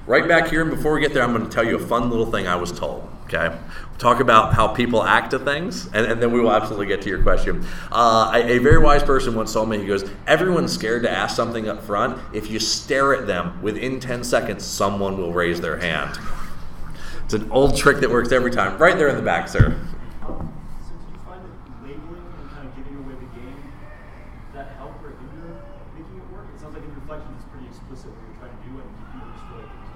Right 0.09 0.27
back 0.27 0.47
here, 0.47 0.63
and 0.63 0.71
before 0.71 0.95
we 0.95 1.01
get 1.01 1.13
there, 1.13 1.21
I'm 1.21 1.33
going 1.33 1.43
to 1.47 1.51
tell 1.51 1.63
you 1.63 1.75
a 1.75 1.87
fun 1.87 2.09
little 2.09 2.25
thing 2.25 2.47
I 2.47 2.55
was 2.55 2.71
told. 2.71 3.07
Okay, 3.25 3.55
talk 3.99 4.21
about 4.21 4.55
how 4.55 4.67
people 4.67 5.03
act 5.03 5.29
to 5.31 5.37
things, 5.37 5.85
and, 5.93 6.03
and 6.03 6.19
then 6.19 6.31
we 6.31 6.41
will 6.41 6.51
absolutely 6.51 6.87
get 6.87 7.03
to 7.03 7.09
your 7.09 7.21
question. 7.21 7.63
Uh, 7.91 8.31
a, 8.33 8.53
a 8.53 8.57
very 8.57 8.79
wise 8.79 9.03
person 9.03 9.35
once 9.35 9.53
told 9.53 9.69
me, 9.69 9.77
he 9.77 9.85
goes, 9.85 10.09
"Everyone's 10.25 10.73
scared 10.73 11.03
to 11.03 11.11
ask 11.11 11.35
something 11.35 11.69
up 11.69 11.83
front. 11.83 12.19
If 12.33 12.49
you 12.49 12.57
stare 12.57 13.13
at 13.13 13.27
them, 13.27 13.61
within 13.61 13.99
10 13.99 14.23
seconds, 14.23 14.65
someone 14.65 15.15
will 15.15 15.31
raise 15.31 15.61
their 15.61 15.77
hand." 15.77 16.17
It's 17.25 17.35
an 17.35 17.51
old 17.51 17.77
trick 17.77 17.99
that 17.99 18.09
works 18.09 18.31
every 18.31 18.49
time. 18.49 18.79
Right 18.79 18.97
there 18.97 19.09
in 19.09 19.15
the 19.15 19.21
back, 19.21 19.47
sir. 19.47 19.77
Um, 20.25 20.51
so 20.81 20.95
do 20.97 21.13
you 21.13 21.19
find 21.21 21.45
that 21.45 21.85
labeling 21.85 22.25
and 22.41 22.49
kind 22.49 22.67
of 22.67 22.75
giving 22.75 22.97
away 22.97 23.13
the 23.13 23.39
game 23.39 23.61
that 24.55 24.73
help 24.77 24.95
or 25.03 25.13
hinder 25.21 25.61
making 25.93 26.17
it 26.17 26.33
work? 26.33 26.47
It 26.55 26.59
sounds 26.59 26.73
like 26.73 26.83
in 26.83 26.95
Reflections 26.95 27.37
it's 27.37 27.45
pretty 27.53 27.67
explicit 27.67 28.09
what 28.09 28.17
you're 28.25 28.41
trying 28.41 28.57
to 28.57 28.63
do, 28.65 28.73
and 28.73 28.89
you 28.89 29.21
just 29.21 29.45
feel 29.45 29.61
like 29.61 29.69
it's 29.69 29.89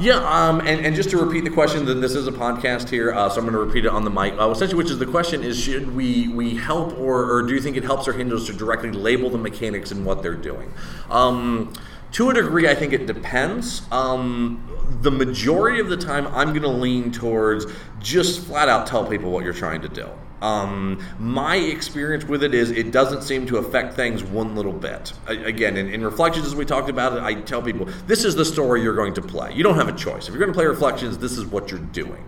Yeah, 0.00 0.16
um, 0.16 0.60
and, 0.60 0.86
and 0.86 0.96
just 0.96 1.10
to 1.10 1.18
repeat 1.18 1.44
the 1.44 1.50
question, 1.50 1.84
then 1.84 2.00
this 2.00 2.14
is 2.14 2.26
a 2.26 2.32
podcast 2.32 2.88
here, 2.88 3.12
uh, 3.12 3.28
so 3.28 3.36
I'm 3.38 3.42
going 3.42 3.52
to 3.52 3.62
repeat 3.62 3.84
it 3.84 3.90
on 3.90 4.02
the 4.02 4.10
mic. 4.10 4.32
Uh, 4.38 4.50
essentially, 4.50 4.78
which 4.78 4.90
is 4.90 4.98
the 4.98 5.04
question 5.04 5.42
is: 5.42 5.60
Should 5.60 5.94
we 5.94 6.28
we 6.28 6.56
help, 6.56 6.98
or, 6.98 7.30
or 7.30 7.42
do 7.42 7.52
you 7.52 7.60
think 7.60 7.76
it 7.76 7.84
helps 7.84 8.08
or 8.08 8.14
hinders 8.14 8.46
to 8.46 8.54
directly 8.54 8.90
label 8.92 9.28
the 9.28 9.36
mechanics 9.36 9.90
and 9.90 10.06
what 10.06 10.22
they're 10.22 10.34
doing? 10.34 10.72
Um, 11.10 11.74
to 12.12 12.30
a 12.30 12.34
degree, 12.34 12.66
I 12.66 12.74
think 12.74 12.94
it 12.94 13.04
depends. 13.04 13.82
Um, 13.92 14.66
the 15.02 15.10
majority 15.10 15.80
of 15.80 15.90
the 15.90 15.98
time, 15.98 16.26
I'm 16.28 16.48
going 16.48 16.62
to 16.62 16.68
lean 16.68 17.12
towards 17.12 17.66
just 17.98 18.46
flat 18.46 18.70
out 18.70 18.86
tell 18.86 19.06
people 19.06 19.30
what 19.30 19.44
you're 19.44 19.52
trying 19.52 19.82
to 19.82 19.88
do. 19.88 20.08
Um, 20.42 21.04
my 21.18 21.56
experience 21.56 22.24
with 22.24 22.42
it 22.42 22.54
is 22.54 22.70
it 22.70 22.92
doesn't 22.92 23.22
seem 23.22 23.46
to 23.46 23.58
affect 23.58 23.94
things 23.94 24.24
one 24.24 24.54
little 24.54 24.72
bit. 24.72 25.12
A- 25.28 25.44
again, 25.44 25.76
in, 25.76 25.92
in 25.92 26.04
Reflections, 26.04 26.46
as 26.46 26.54
we 26.54 26.64
talked 26.64 26.88
about 26.88 27.12
it, 27.14 27.22
I 27.22 27.34
tell 27.34 27.62
people 27.62 27.86
this 28.06 28.24
is 28.24 28.34
the 28.34 28.44
story 28.44 28.82
you're 28.82 28.96
going 28.96 29.14
to 29.14 29.22
play. 29.22 29.52
You 29.52 29.62
don't 29.62 29.76
have 29.76 29.88
a 29.88 29.96
choice. 29.96 30.28
If 30.28 30.34
you're 30.34 30.40
going 30.40 30.52
to 30.52 30.56
play 30.56 30.66
Reflections, 30.66 31.18
this 31.18 31.36
is 31.36 31.44
what 31.44 31.70
you're 31.70 31.80
doing. 31.80 32.24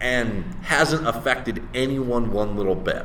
And 0.00 0.44
hasn't 0.62 1.06
affected 1.06 1.62
anyone 1.74 2.32
one 2.32 2.56
little 2.56 2.74
bit. 2.74 3.04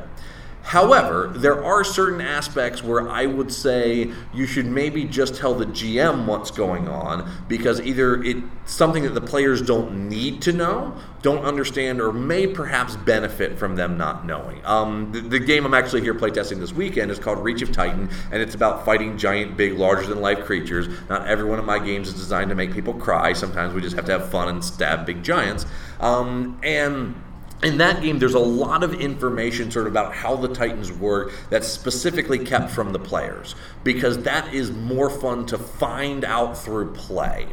However, 0.66 1.32
there 1.32 1.64
are 1.64 1.84
certain 1.84 2.20
aspects 2.20 2.82
where 2.82 3.08
I 3.08 3.26
would 3.26 3.52
say 3.52 4.10
you 4.34 4.46
should 4.48 4.66
maybe 4.66 5.04
just 5.04 5.36
tell 5.36 5.54
the 5.54 5.64
GM 5.64 6.26
what's 6.26 6.50
going 6.50 6.88
on 6.88 7.30
because 7.46 7.80
either 7.80 8.20
it's 8.24 8.40
something 8.64 9.04
that 9.04 9.14
the 9.14 9.20
players 9.20 9.62
don't 9.62 10.08
need 10.08 10.42
to 10.42 10.52
know, 10.52 10.96
don't 11.22 11.44
understand, 11.44 12.00
or 12.00 12.12
may 12.12 12.48
perhaps 12.48 12.96
benefit 12.96 13.56
from 13.56 13.76
them 13.76 13.96
not 13.96 14.26
knowing. 14.26 14.60
Um, 14.64 15.12
the, 15.12 15.20
the 15.20 15.38
game 15.38 15.64
I'm 15.66 15.72
actually 15.72 16.00
here 16.00 16.14
playtesting 16.14 16.58
this 16.58 16.72
weekend 16.72 17.12
is 17.12 17.20
called 17.20 17.38
Reach 17.44 17.62
of 17.62 17.70
Titan, 17.70 18.10
and 18.32 18.42
it's 18.42 18.56
about 18.56 18.84
fighting 18.84 19.16
giant, 19.16 19.56
big, 19.56 19.74
larger 19.74 20.08
than 20.08 20.20
life 20.20 20.40
creatures. 20.40 20.88
Not 21.08 21.28
every 21.28 21.44
one 21.44 21.60
of 21.60 21.64
my 21.64 21.78
games 21.78 22.08
is 22.08 22.14
designed 22.14 22.48
to 22.48 22.56
make 22.56 22.72
people 22.72 22.94
cry. 22.94 23.34
Sometimes 23.34 23.72
we 23.72 23.80
just 23.80 23.94
have 23.94 24.06
to 24.06 24.12
have 24.18 24.30
fun 24.30 24.48
and 24.48 24.64
stab 24.64 25.06
big 25.06 25.22
giants. 25.22 25.64
Um, 26.00 26.58
and 26.64 27.14
in 27.62 27.78
that 27.78 28.02
game, 28.02 28.18
there's 28.18 28.34
a 28.34 28.38
lot 28.38 28.82
of 28.82 28.94
information 28.94 29.70
sort 29.70 29.86
of 29.86 29.92
about 29.92 30.14
how 30.14 30.36
the 30.36 30.48
Titans 30.48 30.92
work 30.92 31.32
that's 31.48 31.66
specifically 31.66 32.38
kept 32.38 32.70
from 32.70 32.92
the 32.92 32.98
players 32.98 33.54
because 33.82 34.22
that 34.24 34.52
is 34.52 34.70
more 34.70 35.08
fun 35.08 35.46
to 35.46 35.58
find 35.58 36.24
out 36.24 36.58
through 36.58 36.92
play. 36.92 37.46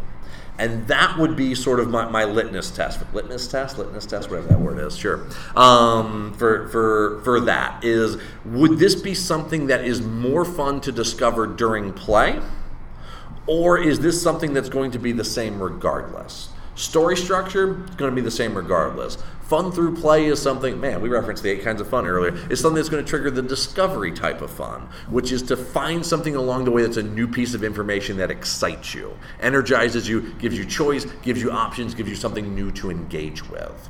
And 0.60 0.88
that 0.88 1.18
would 1.18 1.36
be 1.36 1.56
sort 1.56 1.80
of 1.80 1.90
my, 1.90 2.08
my 2.10 2.26
litmus 2.26 2.70
test. 2.70 3.02
Litmus 3.14 3.48
test? 3.48 3.80
Litmus 3.80 4.06
test? 4.06 4.30
Whatever 4.30 4.50
that 4.50 4.60
word 4.60 4.78
is, 4.80 4.96
sure. 4.96 5.26
Um, 5.56 6.34
for, 6.34 6.68
for, 6.68 7.22
for 7.24 7.40
that 7.42 7.84
is 7.84 8.18
would 8.46 8.78
this 8.78 8.94
be 8.94 9.16
something 9.16 9.68
that 9.68 9.84
is 9.84 10.02
more 10.02 10.46
fun 10.46 10.80
to 10.82 10.92
discover 10.92 11.48
during 11.48 11.92
play? 11.92 12.40
Or 13.48 13.78
is 13.78 14.00
this 14.00 14.22
something 14.22 14.54
that's 14.54 14.70
going 14.70 14.92
to 14.92 15.00
be 15.00 15.12
the 15.12 15.26
same 15.26 15.62
regardless? 15.62 16.50
Story 16.76 17.16
structure 17.16 17.84
is 17.84 17.96
going 17.96 18.12
to 18.12 18.16
be 18.16 18.22
the 18.22 18.32
same 18.32 18.56
regardless. 18.56 19.18
Fun 19.44 19.72
through 19.72 19.96
play 19.98 20.26
is 20.26 20.42
something, 20.42 20.80
man, 20.80 21.02
we 21.02 21.10
referenced 21.10 21.44
the 21.44 21.50
eight 21.50 21.64
kinds 21.64 21.80
of 21.80 21.88
fun 21.88 22.08
earlier. 22.08 22.36
It's 22.50 22.62
something 22.62 22.78
that's 22.78 22.90
going 22.90 23.04
to 23.04 23.10
trigger 23.10 23.30
the 23.30 23.44
discovery 23.44 24.12
type 24.12 24.42
of 24.42 24.50
fun, 24.50 24.90
which 25.10 25.32
is 25.32 25.44
to 25.44 25.58
find 25.58 26.04
something 26.04 26.36
along 26.36 26.66
the 26.66 26.72
way 26.72 26.82
that's 26.82 26.98
a 26.98 27.04
new 27.04 27.28
piece 27.28 27.54
of 27.54 27.64
information 27.64 28.18
that 28.18 28.32
excites 28.32 28.96
you, 28.96 29.16
energizes 29.40 30.10
you, 30.10 30.34
gives 30.40 30.58
you 30.58 30.66
choice, 30.66 31.06
gives 31.22 31.42
you 31.42 31.52
options, 31.52 31.94
gives 31.94 32.10
you 32.10 32.16
something 32.16 32.56
new 32.56 32.72
to 32.72 32.90
engage 32.90 33.48
with. 33.50 33.90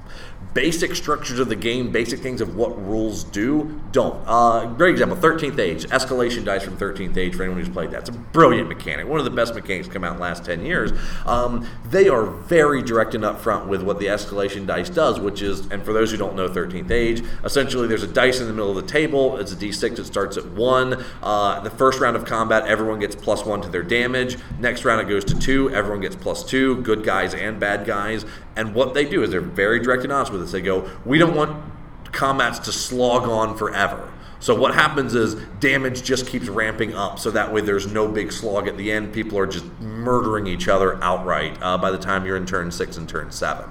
Basic 0.54 0.96
structures 0.96 1.40
of 1.40 1.50
the 1.50 1.56
game, 1.56 1.92
basic 1.92 2.20
things 2.20 2.40
of 2.40 2.56
what 2.56 2.80
rules 2.88 3.24
do, 3.24 3.82
don't. 3.92 4.22
Uh, 4.28 4.68
great 4.68 4.92
example 4.92 5.18
13th 5.18 5.58
Age, 5.58 5.86
escalation 5.86 6.46
dice 6.46 6.64
from 6.64 6.78
13th 6.78 7.18
Age 7.18 7.36
for 7.36 7.42
anyone 7.42 7.60
who's 7.60 7.74
played 7.74 7.90
that. 7.90 8.02
It's 8.02 8.10
a 8.10 8.14
brilliant 8.14 8.68
mechanic, 8.68 9.08
one 9.08 9.18
of 9.18 9.26
the 9.26 9.32
best 9.32 9.56
mechanics 9.56 9.88
come 9.88 10.04
out 10.04 10.12
in 10.12 10.18
the 10.18 10.22
last 10.22 10.46
10 10.46 10.64
years. 10.64 10.92
Um, 11.26 11.68
they 11.90 12.08
are 12.08 12.26
very 12.26 12.84
direct 12.84 13.16
and 13.16 13.24
upfront 13.24 13.68
with 13.68 13.82
what 13.82 13.98
the 13.98 14.06
escalation 14.06 14.68
dice 14.68 14.92
does, 14.92 15.20
which 15.20 15.42
is, 15.42 15.62
and 15.72 15.84
for 15.84 15.92
those 15.92 16.12
who 16.12 16.18
don't 16.18 16.36
know 16.36 16.48
13th 16.48 16.92
Age, 16.92 17.24
essentially 17.44 17.88
there's 17.88 18.04
a 18.04 18.08
dice 18.08 18.40
in 18.40 18.46
the 18.46 18.54
middle 18.54 18.78
of 18.78 18.86
the 18.86 18.92
table. 18.92 19.38
It's 19.38 19.52
a 19.52 19.56
d6 19.56 19.98
it 19.98 20.06
starts 20.06 20.38
at 20.38 20.46
1. 20.46 21.04
Uh, 21.24 21.62
the 21.62 21.72
first 21.72 22.00
round 22.00 22.16
of 22.16 22.26
combat, 22.26 22.68
everyone 22.68 23.00
gets 23.00 23.16
plus 23.16 23.44
1 23.44 23.62
to 23.64 23.70
their 23.70 23.82
damage. 23.82 24.38
Next 24.60 24.86
round, 24.86 25.02
it 25.02 25.10
goes 25.10 25.26
to 25.26 25.40
2. 25.40 25.72
Everyone 25.72 26.02
gets 26.02 26.16
plus 26.16 26.44
2, 26.46 26.82
good 26.82 27.04
guys 27.04 27.34
and 27.34 27.60
bad 27.60 27.88
guys. 27.88 28.24
And 28.56 28.76
what 28.76 28.94
they 28.94 29.06
do 29.06 29.24
is 29.24 29.32
they're 29.32 29.42
very 29.42 29.80
direct 29.80 30.04
and 30.04 30.12
honest 30.12 30.32
with 30.32 30.43
this. 30.44 30.52
They 30.52 30.62
go, 30.62 30.90
We 31.06 31.18
don't 31.18 31.36
want 31.36 31.64
combats 32.12 32.60
to 32.60 32.72
slog 32.72 33.24
on 33.24 33.58
forever. 33.58 34.12
So 34.40 34.54
what 34.54 34.74
happens 34.74 35.16
is 35.16 35.36
damage 35.62 36.04
just 36.04 36.28
keeps 36.28 36.50
ramping 36.50 36.94
up, 36.94 37.18
so 37.18 37.32
that 37.32 37.54
way 37.54 37.62
there's 37.62 37.88
no 37.88 38.10
big 38.10 38.32
slog 38.34 38.68
at 38.68 38.76
the 38.76 38.92
end. 38.92 39.14
People 39.14 39.40
are 39.40 39.48
just 39.48 39.66
murdering 39.80 40.48
each 40.48 40.68
other 40.68 41.02
outright 41.02 41.58
uh, 41.62 41.78
by 41.78 41.92
the 41.92 41.98
time 41.98 42.26
you're 42.26 42.36
in 42.36 42.46
turn 42.46 42.70
six 42.70 42.98
and 42.98 43.08
turn 43.08 43.32
seven, 43.32 43.70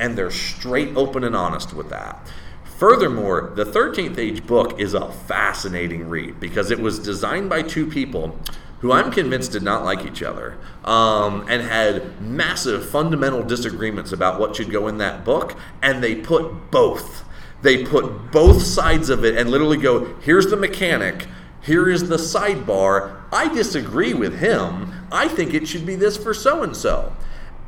and 0.00 0.18
they're 0.18 0.32
straight 0.32 0.96
open 0.96 1.22
and 1.22 1.36
honest 1.36 1.72
with 1.72 1.90
that. 1.90 2.28
Furthermore, 2.76 3.52
the 3.54 3.64
13th 3.64 4.18
Age 4.18 4.44
book 4.46 4.80
is 4.80 4.94
a 4.94 5.12
fascinating 5.12 6.08
read 6.08 6.40
because 6.40 6.72
it 6.72 6.80
was 6.80 6.98
designed 6.98 7.48
by 7.48 7.62
two 7.62 7.86
people 7.86 8.36
who 8.80 8.92
I'm 8.92 9.10
convinced 9.10 9.52
did 9.52 9.62
not 9.62 9.84
like 9.84 10.04
each 10.04 10.22
other 10.22 10.58
um, 10.84 11.46
and 11.48 11.62
had 11.62 12.20
massive 12.20 12.88
fundamental 12.88 13.42
disagreements 13.42 14.12
about 14.12 14.40
what 14.40 14.56
should 14.56 14.70
go 14.70 14.88
in 14.88 14.98
that 14.98 15.24
book, 15.24 15.56
and 15.82 16.02
they 16.02 16.14
put 16.14 16.70
both. 16.70 17.24
They 17.62 17.84
put 17.84 18.32
both 18.32 18.62
sides 18.62 19.10
of 19.10 19.24
it 19.24 19.36
and 19.36 19.50
literally 19.50 19.76
go, 19.76 20.14
here's 20.22 20.46
the 20.46 20.56
mechanic, 20.56 21.26
here 21.62 21.90
is 21.90 22.08
the 22.08 22.16
sidebar. 22.16 23.20
I 23.32 23.52
disagree 23.52 24.14
with 24.14 24.38
him. 24.38 24.92
I 25.12 25.28
think 25.28 25.52
it 25.52 25.68
should 25.68 25.84
be 25.84 25.94
this 25.94 26.16
for 26.16 26.32
so 26.32 26.62
and 26.62 26.74
so. 26.74 27.14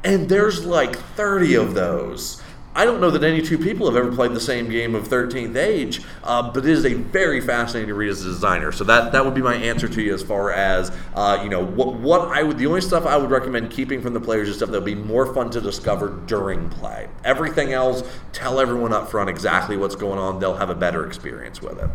And 0.02 0.28
there's 0.28 0.64
like 0.64 0.96
30 0.96 1.54
of 1.54 1.74
those. 1.74 2.41
I 2.74 2.86
don't 2.86 3.02
know 3.02 3.10
that 3.10 3.22
any 3.22 3.42
two 3.42 3.58
people 3.58 3.86
have 3.86 3.96
ever 3.96 4.14
played 4.14 4.32
the 4.32 4.40
same 4.40 4.70
game 4.70 4.94
of 4.94 5.06
13th 5.06 5.56
Age, 5.56 6.00
uh, 6.24 6.50
but 6.50 6.64
it 6.64 6.70
is 6.70 6.86
a 6.86 6.94
very 6.94 7.40
fascinating 7.40 7.94
read 7.94 8.08
as 8.08 8.22
a 8.22 8.28
designer. 8.28 8.72
So 8.72 8.84
that, 8.84 9.12
that 9.12 9.24
would 9.24 9.34
be 9.34 9.42
my 9.42 9.54
answer 9.54 9.88
to 9.88 10.02
you 10.02 10.14
as 10.14 10.22
far 10.22 10.50
as 10.50 10.90
uh, 11.14 11.40
you 11.42 11.50
know 11.50 11.62
what 11.62 11.94
what 11.94 12.28
I 12.28 12.42
would 12.42 12.56
the 12.56 12.66
only 12.66 12.80
stuff 12.80 13.04
I 13.04 13.16
would 13.16 13.30
recommend 13.30 13.70
keeping 13.70 14.00
from 14.00 14.14
the 14.14 14.20
players 14.20 14.48
is 14.48 14.56
stuff 14.56 14.70
that 14.70 14.78
would 14.78 14.86
be 14.86 14.94
more 14.94 15.34
fun 15.34 15.50
to 15.50 15.60
discover 15.60 16.08
during 16.26 16.70
play. 16.70 17.08
Everything 17.24 17.72
else, 17.74 18.02
tell 18.32 18.58
everyone 18.58 18.92
up 18.94 19.10
front 19.10 19.28
exactly 19.28 19.76
what's 19.76 19.94
going 19.94 20.18
on. 20.18 20.40
They'll 20.40 20.56
have 20.56 20.70
a 20.70 20.74
better 20.74 21.06
experience 21.06 21.60
with 21.60 21.78
it. 21.78 21.90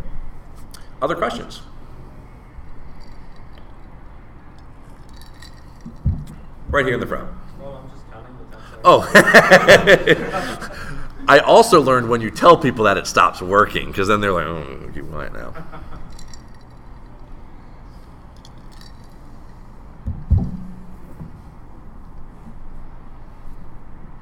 Other 1.02 1.16
questions? 1.16 1.60
Right 6.70 6.84
here 6.84 6.94
in 6.94 7.00
the 7.00 7.06
front. 7.06 7.30
Well, 7.58 7.82
I'm 7.82 7.90
just 7.90 8.10
counting 8.12 8.36
the 8.38 8.56
10 8.56 8.62
seconds. 8.62 8.77
Oh. 8.90 9.02
I 11.28 11.40
also 11.40 11.82
learned 11.82 12.08
when 12.08 12.22
you 12.22 12.30
tell 12.30 12.56
people 12.56 12.86
that 12.86 12.96
it 12.96 13.06
stops 13.06 13.42
working 13.42 13.88
because 13.88 14.08
then 14.08 14.22
they're 14.22 14.32
like, 14.32 14.46
oh, 14.46 14.90
keep 14.94 15.06
quiet 15.10 15.34
now. 15.34 15.52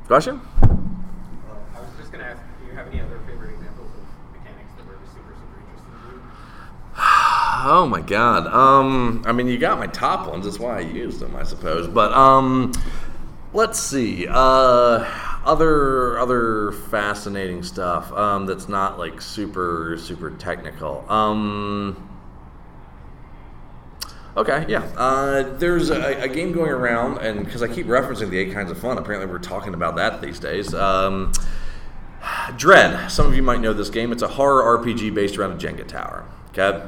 Question? 0.08 0.40
Uh, 0.64 0.66
I 1.76 1.80
was 1.80 1.90
just 1.96 2.10
going 2.10 2.24
to 2.24 2.30
ask, 2.30 2.42
do 2.58 2.66
you 2.66 2.72
have 2.72 2.88
any 2.88 3.00
other 3.00 3.20
favorite 3.24 3.54
examples 3.54 3.88
of 3.88 4.02
mechanics 4.32 4.72
that 4.76 4.84
were 4.84 4.98
super, 5.14 5.32
super 5.38 5.60
interesting 5.60 5.94
to 6.02 6.08
you? 6.16 6.22
Oh 7.68 7.84
my 7.88 8.00
god. 8.00 8.46
Um, 8.48 9.24
I 9.26 9.32
mean, 9.32 9.48
you 9.48 9.58
got 9.58 9.78
my 9.78 9.88
top 9.88 10.28
ones. 10.28 10.44
That's 10.44 10.60
why 10.60 10.76
I 10.76 10.80
used 10.80 11.18
them, 11.18 11.34
I 11.34 11.42
suppose. 11.42 11.88
But 11.88 12.12
um, 12.12 12.70
let's 13.57 13.80
see. 13.80 14.26
Uh, 14.28 15.04
other 15.44 16.18
other 16.18 16.72
fascinating 16.72 17.62
stuff. 17.62 18.12
Um, 18.12 18.46
that's 18.46 18.68
not 18.68 18.98
like 18.98 19.20
super 19.20 19.96
super 19.98 20.30
technical. 20.30 21.04
Um. 21.11 22.11
Okay, 24.36 24.66
yeah. 24.68 24.80
Uh, 24.96 25.57
there's 25.57 25.88
a, 25.88 26.22
a 26.22 26.28
game 26.28 26.52
going 26.52 26.70
around, 26.70 27.18
and 27.18 27.42
because 27.42 27.62
I 27.62 27.68
keep 27.68 27.86
referencing 27.86 28.28
the 28.28 28.36
eight 28.36 28.52
kinds 28.52 28.70
of 28.70 28.78
fun, 28.78 28.98
apparently 28.98 29.26
we're 29.32 29.38
talking 29.38 29.72
about 29.72 29.96
that 29.96 30.20
these 30.20 30.38
days. 30.38 30.74
Um, 30.74 31.32
Dread. 32.57 33.11
Some 33.11 33.26
of 33.26 33.34
you 33.34 33.42
might 33.42 33.61
know 33.61 33.72
this 33.72 33.88
game. 33.88 34.12
It's 34.12 34.22
a 34.22 34.28
horror 34.28 34.78
RPG 34.78 35.14
based 35.14 35.38
around 35.38 35.52
a 35.52 35.57
Jenga 35.57 35.86
tower. 35.86 36.26
Okay. 36.50 36.86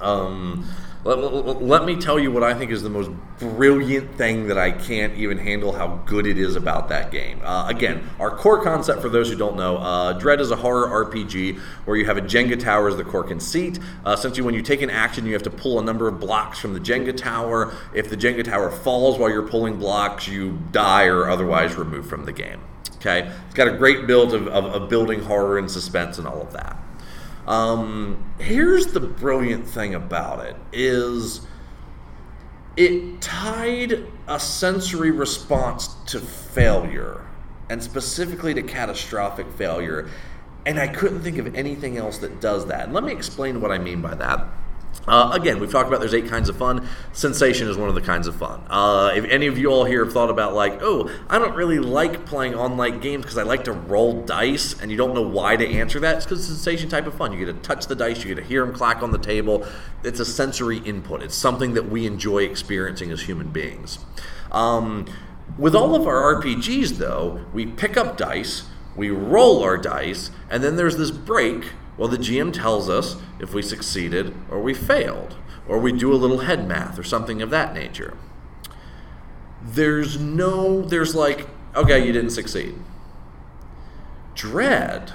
Um, 0.00 0.68
Let, 1.04 1.62
let- 1.62 1.84
me 1.84 1.96
tell 1.96 2.18
you 2.18 2.30
what 2.32 2.42
I 2.42 2.54
think 2.54 2.70
is 2.70 2.82
the 2.82 2.90
most 2.90 3.10
brilliant 3.38 4.16
thing 4.16 4.48
that 4.48 4.58
I 4.58 4.72
can't 4.72 5.14
even 5.14 5.38
handle 5.38 5.72
how 5.72 6.02
good 6.04 6.26
it 6.26 6.36
is 6.36 6.56
about 6.56 6.88
that 6.88 7.10
game. 7.10 7.40
Uh, 7.42 7.66
again, 7.68 8.10
our 8.18 8.30
core 8.30 8.62
concept, 8.62 9.00
for 9.00 9.08
those 9.08 9.30
who 9.30 9.36
don't 9.36 9.56
know, 9.56 9.78
uh, 9.78 10.12
Dread 10.14 10.40
is 10.40 10.50
a 10.50 10.56
horror 10.56 11.06
RPG 11.06 11.58
where 11.84 11.96
you 11.96 12.04
have 12.04 12.18
a 12.18 12.20
Jenga 12.20 12.58
tower 12.58 12.88
as 12.88 12.96
the 12.96 13.04
core 13.04 13.22
conceit. 13.24 13.78
Uh, 14.04 14.10
essentially, 14.10 14.42
when 14.42 14.54
you 14.54 14.60
take 14.62 14.82
an 14.82 14.90
action, 14.90 15.24
you 15.24 15.32
have 15.32 15.44
to 15.44 15.50
pull 15.50 15.78
a 15.78 15.82
number 15.82 16.08
of 16.08 16.18
blocks 16.18 16.58
from 16.58 16.74
the 16.74 16.80
Jenga 16.80 17.16
tower. 17.16 17.72
If 17.94 18.10
the 18.10 18.16
Jenga 18.16 18.44
tower 18.44 18.70
falls 18.70 19.18
while 19.18 19.30
you're 19.30 19.46
pulling 19.48 19.78
blocks, 19.78 20.26
you 20.26 20.58
die 20.72 21.04
or 21.06 21.30
otherwise 21.30 21.76
removed 21.76 22.10
from 22.10 22.24
the 22.24 22.32
game. 22.32 22.60
Okay, 22.96 23.30
it's 23.46 23.54
got 23.54 23.68
a 23.68 23.76
great 23.76 24.08
build 24.08 24.34
of, 24.34 24.48
of, 24.48 24.64
of 24.64 24.88
building 24.90 25.20
horror 25.20 25.58
and 25.58 25.70
suspense 25.70 26.18
and 26.18 26.26
all 26.26 26.42
of 26.42 26.52
that. 26.52 26.76
Um, 27.48 28.34
here's 28.38 28.88
the 28.88 29.00
brilliant 29.00 29.66
thing 29.66 29.94
about 29.94 30.44
it 30.44 30.54
is 30.70 31.46
it 32.76 33.22
tied 33.22 34.04
a 34.28 34.38
sensory 34.38 35.10
response 35.10 35.88
to 36.08 36.20
failure 36.20 37.24
and 37.70 37.82
specifically 37.82 38.52
to 38.52 38.62
catastrophic 38.62 39.50
failure 39.52 40.10
and 40.66 40.78
i 40.78 40.86
couldn't 40.86 41.22
think 41.22 41.38
of 41.38 41.54
anything 41.54 41.96
else 41.96 42.18
that 42.18 42.38
does 42.38 42.66
that. 42.66 42.84
And 42.84 42.92
let 42.92 43.02
me 43.02 43.12
explain 43.12 43.62
what 43.62 43.72
i 43.72 43.78
mean 43.78 44.02
by 44.02 44.14
that 44.14 44.44
uh, 45.08 45.30
again, 45.32 45.58
we've 45.58 45.70
talked 45.70 45.88
about 45.88 46.00
there's 46.00 46.14
eight 46.14 46.28
kinds 46.28 46.50
of 46.50 46.56
fun. 46.56 46.86
Sensation 47.12 47.66
is 47.66 47.78
one 47.78 47.88
of 47.88 47.94
the 47.94 48.00
kinds 48.02 48.26
of 48.26 48.36
fun. 48.36 48.62
Uh, 48.68 49.12
if 49.14 49.24
any 49.24 49.46
of 49.46 49.56
you 49.56 49.68
all 49.68 49.84
here 49.84 50.04
have 50.04 50.12
thought 50.12 50.28
about 50.28 50.54
like, 50.54 50.80
oh, 50.82 51.10
I 51.30 51.38
don't 51.38 51.54
really 51.54 51.78
like 51.78 52.26
playing 52.26 52.54
online 52.54 53.00
games 53.00 53.22
because 53.22 53.38
I 53.38 53.42
like 53.42 53.64
to 53.64 53.72
roll 53.72 54.22
dice, 54.22 54.78
and 54.78 54.90
you 54.90 54.98
don't 54.98 55.14
know 55.14 55.22
why 55.22 55.56
to 55.56 55.66
answer 55.66 55.98
that, 56.00 56.16
it's 56.16 56.26
because 56.26 56.46
sensation 56.46 56.90
type 56.90 57.06
of 57.06 57.14
fun. 57.14 57.32
You 57.32 57.44
get 57.44 57.52
to 57.52 57.60
touch 57.66 57.86
the 57.86 57.96
dice, 57.96 58.22
you 58.22 58.34
get 58.34 58.40
to 58.40 58.46
hear 58.46 58.64
them 58.64 58.74
clack 58.74 59.02
on 59.02 59.10
the 59.10 59.18
table. 59.18 59.66
It's 60.04 60.20
a 60.20 60.26
sensory 60.26 60.78
input. 60.78 61.22
It's 61.22 61.34
something 61.34 61.72
that 61.74 61.88
we 61.88 62.06
enjoy 62.06 62.42
experiencing 62.44 63.10
as 63.10 63.22
human 63.22 63.48
beings. 63.48 63.98
Um, 64.52 65.06
with 65.56 65.74
all 65.74 65.94
of 65.94 66.06
our 66.06 66.40
RPGs, 66.40 66.98
though, 66.98 67.46
we 67.54 67.64
pick 67.64 67.96
up 67.96 68.18
dice, 68.18 68.64
we 68.94 69.08
roll 69.08 69.62
our 69.62 69.78
dice, 69.78 70.30
and 70.50 70.62
then 70.62 70.76
there's 70.76 70.98
this 70.98 71.10
break 71.10 71.70
well, 71.98 72.08
the 72.08 72.16
GM 72.16 72.52
tells 72.52 72.88
us 72.88 73.16
if 73.40 73.52
we 73.52 73.60
succeeded 73.60 74.32
or 74.48 74.62
we 74.62 74.72
failed, 74.72 75.36
or 75.66 75.78
we 75.78 75.92
do 75.92 76.12
a 76.12 76.16
little 76.16 76.38
head 76.38 76.66
math 76.66 76.98
or 76.98 77.02
something 77.02 77.42
of 77.42 77.50
that 77.50 77.74
nature. 77.74 78.16
There's 79.62 80.18
no, 80.18 80.82
there's 80.82 81.16
like, 81.16 81.48
okay, 81.74 82.06
you 82.06 82.12
didn't 82.12 82.30
succeed. 82.30 82.76
Dread, 84.36 85.10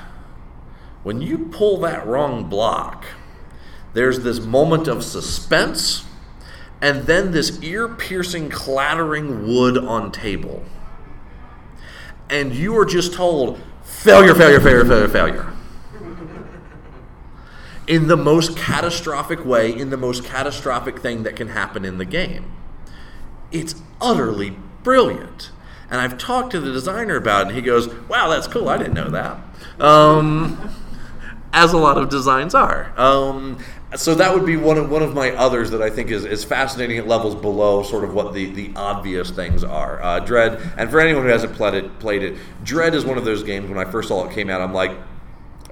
when 1.03 1.21
you 1.21 1.47
pull 1.47 1.77
that 1.79 2.05
wrong 2.05 2.49
block, 2.49 3.05
there's 3.93 4.19
this 4.19 4.41
moment 4.41 4.87
of 4.89 5.03
suspense 5.03 6.05
and 6.81 7.03
then 7.03 7.31
this 7.31 7.61
ear 7.63 7.87
piercing 7.87 8.49
clattering 8.49 9.47
wood 9.47 9.77
on 9.77 10.11
table. 10.11 10.65
And 12.29 12.53
you 12.53 12.77
are 12.77 12.85
just 12.85 13.13
told 13.13 13.61
failure, 13.83 14.35
failure, 14.35 14.59
failure, 14.59 14.83
failure, 14.83 15.07
failure 15.07 15.52
in 17.87 18.07
the 18.07 18.17
most 18.17 18.57
catastrophic 18.57 19.45
way, 19.45 19.71
in 19.75 19.89
the 19.89 19.97
most 19.97 20.23
catastrophic 20.23 20.99
thing 20.99 21.23
that 21.23 21.35
can 21.35 21.49
happen 21.49 21.85
in 21.85 21.97
the 21.97 22.05
game. 22.05 22.51
It's 23.51 23.75
utterly 24.01 24.57
brilliant. 24.83 25.51
And 25.89 26.01
I've 26.01 26.17
talked 26.17 26.51
to 26.51 26.59
the 26.59 26.71
designer 26.71 27.15
about 27.15 27.41
it, 27.41 27.47
and 27.47 27.55
he 27.55 27.61
goes, 27.61 27.87
Wow, 28.09 28.29
that's 28.29 28.47
cool. 28.47 28.69
I 28.69 28.77
didn't 28.77 28.93
know 28.93 29.09
that. 29.09 29.37
Um, 29.79 30.69
as 31.53 31.71
a 31.71 31.77
lot 31.77 31.97
of 31.97 32.09
designs 32.09 32.55
are. 32.55 32.91
Um, 32.99 33.59
so 33.95 34.15
that 34.15 34.33
would 34.33 34.45
be 34.45 34.57
one 34.57 34.79
of, 34.79 34.89
one 34.89 35.03
of 35.03 35.13
my 35.13 35.31
others 35.31 35.69
that 35.69 35.83
I 35.83 35.89
think 35.91 36.09
is, 36.09 36.25
is 36.25 36.43
fascinating 36.43 36.97
at 36.97 37.07
levels 37.07 37.35
below 37.35 37.83
sort 37.83 38.03
of 38.03 38.15
what 38.15 38.33
the, 38.33 38.51
the 38.51 38.71
obvious 38.75 39.29
things 39.29 39.63
are. 39.63 40.01
Uh, 40.01 40.19
Dread, 40.19 40.59
and 40.77 40.89
for 40.89 40.99
anyone 40.99 41.23
who 41.23 41.29
hasn't 41.29 41.53
played 41.53 41.75
it, 41.75 41.99
played 41.99 42.23
it, 42.23 42.37
Dread 42.63 42.95
is 42.95 43.05
one 43.05 43.19
of 43.19 43.25
those 43.25 43.43
games 43.43 43.69
when 43.69 43.77
I 43.77 43.85
first 43.85 44.07
saw 44.07 44.27
it 44.27 44.33
came 44.33 44.49
out, 44.49 44.61
I'm 44.61 44.73
like, 44.73 44.97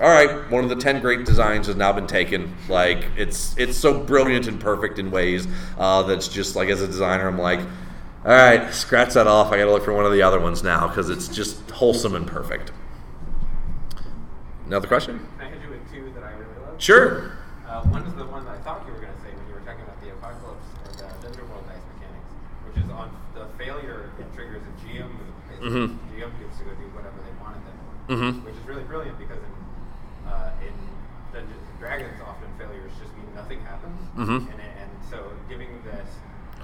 all 0.01 0.09
right, 0.09 0.49
one 0.49 0.63
of 0.63 0.69
the 0.69 0.75
ten 0.75 0.99
great 0.99 1.25
designs 1.25 1.67
has 1.67 1.75
now 1.75 1.93
been 1.93 2.07
taken. 2.07 2.55
Like 2.67 3.05
it's 3.17 3.55
it's 3.57 3.77
so 3.77 3.99
brilliant 3.99 4.47
and 4.47 4.59
perfect 4.59 4.97
in 4.99 5.11
ways 5.11 5.47
uh, 5.77 6.03
that's 6.03 6.27
just 6.27 6.55
like 6.55 6.69
as 6.69 6.81
a 6.81 6.87
designer, 6.87 7.27
I'm 7.27 7.37
like, 7.37 7.59
all 7.59 8.31
right, 8.31 8.73
scratch 8.73 9.13
that 9.13 9.27
off. 9.27 9.51
I 9.51 9.57
got 9.57 9.65
to 9.65 9.71
look 9.71 9.83
for 9.85 9.93
one 9.93 10.05
of 10.05 10.11
the 10.11 10.21
other 10.23 10.39
ones 10.39 10.63
now 10.63 10.87
because 10.87 11.09
it's 11.09 11.27
just 11.27 11.69
wholesome 11.71 12.15
and 12.15 12.25
perfect. 12.27 12.71
Another 14.65 14.87
question? 14.87 15.19
Can 15.37 15.47
I 15.47 15.49
hit 15.51 15.61
you 15.61 15.69
with 15.69 15.91
two 15.91 16.11
that 16.15 16.23
I 16.23 16.31
really 16.33 16.55
love? 16.65 16.81
Sure. 16.81 17.37
Uh, 17.67 17.81
one 17.91 18.03
is 18.03 18.13
the 18.15 18.25
one 18.25 18.45
that 18.45 18.55
I 18.55 18.61
thought 18.63 18.83
you 18.87 18.93
were 18.93 18.99
going 18.99 19.13
to 19.13 19.21
say 19.21 19.31
when 19.35 19.47
you 19.47 19.53
were 19.53 19.63
talking 19.67 19.83
about 19.83 19.99
the 20.01 20.11
apocalypse 20.15 20.63
or 20.85 20.91
the 20.95 21.07
Dungeon 21.27 21.43
World 21.51 21.65
dice 21.67 21.83
mechanics, 21.97 22.31
which 22.67 22.77
is 22.79 22.87
on 22.91 23.11
the 23.35 23.47
failure 23.59 24.11
it 24.19 24.27
triggers 24.35 24.63
a 24.63 24.73
GM 24.85 25.11
move. 25.11 25.35
Mhm. 25.61 25.97
Basically, 26.07 26.23
GM 26.23 26.31
gets 26.39 26.57
to 26.59 26.63
go 26.65 26.71
do 26.79 26.87
whatever 26.95 27.19
they 27.25 27.35
wanted 27.43 27.61
them, 27.67 28.43
which 28.47 28.55
is 28.55 28.63
really 28.67 28.83
brilliant 28.87 29.17
because 29.19 29.39
in, 29.43 29.53
uh, 30.29 30.51
in 30.63 30.73
Dungeons 31.35 31.63
and 31.67 31.77
Dragons, 31.79 32.15
often 32.23 32.47
failures 32.55 32.91
just 33.01 33.11
mean 33.19 33.27
nothing 33.35 33.59
Mhm. 34.21 34.37
and, 34.53 34.61
and 34.61 34.91
so 35.09 35.17
giving 35.49 35.69
this 35.81 36.05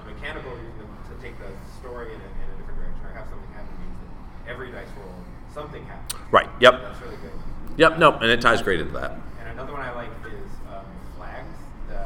mechanical 0.06 0.54
reason 0.54 0.86
to 1.10 1.12
take 1.18 1.34
the 1.42 1.50
story 1.82 2.14
in 2.14 2.20
a, 2.22 2.30
in 2.38 2.46
a 2.54 2.56
different 2.62 2.78
direction 2.78 3.02
or 3.02 3.10
have 3.18 3.26
something 3.26 3.50
happen 3.50 3.74
means 3.82 3.98
that 3.98 4.50
every 4.54 4.70
dice 4.70 4.86
roll 4.94 5.10
something 5.50 5.82
happens. 5.90 6.22
Right. 6.30 6.46
Yep. 6.62 6.72
That's 6.82 7.02
really 7.02 7.18
good. 7.18 7.34
Yep. 7.76 7.98
No, 7.98 8.14
And 8.22 8.30
it 8.30 8.40
ties 8.40 8.62
great 8.62 8.78
into 8.78 8.94
that. 8.94 9.18
And 9.42 9.58
another 9.58 9.72
one 9.74 9.82
I 9.82 9.90
like 9.90 10.10
is 10.30 10.50
um, 10.70 10.86
flags, 11.18 11.50
the, 11.90 11.98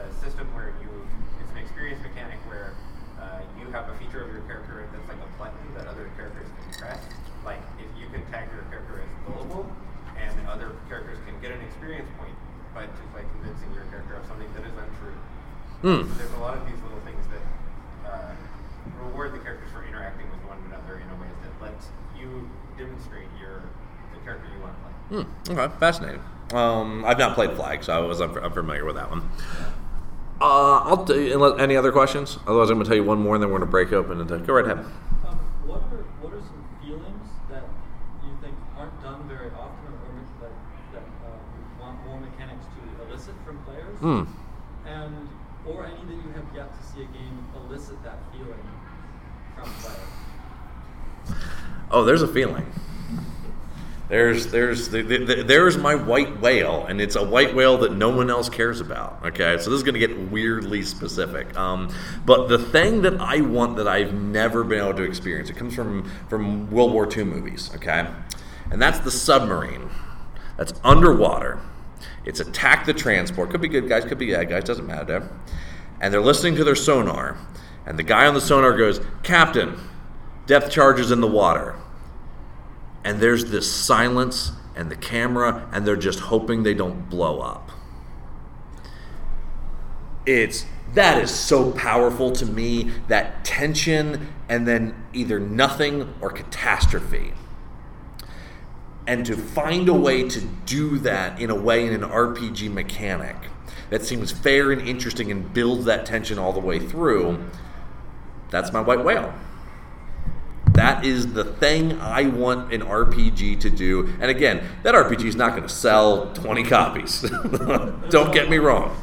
the 0.00 0.04
system 0.24 0.48
where 0.56 0.72
you, 0.80 0.88
it's 1.44 1.52
an 1.52 1.58
experience 1.60 2.00
mechanic 2.00 2.40
where 2.48 2.72
uh, 3.20 3.44
you 3.60 3.68
have 3.76 3.84
a 3.92 3.94
feature 4.00 4.24
of 4.24 4.32
your 4.32 4.40
character 4.48 4.88
that's 4.96 5.08
like 5.12 5.20
a 5.20 5.30
button 5.36 5.60
that 5.76 5.92
other 5.92 6.08
characters 6.16 6.48
can 6.48 6.80
press. 6.80 7.00
Like 7.44 7.60
if 7.76 7.88
you 8.00 8.08
can 8.08 8.24
tag 8.32 8.48
your 8.56 8.64
character 8.72 9.04
as 9.04 9.12
gullible, 9.28 9.68
and 10.16 10.32
other 10.48 10.72
characters 10.88 11.18
can 11.28 11.36
get 11.40 11.52
an 11.52 11.60
experience 11.68 12.08
point 12.16 12.32
by 12.74 12.86
just 12.86 13.10
by 13.12 13.20
convincing 13.36 13.72
your 13.74 13.84
character 13.90 14.14
of 14.14 14.24
something 14.26 14.46
that 14.54 14.62
is 14.62 14.72
untrue. 14.78 15.16
So 15.82 16.02
there's 16.02 16.32
a 16.32 16.38
lot 16.40 16.56
of 16.56 16.66
these 16.66 16.76
little 16.82 17.00
things 17.00 17.24
that 17.32 18.10
uh, 18.10 18.34
reward 19.04 19.32
the 19.32 19.38
characters 19.38 19.70
for 19.72 19.82
interacting 19.86 20.26
with 20.30 20.40
one 20.48 20.58
another 20.68 20.98
in 21.00 21.08
a 21.08 21.14
way 21.20 21.28
that 21.42 21.62
lets 21.64 21.88
you 22.18 22.48
demonstrate 22.76 23.28
your 23.40 23.62
the 24.12 24.20
character 24.24 24.46
you 24.54 24.60
want 24.62 24.74
to 24.76 24.80
play. 24.82 25.22
Hmm, 25.24 25.58
okay, 25.58 25.74
fascinating. 25.78 26.22
Um, 26.52 27.04
I've 27.06 27.18
not 27.18 27.34
played 27.34 27.52
Flag, 27.56 27.82
so 27.84 27.92
I 27.94 27.98
was 28.00 28.20
I'm, 28.20 28.36
I'm 28.36 28.52
familiar 28.52 28.84
with 28.84 28.96
that 28.96 29.08
one. 29.10 29.22
Uh, 30.40 30.80
I'll 30.84 31.04
t- 31.04 31.32
unless, 31.32 31.58
any 31.60 31.76
other 31.76 31.92
questions? 31.92 32.38
Otherwise, 32.46 32.70
I'm 32.70 32.76
going 32.76 32.84
to 32.84 32.88
tell 32.88 32.96
you 32.96 33.04
one 33.04 33.20
more, 33.20 33.34
and 33.36 33.42
then 33.42 33.50
we're 33.50 33.58
going 33.58 33.68
to 33.68 33.70
break 33.70 33.92
open 33.92 34.20
and 34.20 34.28
then 34.28 34.44
go 34.44 34.54
right 34.54 34.64
ahead. 34.64 34.78
Um, 34.78 35.38
what 35.64 35.80
are 35.92 36.04
what 36.20 36.32
are 36.32 36.40
some 36.40 36.64
feelings 36.82 37.28
that 37.50 37.64
you 38.24 38.32
think 38.42 38.54
aren't 38.76 39.00
done 39.02 39.28
very 39.28 39.48
often, 39.52 39.80
or, 39.88 39.96
or 39.96 40.24
that 40.40 40.52
that 40.92 41.04
uh, 41.24 41.32
you 41.56 41.80
want 41.80 42.04
more 42.04 42.20
mechanics 42.20 42.64
to 42.72 42.80
elicit 43.08 43.34
from 43.46 43.58
players, 43.64 43.96
Hmm. 44.00 44.24
and 44.88 45.28
or 45.68 45.84
any 45.84 46.00
that 46.08 46.16
you 46.24 46.32
have 46.34 46.48
yet 46.56 46.72
to 46.72 46.82
see 46.88 47.02
a 47.02 47.10
game 47.12 47.46
elicit 47.54 48.02
that 48.02 48.16
feeling 48.32 48.64
from 49.54 49.68
players? 49.84 51.36
Oh, 51.90 52.04
there's 52.04 52.22
a 52.22 52.28
feeling. 52.28 52.66
There's 54.08 54.48
there's 54.48 54.88
the, 54.88 55.02
the, 55.02 55.18
the- 55.24 55.42
there's 55.44 55.76
my 55.76 55.94
white 55.94 56.40
whale, 56.40 56.84
and 56.86 57.00
it's 57.00 57.14
a 57.14 57.24
white 57.24 57.54
whale 57.54 57.78
that 57.78 57.92
no 57.92 58.08
one 58.08 58.28
else 58.28 58.48
cares 58.48 58.80
about. 58.80 59.20
Okay, 59.26 59.56
so 59.58 59.70
this 59.70 59.76
is 59.78 59.82
going 59.84 59.94
to 59.94 60.00
get 60.00 60.30
weirdly 60.32 60.82
specific. 60.82 61.56
Um, 61.56 61.94
but 62.26 62.48
the 62.48 62.58
thing 62.58 63.02
that 63.02 63.20
I 63.20 63.40
want 63.40 63.76
that 63.76 63.86
I've 63.86 64.12
never 64.12 64.64
been 64.64 64.80
able 64.80 64.94
to 64.94 65.04
experience, 65.04 65.48
it 65.48 65.56
comes 65.56 65.74
from 65.76 66.10
from 66.28 66.68
World 66.72 66.92
War 66.92 67.08
II 67.10 67.22
movies. 67.24 67.70
Okay, 67.76 68.04
and 68.72 68.82
that's 68.82 68.98
the 68.98 69.12
submarine 69.12 69.88
that's 70.56 70.72
underwater. 70.82 71.60
It's 72.24 72.40
attacked 72.40 72.86
the 72.86 72.94
transport. 72.94 73.50
Could 73.50 73.60
be 73.60 73.68
good 73.68 73.88
guys, 73.88 74.04
could 74.04 74.18
be 74.18 74.32
bad 74.32 74.48
guys, 74.48 74.64
doesn't 74.64 74.86
matter. 74.88 75.28
And 76.00 76.12
they're 76.12 76.20
listening 76.20 76.56
to 76.56 76.64
their 76.64 76.74
sonar, 76.74 77.38
and 77.86 77.96
the 77.96 78.02
guy 78.02 78.26
on 78.26 78.34
the 78.34 78.40
sonar 78.40 78.76
goes, 78.76 79.00
"Captain, 79.22 79.76
depth 80.46 80.70
charges 80.70 81.10
in 81.10 81.20
the 81.20 81.26
water." 81.26 81.76
and 83.04 83.20
there's 83.20 83.46
this 83.46 83.70
silence 83.70 84.52
and 84.76 84.90
the 84.90 84.96
camera 84.96 85.68
and 85.72 85.86
they're 85.86 85.96
just 85.96 86.20
hoping 86.20 86.62
they 86.62 86.74
don't 86.74 87.08
blow 87.08 87.40
up. 87.40 87.70
It's 90.26 90.66
that 90.94 91.22
is 91.22 91.30
so 91.30 91.70
powerful 91.72 92.32
to 92.32 92.44
me 92.44 92.90
that 93.08 93.44
tension 93.44 94.28
and 94.48 94.66
then 94.66 95.06
either 95.12 95.38
nothing 95.38 96.12
or 96.20 96.30
catastrophe. 96.30 97.32
And 99.06 99.24
to 99.26 99.36
find 99.36 99.88
a 99.88 99.94
way 99.94 100.28
to 100.28 100.40
do 100.66 100.98
that 100.98 101.40
in 101.40 101.50
a 101.50 101.54
way 101.54 101.86
in 101.86 101.94
an 101.94 102.08
RPG 102.08 102.72
mechanic 102.72 103.36
that 103.88 104.04
seems 104.04 104.30
fair 104.30 104.70
and 104.70 104.86
interesting 104.86 105.30
and 105.30 105.52
builds 105.52 105.84
that 105.86 106.06
tension 106.06 106.38
all 106.38 106.52
the 106.52 106.60
way 106.60 106.78
through 106.78 107.44
that's 108.50 108.72
my 108.72 108.80
white 108.80 109.04
whale 109.04 109.32
that 110.80 111.04
is 111.04 111.34
the 111.34 111.44
thing 111.44 112.00
I 112.00 112.22
want 112.22 112.72
an 112.72 112.80
RPG 112.80 113.60
to 113.60 113.70
do. 113.70 114.12
And 114.20 114.30
again, 114.30 114.66
that 114.82 114.94
RPG 114.94 115.26
is 115.26 115.36
not 115.36 115.50
going 115.50 115.62
to 115.62 115.68
sell 115.68 116.32
20 116.32 116.64
copies. 116.64 117.20
Don't 118.08 118.32
get 118.32 118.48
me 118.48 118.56
wrong. 118.56 118.96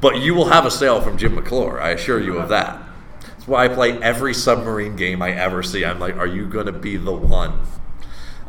but 0.00 0.18
you 0.18 0.34
will 0.34 0.46
have 0.46 0.64
a 0.64 0.70
sale 0.70 1.00
from 1.02 1.18
Jim 1.18 1.34
McClure. 1.34 1.78
I 1.80 1.90
assure 1.90 2.18
you 2.20 2.38
of 2.38 2.48
that. 2.48 2.82
That's 3.20 3.46
why 3.46 3.66
I 3.66 3.68
play 3.68 3.92
every 4.02 4.32
submarine 4.32 4.96
game 4.96 5.20
I 5.20 5.32
ever 5.32 5.62
see. 5.62 5.84
I'm 5.84 5.98
like, 5.98 6.16
are 6.16 6.26
you 6.26 6.46
going 6.46 6.66
to 6.66 6.72
be 6.72 6.96
the 6.96 7.12
one? 7.12 7.60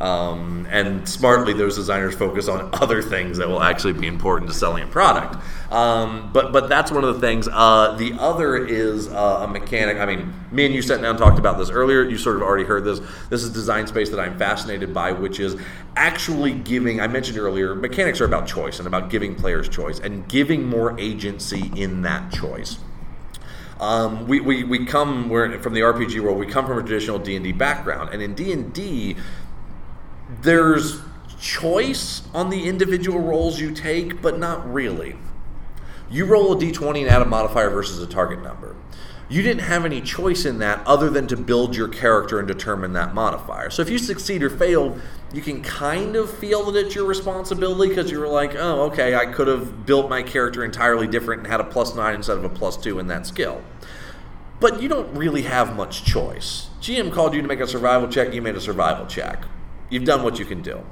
Um, 0.02 0.66
and 0.68 1.08
smartly, 1.08 1.52
those 1.52 1.76
designers 1.76 2.16
focus 2.16 2.48
on 2.48 2.70
other 2.82 3.00
things 3.00 3.38
that 3.38 3.48
will 3.48 3.62
actually 3.62 3.92
be 3.92 4.08
important 4.08 4.50
to 4.50 4.56
selling 4.56 4.82
a 4.82 4.86
product. 4.88 5.36
Um, 5.70 6.30
but 6.32 6.52
but 6.52 6.68
that's 6.68 6.90
one 6.90 7.04
of 7.04 7.14
the 7.14 7.20
things. 7.20 7.48
Uh, 7.48 7.94
the 7.96 8.14
other 8.18 8.56
is 8.56 9.06
uh, 9.06 9.44
a 9.44 9.48
mechanic. 9.48 9.98
I 9.98 10.06
mean, 10.06 10.34
me 10.50 10.66
and 10.66 10.74
you 10.74 10.82
sat 10.82 11.00
down 11.00 11.10
and 11.10 11.18
talked 11.18 11.38
about 11.38 11.56
this 11.56 11.70
earlier. 11.70 12.02
You 12.02 12.18
sort 12.18 12.34
of 12.34 12.42
already 12.42 12.64
heard 12.64 12.82
this. 12.82 13.00
This 13.30 13.44
is 13.44 13.50
design 13.50 13.86
space 13.86 14.10
that 14.10 14.18
I'm 14.18 14.36
fascinated 14.36 14.92
by, 14.92 15.12
which 15.12 15.38
is 15.38 15.56
actually 15.94 16.52
giving. 16.52 17.00
I 17.00 17.06
mentioned 17.06 17.38
earlier, 17.38 17.76
mechanics 17.76 18.20
are 18.20 18.24
about 18.24 18.48
choice 18.48 18.78
and 18.78 18.88
about 18.88 19.08
giving 19.08 19.36
players 19.36 19.68
choice 19.68 20.00
and 20.00 20.26
giving 20.28 20.66
more 20.66 20.98
agency 20.98 21.70
in 21.76 22.02
that 22.02 22.32
choice. 22.32 22.76
Um, 23.82 24.28
we, 24.28 24.38
we, 24.38 24.62
we 24.62 24.86
come 24.86 25.28
from 25.60 25.74
the 25.74 25.80
RPG 25.80 26.20
world. 26.20 26.38
We 26.38 26.46
come 26.46 26.66
from 26.66 26.78
a 26.78 26.82
traditional 26.82 27.18
D 27.18 27.34
and 27.34 27.44
D 27.44 27.50
background, 27.50 28.10
and 28.10 28.22
in 28.22 28.34
D 28.34 28.52
and 28.52 28.72
D, 28.72 29.16
there's 30.40 31.00
choice 31.40 32.22
on 32.32 32.50
the 32.50 32.68
individual 32.68 33.18
rolls 33.18 33.60
you 33.60 33.72
take, 33.72 34.22
but 34.22 34.38
not 34.38 34.72
really. 34.72 35.16
You 36.10 36.24
roll 36.24 36.52
a 36.52 36.56
d20 36.56 37.02
and 37.02 37.10
add 37.10 37.22
a 37.22 37.26
modifier 37.26 37.70
versus 37.70 38.00
a 38.00 38.06
target 38.06 38.42
number. 38.42 38.76
You 39.28 39.42
didn't 39.42 39.62
have 39.62 39.86
any 39.86 40.02
choice 40.02 40.44
in 40.44 40.58
that 40.58 40.86
other 40.86 41.08
than 41.08 41.26
to 41.28 41.38
build 41.38 41.74
your 41.74 41.88
character 41.88 42.38
and 42.38 42.46
determine 42.46 42.92
that 42.92 43.14
modifier. 43.14 43.70
So 43.70 43.80
if 43.80 43.88
you 43.88 43.96
succeed 43.96 44.42
or 44.42 44.50
fail, 44.50 44.98
you 45.32 45.40
can 45.40 45.62
kind 45.62 46.16
of 46.16 46.30
feel 46.30 46.70
that 46.70 46.86
it's 46.86 46.94
your 46.94 47.06
responsibility 47.06 47.88
because 47.88 48.10
you 48.10 48.20
were 48.20 48.28
like, 48.28 48.54
oh, 48.54 48.82
okay, 48.90 49.14
I 49.14 49.24
could 49.24 49.48
have 49.48 49.86
built 49.86 50.10
my 50.10 50.22
character 50.22 50.62
entirely 50.64 51.06
different 51.06 51.42
and 51.42 51.50
had 51.50 51.60
a 51.60 51.64
plus 51.64 51.94
nine 51.94 52.16
instead 52.16 52.36
of 52.36 52.44
a 52.44 52.50
plus 52.50 52.76
two 52.76 52.98
in 52.98 53.06
that 53.06 53.26
skill. 53.26 53.62
But 54.60 54.82
you 54.82 54.88
don't 54.88 55.12
really 55.16 55.42
have 55.42 55.74
much 55.74 56.04
choice. 56.04 56.68
GM 56.82 57.10
called 57.10 57.32
you 57.32 57.40
to 57.40 57.48
make 57.48 57.60
a 57.60 57.66
survival 57.66 58.08
check, 58.08 58.34
you 58.34 58.42
made 58.42 58.54
a 58.54 58.60
survival 58.60 59.06
check. 59.06 59.44
You've 59.92 60.04
done 60.04 60.22
what 60.22 60.38
you 60.38 60.46
can 60.46 60.62
do. 60.62 60.82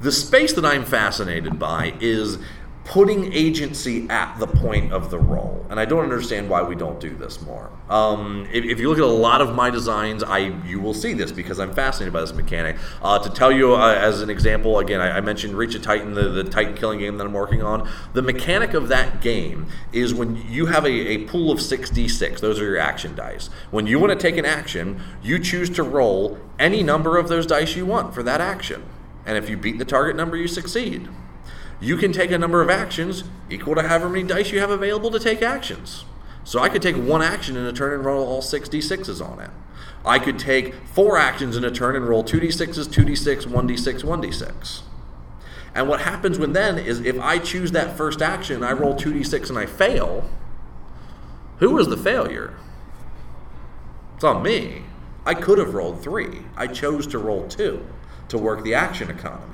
The 0.00 0.10
space 0.10 0.54
that 0.54 0.64
I'm 0.64 0.86
fascinated 0.86 1.58
by 1.58 1.92
is 2.00 2.38
putting 2.84 3.32
agency 3.32 4.06
at 4.10 4.38
the 4.38 4.46
point 4.46 4.92
of 4.92 5.10
the 5.10 5.18
roll. 5.18 5.64
And 5.70 5.80
I 5.80 5.86
don't 5.86 6.02
understand 6.02 6.50
why 6.50 6.62
we 6.62 6.74
don't 6.74 7.00
do 7.00 7.14
this 7.16 7.40
more. 7.40 7.70
Um, 7.88 8.46
if, 8.52 8.64
if, 8.64 8.78
you 8.78 8.88
look 8.90 8.98
at 8.98 9.04
a 9.04 9.06
lot 9.06 9.40
of 9.40 9.54
my 9.54 9.70
designs, 9.70 10.22
I 10.22 10.38
you 10.66 10.80
will 10.80 10.92
see 10.92 11.14
this 11.14 11.32
because 11.32 11.58
I'm 11.58 11.74
fascinated 11.74 12.12
by 12.12 12.20
this 12.20 12.34
mechanic. 12.34 12.76
Uh, 13.02 13.18
to 13.18 13.30
tell 13.30 13.50
you 13.50 13.74
uh, 13.74 13.94
as 13.94 14.20
an 14.20 14.28
example, 14.28 14.78
again, 14.78 15.00
I, 15.00 15.16
I, 15.16 15.20
mentioned 15.22 15.54
Reach 15.54 15.74
of 15.74 15.82
Titan, 15.82 16.12
the, 16.12 16.28
the 16.28 16.44
Titan 16.44 16.74
killing 16.74 16.98
game 16.98 17.16
that 17.16 17.26
I'm 17.26 17.32
working 17.32 17.62
on. 17.62 17.88
The 18.12 18.22
mechanic 18.22 18.74
of 18.74 18.88
that 18.88 19.22
game 19.22 19.66
is 19.92 20.12
when 20.12 20.36
you 20.48 20.66
have 20.66 20.84
a, 20.84 20.90
a 20.90 21.24
pool 21.24 21.50
of 21.50 21.60
6d6, 21.60 22.40
those 22.40 22.60
are 22.60 22.64
your 22.64 22.78
action 22.78 23.14
dice. 23.14 23.48
When 23.70 23.86
you 23.86 23.98
want 23.98 24.12
to 24.12 24.18
take 24.18 24.36
an 24.36 24.44
action, 24.44 25.00
you 25.22 25.38
choose 25.38 25.70
to 25.70 25.82
roll 25.82 26.38
any 26.58 26.82
number 26.82 27.16
of 27.16 27.28
those 27.28 27.46
dice 27.46 27.76
you 27.76 27.86
want 27.86 28.14
for 28.14 28.22
that 28.22 28.42
action. 28.42 28.84
And 29.24 29.38
if 29.38 29.48
you 29.48 29.56
beat 29.56 29.78
the 29.78 29.86
target 29.86 30.16
number, 30.16 30.36
you 30.36 30.48
succeed 30.48 31.08
you 31.84 31.96
can 31.96 32.12
take 32.12 32.30
a 32.30 32.38
number 32.38 32.62
of 32.62 32.70
actions 32.70 33.24
equal 33.50 33.74
to 33.74 33.82
however 33.82 34.08
many 34.08 34.24
dice 34.24 34.50
you 34.50 34.58
have 34.60 34.70
available 34.70 35.10
to 35.10 35.18
take 35.18 35.42
actions. 35.42 36.04
So 36.42 36.60
I 36.60 36.68
could 36.68 36.82
take 36.82 36.96
one 36.96 37.22
action 37.22 37.56
in 37.56 37.64
a 37.64 37.72
turn 37.72 37.92
and 37.92 38.04
roll 38.04 38.26
all 38.26 38.42
six 38.42 38.68
d6s 38.68 39.24
on 39.24 39.38
it. 39.40 39.50
I 40.04 40.18
could 40.18 40.38
take 40.38 40.74
four 40.86 41.16
actions 41.16 41.56
in 41.56 41.64
a 41.64 41.70
turn 41.70 41.96
and 41.96 42.06
roll 42.06 42.22
2d6s, 42.22 42.88
2d6, 42.88 43.46
1d6, 43.46 44.02
1d6. 44.02 44.82
And 45.74 45.88
what 45.88 46.02
happens 46.02 46.38
when 46.38 46.52
then 46.52 46.78
is 46.78 47.00
if 47.00 47.18
I 47.18 47.38
choose 47.38 47.72
that 47.72 47.96
first 47.96 48.20
action, 48.20 48.62
I 48.62 48.72
roll 48.72 48.94
2d6 48.94 49.48
and 49.48 49.58
I 49.58 49.64
fail, 49.64 50.28
who 51.58 51.70
was 51.70 51.88
the 51.88 51.96
failure? 51.96 52.54
It's 54.14 54.24
on 54.24 54.42
me. 54.42 54.82
I 55.24 55.32
could 55.32 55.58
have 55.58 55.72
rolled 55.72 56.02
three. 56.02 56.42
I 56.54 56.66
chose 56.66 57.06
to 57.08 57.18
roll 57.18 57.48
two 57.48 57.84
to 58.28 58.36
work 58.36 58.62
the 58.62 58.74
action 58.74 59.10
economy 59.10 59.53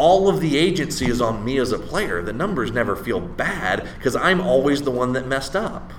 all 0.00 0.30
of 0.30 0.40
the 0.40 0.56
agency 0.56 1.10
is 1.10 1.20
on 1.20 1.44
me 1.44 1.58
as 1.58 1.72
a 1.72 1.78
player. 1.78 2.22
The 2.22 2.32
numbers 2.32 2.72
never 2.72 2.96
feel 2.96 3.20
bad 3.20 3.86
because 3.98 4.16
I'm 4.16 4.40
always 4.40 4.80
the 4.80 4.90
one 4.90 5.12
that 5.12 5.26
messed 5.26 5.54
up. 5.54 5.92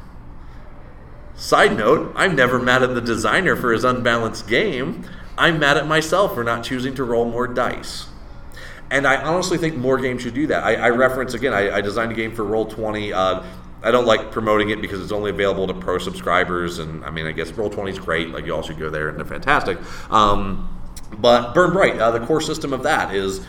Side 1.35 1.77
note, 1.77 2.11
I'm 2.15 2.35
never 2.35 2.57
mad 2.57 2.81
at 2.81 2.95
the 2.95 3.01
designer 3.01 3.55
for 3.55 3.71
his 3.71 3.83
unbalanced 3.83 4.47
game. 4.47 5.05
I'm 5.37 5.59
mad 5.59 5.77
at 5.77 5.85
myself 5.85 6.33
for 6.33 6.43
not 6.43 6.63
choosing 6.63 6.95
to 6.95 7.03
roll 7.03 7.25
more 7.25 7.47
dice. 7.47 8.07
And 8.89 9.05
I 9.05 9.21
honestly 9.21 9.59
think 9.59 9.77
more 9.77 9.99
games 9.99 10.23
should 10.23 10.33
do 10.33 10.47
that. 10.47 10.63
I, 10.63 10.75
I 10.77 10.89
reference 10.89 11.35
again, 11.35 11.53
I, 11.53 11.77
I, 11.77 11.81
designed 11.81 12.11
a 12.11 12.15
game 12.15 12.31
for 12.31 12.43
Roll20. 12.43 13.13
Uh, 13.13 13.43
I 13.83 13.91
don't 13.91 14.07
like 14.07 14.31
promoting 14.31 14.71
it 14.71 14.81
because 14.81 14.99
it's 14.99 15.11
only 15.11 15.29
available 15.29 15.67
to 15.67 15.75
pro 15.75 15.99
subscribers. 15.99 16.79
And 16.79 17.05
I 17.05 17.11
mean, 17.11 17.27
I 17.27 17.33
guess 17.33 17.51
Roll20 17.51 17.91
is 17.91 17.99
great. 17.99 18.29
Like, 18.29 18.47
you 18.47 18.55
all 18.55 18.63
should 18.63 18.79
go 18.79 18.89
there 18.89 19.09
and 19.09 19.17
they're 19.19 19.25
fantastic. 19.25 19.77
Um, 20.11 20.67
but 21.17 21.53
Burn 21.53 21.71
Bright, 21.71 21.99
uh, 21.99 22.11
the 22.11 22.25
core 22.25 22.41
system 22.41 22.73
of 22.73 22.83
that 22.83 23.13
is 23.13 23.45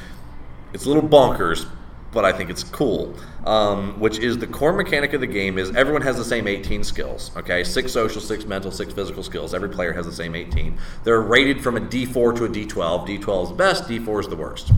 it's 0.73 0.85
a 0.85 0.89
little 0.89 1.09
bonkers, 1.09 1.69
but 2.13 2.25
I 2.25 2.33
think 2.33 2.51
it's 2.51 2.63
cool. 2.63 3.15
Um, 3.47 3.99
which 3.99 4.19
is 4.19 4.39
the 4.39 4.47
core 4.47 4.73
mechanic 4.73 5.15
of 5.15 5.21
the 5.21 5.27
game 5.27 5.59
is 5.59 5.75
everyone 5.75 6.03
has 6.03 6.17
the 6.17 6.25
same 6.25 6.47
18 6.47 6.85
skills. 6.85 7.31
Okay, 7.37 7.65
six 7.65 7.93
social, 7.93 8.21
six 8.21 8.45
mental, 8.45 8.71
six 8.71 8.93
physical 8.93 9.23
skills. 9.23 9.55
Every 9.55 9.69
player 9.69 9.93
has 9.93 10.07
the 10.07 10.13
same 10.13 10.35
18. 10.35 10.79
They're 11.05 11.21
rated 11.21 11.61
from 11.61 11.77
a 11.77 11.81
D4 11.81 12.37
to 12.37 12.45
a 12.45 12.49
D12. 12.49 13.09
D12 13.09 13.43
is 13.43 13.49
the 13.49 13.55
best. 13.55 13.85
D4 13.85 14.21
is 14.21 14.29
the 14.29 14.37
worst. 14.37 14.71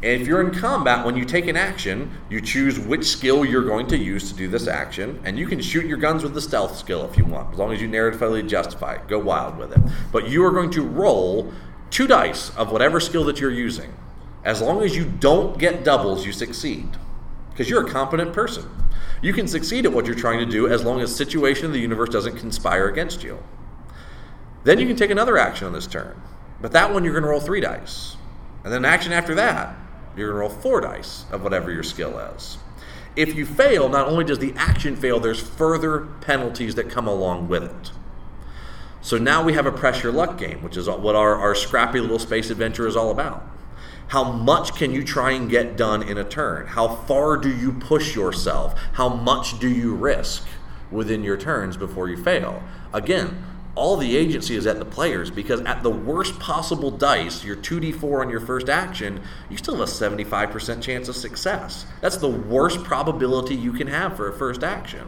And 0.00 0.20
if 0.20 0.28
you're 0.28 0.40
in 0.40 0.54
combat, 0.54 1.04
when 1.04 1.16
you 1.16 1.24
take 1.24 1.48
an 1.48 1.56
action, 1.56 2.10
you 2.30 2.40
choose 2.40 2.78
which 2.78 3.04
skill 3.04 3.44
you're 3.44 3.64
going 3.64 3.88
to 3.88 3.98
use 3.98 4.30
to 4.30 4.36
do 4.36 4.46
this 4.46 4.68
action, 4.68 5.20
and 5.24 5.36
you 5.36 5.46
can 5.48 5.60
shoot 5.60 5.86
your 5.86 5.98
guns 5.98 6.22
with 6.22 6.34
the 6.34 6.40
stealth 6.40 6.76
skill 6.78 7.04
if 7.10 7.18
you 7.18 7.24
want, 7.24 7.52
as 7.52 7.58
long 7.58 7.72
as 7.72 7.82
you 7.82 7.88
narratively 7.88 8.48
justify 8.48 8.94
it. 8.94 9.08
Go 9.08 9.18
wild 9.18 9.58
with 9.58 9.72
it. 9.72 9.80
But 10.12 10.28
you 10.28 10.44
are 10.44 10.52
going 10.52 10.70
to 10.70 10.82
roll 10.82 11.52
two 11.90 12.06
dice 12.06 12.50
of 12.56 12.70
whatever 12.70 13.00
skill 13.00 13.24
that 13.24 13.40
you're 13.40 13.50
using. 13.50 13.92
As 14.44 14.60
long 14.60 14.82
as 14.82 14.96
you 14.96 15.04
don't 15.04 15.58
get 15.58 15.84
doubles, 15.84 16.24
you 16.24 16.32
succeed. 16.32 16.88
Because 17.50 17.68
you're 17.68 17.86
a 17.86 17.90
competent 17.90 18.32
person. 18.32 18.70
You 19.20 19.32
can 19.32 19.48
succeed 19.48 19.84
at 19.84 19.92
what 19.92 20.06
you're 20.06 20.14
trying 20.14 20.38
to 20.38 20.46
do 20.46 20.68
as 20.68 20.84
long 20.84 21.00
as 21.00 21.14
situation 21.14 21.66
of 21.66 21.72
the 21.72 21.80
universe 21.80 22.08
doesn't 22.08 22.38
conspire 22.38 22.88
against 22.88 23.22
you. 23.22 23.42
Then 24.64 24.78
you 24.78 24.86
can 24.86 24.96
take 24.96 25.10
another 25.10 25.38
action 25.38 25.66
on 25.66 25.72
this 25.72 25.86
turn. 25.86 26.20
But 26.60 26.72
that 26.72 26.92
one 26.92 27.04
you're 27.04 27.12
going 27.12 27.24
to 27.24 27.30
roll 27.30 27.40
three 27.40 27.60
dice. 27.60 28.16
And 28.64 28.72
then 28.72 28.84
an 28.84 28.90
action 28.90 29.12
after 29.12 29.34
that, 29.34 29.76
you're 30.16 30.32
going 30.32 30.36
to 30.36 30.40
roll 30.40 30.62
four 30.62 30.80
dice 30.80 31.24
of 31.32 31.42
whatever 31.42 31.72
your 31.72 31.82
skill 31.82 32.18
is. 32.18 32.58
If 33.16 33.34
you 33.34 33.46
fail, 33.46 33.88
not 33.88 34.06
only 34.06 34.24
does 34.24 34.38
the 34.38 34.52
action 34.56 34.94
fail, 34.94 35.18
there's 35.18 35.40
further 35.40 36.06
penalties 36.20 36.76
that 36.76 36.88
come 36.88 37.08
along 37.08 37.48
with 37.48 37.64
it. 37.64 37.90
So 39.00 39.18
now 39.18 39.42
we 39.42 39.54
have 39.54 39.66
a 39.66 39.72
pressure 39.72 40.12
luck 40.12 40.38
game, 40.38 40.62
which 40.62 40.76
is 40.76 40.88
what 40.88 41.16
our, 41.16 41.34
our 41.34 41.54
scrappy 41.54 42.00
little 42.00 42.18
space 42.18 42.50
adventure 42.50 42.86
is 42.86 42.96
all 42.96 43.10
about. 43.10 43.44
How 44.08 44.24
much 44.24 44.74
can 44.74 44.90
you 44.90 45.04
try 45.04 45.32
and 45.32 45.50
get 45.50 45.76
done 45.76 46.02
in 46.02 46.16
a 46.16 46.24
turn? 46.24 46.68
How 46.68 46.88
far 46.88 47.36
do 47.36 47.54
you 47.54 47.72
push 47.72 48.14
yourself? 48.14 48.74
How 48.94 49.10
much 49.10 49.58
do 49.60 49.68
you 49.68 49.94
risk 49.94 50.46
within 50.90 51.22
your 51.22 51.36
turns 51.36 51.76
before 51.76 52.08
you 52.08 52.16
fail? 52.16 52.62
Again, 52.94 53.44
all 53.74 53.98
the 53.98 54.16
agency 54.16 54.56
is 54.56 54.66
at 54.66 54.78
the 54.78 54.86
players 54.86 55.30
because 55.30 55.60
at 55.60 55.82
the 55.82 55.90
worst 55.90 56.38
possible 56.40 56.90
dice, 56.90 57.44
your 57.44 57.56
2d4 57.56 58.22
on 58.22 58.30
your 58.30 58.40
first 58.40 58.70
action, 58.70 59.20
you 59.50 59.58
still 59.58 59.76
have 59.76 59.86
a 59.86 59.90
75% 59.90 60.82
chance 60.82 61.08
of 61.08 61.14
success. 61.14 61.84
That's 62.00 62.16
the 62.16 62.30
worst 62.30 62.82
probability 62.84 63.54
you 63.56 63.74
can 63.74 63.88
have 63.88 64.16
for 64.16 64.26
a 64.26 64.32
first 64.32 64.64
action. 64.64 65.06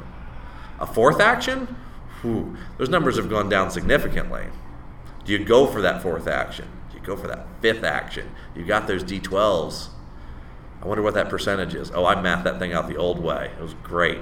A 0.78 0.86
fourth 0.86 1.20
action? 1.20 1.74
Whew, 2.20 2.55
those 2.76 2.90
numbers 2.90 3.16
have 3.16 3.30
gone 3.30 3.48
down 3.48 3.70
significantly. 3.70 4.44
Do 5.24 5.32
you 5.32 5.42
go 5.42 5.66
for 5.66 5.80
that 5.80 6.03
fourth 6.03 6.28
action? 6.28 6.68
You 7.01 7.07
go 7.07 7.16
for 7.16 7.28
that 7.28 7.46
fifth 7.61 7.84
action. 7.84 8.30
You 8.55 8.64
got 8.64 8.86
those 8.86 9.03
D12s. 9.05 9.88
I 10.82 10.86
wonder 10.86 11.03
what 11.03 11.14
that 11.14 11.28
percentage 11.28 11.74
is. 11.74 11.90
Oh, 11.94 12.07
I 12.07 12.20
mathed 12.20 12.44
that 12.44 12.59
thing 12.59 12.72
out 12.72 12.88
the 12.88 12.96
old 12.96 13.18
way. 13.22 13.51
It 13.59 13.62
was 13.62 13.74
great. 13.82 14.20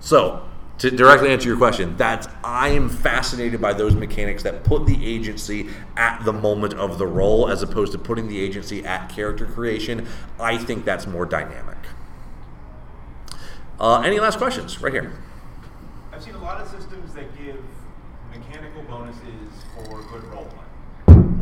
So, 0.00 0.48
to 0.78 0.90
directly 0.90 1.30
answer 1.30 1.48
your 1.48 1.56
question, 1.56 1.96
that's 1.96 2.28
I 2.42 2.68
am 2.70 2.88
fascinated 2.88 3.60
by 3.60 3.72
those 3.72 3.94
mechanics 3.94 4.42
that 4.44 4.64
put 4.64 4.86
the 4.86 5.04
agency 5.04 5.68
at 5.96 6.24
the 6.24 6.32
moment 6.32 6.74
of 6.74 6.98
the 6.98 7.06
roll 7.06 7.48
as 7.48 7.62
opposed 7.62 7.92
to 7.92 7.98
putting 7.98 8.28
the 8.28 8.40
agency 8.40 8.84
at 8.84 9.08
character 9.08 9.46
creation. 9.46 10.08
I 10.40 10.58
think 10.58 10.84
that's 10.84 11.06
more 11.06 11.26
dynamic. 11.26 11.78
Uh, 13.78 14.00
any 14.00 14.20
last 14.20 14.38
questions? 14.38 14.80
Right 14.80 14.92
here. 14.92 15.12
I've 16.12 16.22
seen 16.22 16.34
a 16.34 16.42
lot 16.42 16.60
of 16.60 16.68
systems 16.68 17.14
that 17.14 17.36
give 17.36 17.60
mechanical 18.32 18.82
bonuses 18.82 19.50
for 19.74 20.02
good 20.02 20.24
role 20.24 20.48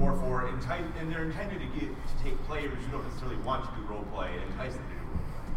or 0.01 0.17
for 0.17 0.49
entice, 0.49 0.85
and 0.99 1.13
they're 1.13 1.25
intended 1.25 1.61
to 1.61 1.67
get 1.79 1.89
to 1.89 2.25
take 2.25 2.37
players 2.47 2.73
who 2.85 2.93
don't 2.93 3.05
necessarily 3.07 3.37
want 3.39 3.65
to 3.65 3.71
do 3.77 3.87
role 3.87 4.05
play 4.13 4.31
and 4.33 4.43
entice 4.53 4.75
them 4.75 4.85
to 4.85 4.95
do 4.95 5.01
role 5.13 5.25
play. 5.33 5.49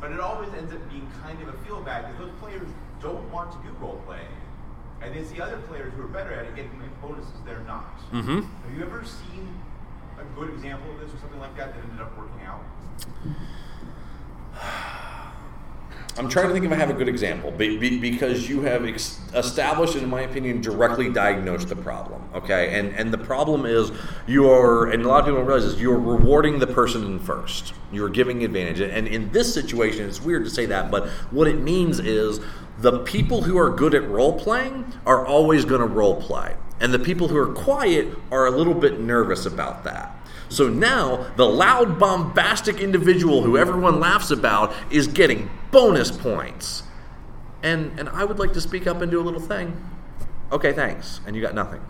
But 0.00 0.12
it 0.12 0.20
always 0.20 0.52
ends 0.54 0.72
up 0.72 0.90
being 0.90 1.08
kind 1.22 1.40
of 1.42 1.48
a 1.48 1.52
feel 1.64 1.80
bad 1.80 2.06
because 2.06 2.26
those 2.26 2.38
players 2.40 2.68
don't 3.00 3.30
want 3.30 3.52
to 3.52 3.58
do 3.58 3.74
role 3.80 4.00
play, 4.06 4.26
and 5.02 5.14
they 5.14 5.24
see 5.24 5.40
other 5.40 5.58
players 5.68 5.92
who 5.94 6.02
are 6.02 6.08
better 6.08 6.32
at 6.32 6.46
it 6.46 6.56
getting 6.56 6.70
bonuses 7.00 7.32
they're 7.44 7.60
not. 7.60 7.98
Mm-hmm. 8.12 8.40
Have 8.40 8.76
you 8.76 8.82
ever 8.82 9.04
seen 9.04 9.48
a 10.18 10.24
good 10.38 10.50
example 10.54 10.90
of 10.92 11.00
this 11.00 11.12
or 11.12 11.18
something 11.18 11.40
like 11.40 11.56
that 11.56 11.74
that 11.74 11.82
ended 11.84 12.00
up 12.00 12.16
working 12.16 12.46
out? 12.46 12.62
I'm 16.18 16.28
trying 16.28 16.48
to 16.48 16.52
think 16.52 16.66
if 16.66 16.72
I 16.72 16.74
have 16.74 16.90
a 16.90 16.94
good 16.94 17.08
example 17.08 17.50
be, 17.50 17.78
be, 17.78 17.98
because 17.98 18.46
you 18.46 18.60
have 18.62 18.84
ex- 18.84 19.18
established, 19.34 19.96
in 19.96 20.08
my 20.10 20.22
opinion, 20.22 20.60
directly 20.60 21.08
diagnosed 21.10 21.68
the 21.68 21.76
problem. 21.76 22.22
Okay, 22.34 22.78
and 22.78 22.94
and 22.94 23.12
the 23.12 23.18
problem 23.18 23.64
is 23.64 23.92
you're, 24.26 24.90
and 24.90 25.02
a 25.04 25.08
lot 25.08 25.20
of 25.20 25.24
people 25.24 25.38
don't 25.38 25.46
realize 25.46 25.64
is 25.64 25.80
you're 25.80 25.98
rewarding 25.98 26.58
the 26.58 26.66
person 26.66 27.04
in 27.04 27.18
first. 27.18 27.72
You're 27.90 28.10
giving 28.10 28.44
advantage, 28.44 28.80
and 28.80 29.08
in 29.08 29.32
this 29.32 29.52
situation, 29.52 30.06
it's 30.06 30.20
weird 30.20 30.44
to 30.44 30.50
say 30.50 30.66
that, 30.66 30.90
but 30.90 31.08
what 31.30 31.48
it 31.48 31.60
means 31.60 31.98
is 31.98 32.40
the 32.78 33.00
people 33.00 33.42
who 33.42 33.56
are 33.56 33.70
good 33.70 33.94
at 33.94 34.06
role 34.08 34.38
playing 34.38 34.92
are 35.06 35.24
always 35.24 35.64
going 35.64 35.80
to 35.80 35.86
role 35.86 36.20
play, 36.20 36.56
and 36.80 36.92
the 36.92 36.98
people 36.98 37.28
who 37.28 37.36
are 37.38 37.52
quiet 37.54 38.08
are 38.30 38.46
a 38.46 38.50
little 38.50 38.74
bit 38.74 39.00
nervous 39.00 39.46
about 39.46 39.84
that. 39.84 40.14
So 40.52 40.68
now 40.68 41.32
the 41.36 41.46
loud, 41.46 41.98
bombastic 41.98 42.78
individual 42.78 43.42
who 43.42 43.56
everyone 43.56 44.00
laughs 44.00 44.30
about 44.30 44.74
is 44.90 45.06
getting 45.08 45.50
bonus 45.70 46.10
points. 46.10 46.82
And, 47.62 47.98
and 47.98 48.08
I 48.10 48.24
would 48.24 48.38
like 48.38 48.52
to 48.52 48.60
speak 48.60 48.86
up 48.86 49.00
and 49.00 49.10
do 49.10 49.18
a 49.18 49.24
little 49.24 49.40
thing. 49.40 49.82
Okay, 50.50 50.72
thanks. 50.72 51.20
And 51.26 51.34
you 51.34 51.40
got 51.40 51.54
nothing. 51.54 51.80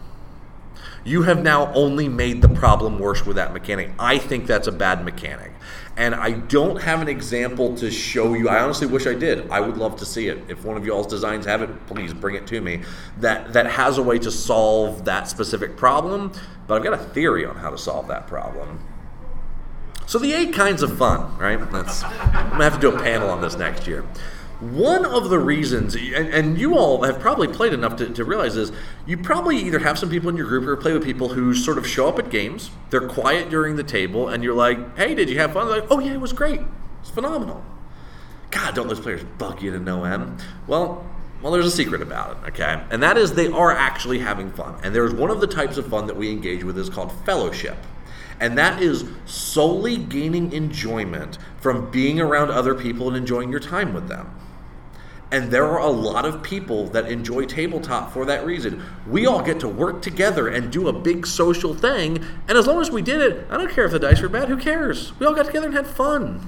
You 1.04 1.22
have 1.22 1.42
now 1.42 1.72
only 1.74 2.08
made 2.08 2.40
the 2.40 2.48
problem 2.48 2.98
worse 2.98 3.26
with 3.26 3.36
that 3.36 3.52
mechanic. 3.52 3.90
I 3.98 4.18
think 4.18 4.46
that's 4.46 4.68
a 4.68 4.72
bad 4.72 5.04
mechanic. 5.04 5.51
And 5.96 6.14
I 6.14 6.32
don't 6.32 6.80
have 6.80 7.02
an 7.02 7.08
example 7.08 7.76
to 7.76 7.90
show 7.90 8.32
you. 8.32 8.48
I 8.48 8.60
honestly 8.60 8.86
wish 8.86 9.06
I 9.06 9.12
did. 9.14 9.50
I 9.50 9.60
would 9.60 9.76
love 9.76 9.96
to 9.96 10.06
see 10.06 10.28
it. 10.28 10.38
If 10.48 10.64
one 10.64 10.76
of 10.76 10.86
y'all's 10.86 11.06
designs 11.06 11.44
have 11.44 11.60
it, 11.60 11.86
please 11.86 12.14
bring 12.14 12.34
it 12.34 12.46
to 12.46 12.60
me. 12.60 12.80
That 13.18 13.52
that 13.52 13.66
has 13.66 13.98
a 13.98 14.02
way 14.02 14.18
to 14.20 14.30
solve 14.30 15.04
that 15.04 15.28
specific 15.28 15.76
problem, 15.76 16.32
but 16.66 16.76
I've 16.76 16.82
got 16.82 16.94
a 16.94 16.98
theory 16.98 17.44
on 17.44 17.56
how 17.56 17.70
to 17.70 17.78
solve 17.78 18.08
that 18.08 18.26
problem. 18.26 18.80
So 20.06 20.18
the 20.18 20.32
eight 20.32 20.52
kinds 20.52 20.82
of 20.82 20.96
fun, 20.98 21.36
right? 21.38 21.58
That's, 21.70 22.02
I'm 22.04 22.50
gonna 22.50 22.64
have 22.64 22.74
to 22.74 22.80
do 22.80 22.94
a 22.94 22.98
panel 22.98 23.30
on 23.30 23.40
this 23.40 23.56
next 23.56 23.86
year. 23.86 24.04
One 24.62 25.04
of 25.04 25.28
the 25.28 25.40
reasons, 25.40 25.96
and, 25.96 26.28
and 26.28 26.56
you 26.56 26.78
all 26.78 27.02
have 27.02 27.18
probably 27.18 27.48
played 27.48 27.72
enough 27.72 27.96
to, 27.96 28.08
to 28.10 28.24
realize 28.24 28.54
this, 28.54 28.70
you 29.06 29.16
probably 29.16 29.56
either 29.56 29.80
have 29.80 29.98
some 29.98 30.08
people 30.08 30.28
in 30.28 30.36
your 30.36 30.46
group 30.46 30.68
or 30.68 30.76
play 30.76 30.92
with 30.92 31.02
people 31.02 31.30
who 31.30 31.52
sort 31.52 31.78
of 31.78 31.86
show 31.86 32.08
up 32.08 32.16
at 32.20 32.30
games, 32.30 32.70
they're 32.90 33.08
quiet 33.08 33.50
during 33.50 33.74
the 33.74 33.82
table, 33.82 34.28
and 34.28 34.44
you're 34.44 34.54
like, 34.54 34.96
hey, 34.96 35.16
did 35.16 35.28
you 35.28 35.38
have 35.40 35.52
fun? 35.52 35.66
They're 35.66 35.80
like, 35.80 35.90
oh 35.90 35.98
yeah, 35.98 36.12
it 36.12 36.20
was 36.20 36.32
great. 36.32 36.60
It's 37.00 37.10
phenomenal. 37.10 37.64
God, 38.52 38.76
don't 38.76 38.86
those 38.86 39.00
players 39.00 39.24
bug 39.36 39.60
you 39.62 39.72
to 39.72 39.80
no 39.80 40.04
end? 40.04 40.44
Well, 40.68 41.04
well, 41.42 41.50
there's 41.50 41.66
a 41.66 41.70
secret 41.72 42.00
about 42.00 42.36
it, 42.36 42.50
okay? 42.50 42.84
And 42.90 43.02
that 43.02 43.18
is 43.18 43.32
they 43.32 43.48
are 43.48 43.72
actually 43.72 44.20
having 44.20 44.52
fun. 44.52 44.78
And 44.84 44.94
there's 44.94 45.12
one 45.12 45.30
of 45.30 45.40
the 45.40 45.48
types 45.48 45.76
of 45.76 45.88
fun 45.88 46.06
that 46.06 46.16
we 46.16 46.30
engage 46.30 46.62
with 46.62 46.78
is 46.78 46.88
called 46.88 47.10
fellowship. 47.26 47.76
And 48.38 48.56
that 48.58 48.80
is 48.80 49.06
solely 49.26 49.96
gaining 49.96 50.52
enjoyment 50.52 51.38
from 51.60 51.90
being 51.90 52.20
around 52.20 52.52
other 52.52 52.76
people 52.76 53.08
and 53.08 53.16
enjoying 53.16 53.50
your 53.50 53.58
time 53.58 53.92
with 53.92 54.06
them. 54.06 54.32
And 55.32 55.50
there 55.50 55.64
are 55.64 55.80
a 55.80 55.88
lot 55.88 56.26
of 56.26 56.42
people 56.42 56.88
that 56.88 57.10
enjoy 57.10 57.46
tabletop 57.46 58.12
for 58.12 58.26
that 58.26 58.44
reason. 58.44 58.82
We 59.06 59.26
all 59.26 59.42
get 59.42 59.60
to 59.60 59.68
work 59.68 60.02
together 60.02 60.46
and 60.46 60.70
do 60.70 60.88
a 60.88 60.92
big 60.92 61.26
social 61.26 61.72
thing. 61.72 62.22
And 62.48 62.58
as 62.58 62.66
long 62.66 62.82
as 62.82 62.90
we 62.90 63.00
did 63.00 63.22
it, 63.22 63.46
I 63.48 63.56
don't 63.56 63.70
care 63.70 63.86
if 63.86 63.92
the 63.92 63.98
dice 63.98 64.20
were 64.20 64.28
bad, 64.28 64.50
who 64.50 64.58
cares? 64.58 65.18
We 65.18 65.24
all 65.24 65.34
got 65.34 65.46
together 65.46 65.68
and 65.68 65.74
had 65.74 65.86
fun. 65.86 66.46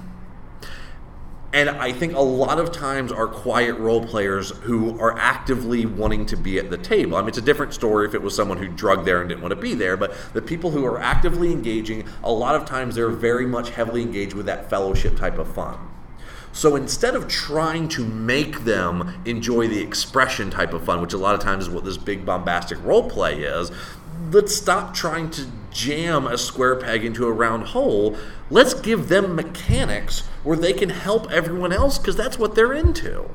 And 1.55 1.71
I 1.71 1.93
think 1.93 2.15
a 2.15 2.21
lot 2.21 2.59
of 2.59 2.73
times 2.73 3.11
are 3.11 3.27
quiet 3.27 3.79
role 3.79 4.05
players 4.05 4.51
who 4.51 5.01
are 5.01 5.17
actively 5.19 5.87
wanting 5.87 6.27
to 6.27 6.37
be 6.37 6.59
at 6.59 6.69
the 6.69 6.77
table. 6.77 7.17
I 7.17 7.21
mean, 7.21 7.29
it's 7.29 7.39
a 7.39 7.43
different 7.43 7.73
story 7.73 8.07
if 8.07 8.13
it 8.13 8.21
was 8.21 8.37
someone 8.37 8.59
who 8.59 8.69
drugged 8.69 9.07
there 9.07 9.21
and 9.21 9.31
didn't 9.31 9.41
want 9.41 9.55
to 9.55 9.61
be 9.61 9.73
there, 9.73 9.97
but 9.97 10.15
the 10.35 10.43
people 10.43 10.73
who 10.73 10.85
are 10.85 11.01
actively 11.01 11.53
engaging, 11.53 12.07
a 12.23 12.31
lot 12.31 12.55
of 12.55 12.67
times 12.67 12.97
they're 12.97 13.09
very 13.09 13.47
much 13.47 13.71
heavily 13.71 14.03
engaged 14.03 14.35
with 14.35 14.45
that 14.45 14.69
fellowship 14.69 15.17
type 15.17 15.39
of 15.39 15.49
fun. 15.55 15.94
So 16.55 16.77
instead 16.77 17.17
of 17.17 17.27
trying 17.27 17.89
to 17.89 18.05
make 18.05 18.61
them 18.61 19.21
enjoy 19.25 19.67
the 19.67 19.83
expression 19.83 20.51
type 20.51 20.73
of 20.73 20.85
fun, 20.85 21.03
which 21.03 21.13
a 21.13 21.19
lot 21.19 21.35
of 21.35 21.41
times 21.41 21.65
is 21.65 21.71
what 21.71 21.85
this 21.85 21.97
big 21.97 22.25
bombastic 22.25 22.83
role 22.85 23.11
play 23.11 23.43
is, 23.43 23.73
let's 24.31 24.55
stop 24.55 24.95
trying 24.95 25.31
to 25.31 25.49
jam 25.73 26.29
a 26.29 26.39
square 26.39 26.77
peg 26.77 27.05
into 27.05 27.27
a 27.27 27.33
round 27.33 27.65
hole. 27.65 28.17
Let's 28.51 28.73
give 28.73 29.09
them 29.09 29.35
mechanics 29.35 30.21
where 30.45 30.57
they 30.57 30.73
can 30.73 30.91
help 30.91 31.29
everyone 31.33 31.73
else 31.73 31.99
because 31.99 32.15
that's 32.15 32.39
what 32.39 32.55
they're 32.55 32.73
into. 32.73 33.29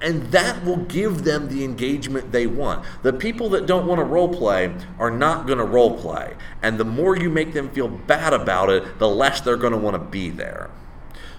And 0.00 0.32
that 0.32 0.64
will 0.64 0.78
give 0.78 1.24
them 1.24 1.50
the 1.50 1.62
engagement 1.62 2.32
they 2.32 2.46
want. 2.46 2.86
The 3.02 3.12
people 3.12 3.50
that 3.50 3.66
don't 3.66 3.86
want 3.86 3.98
to 3.98 4.04
role 4.04 4.34
play 4.34 4.74
are 4.98 5.10
not 5.10 5.46
going 5.46 5.58
to 5.58 5.64
role 5.64 5.98
play. 5.98 6.36
And 6.62 6.80
the 6.80 6.84
more 6.84 7.18
you 7.18 7.28
make 7.28 7.52
them 7.52 7.68
feel 7.68 7.88
bad 7.88 8.32
about 8.32 8.70
it, 8.70 8.98
the 8.98 9.08
less 9.10 9.42
they're 9.42 9.58
going 9.58 9.74
to 9.74 9.78
want 9.78 9.94
to 9.94 10.10
be 10.10 10.30
there. 10.30 10.70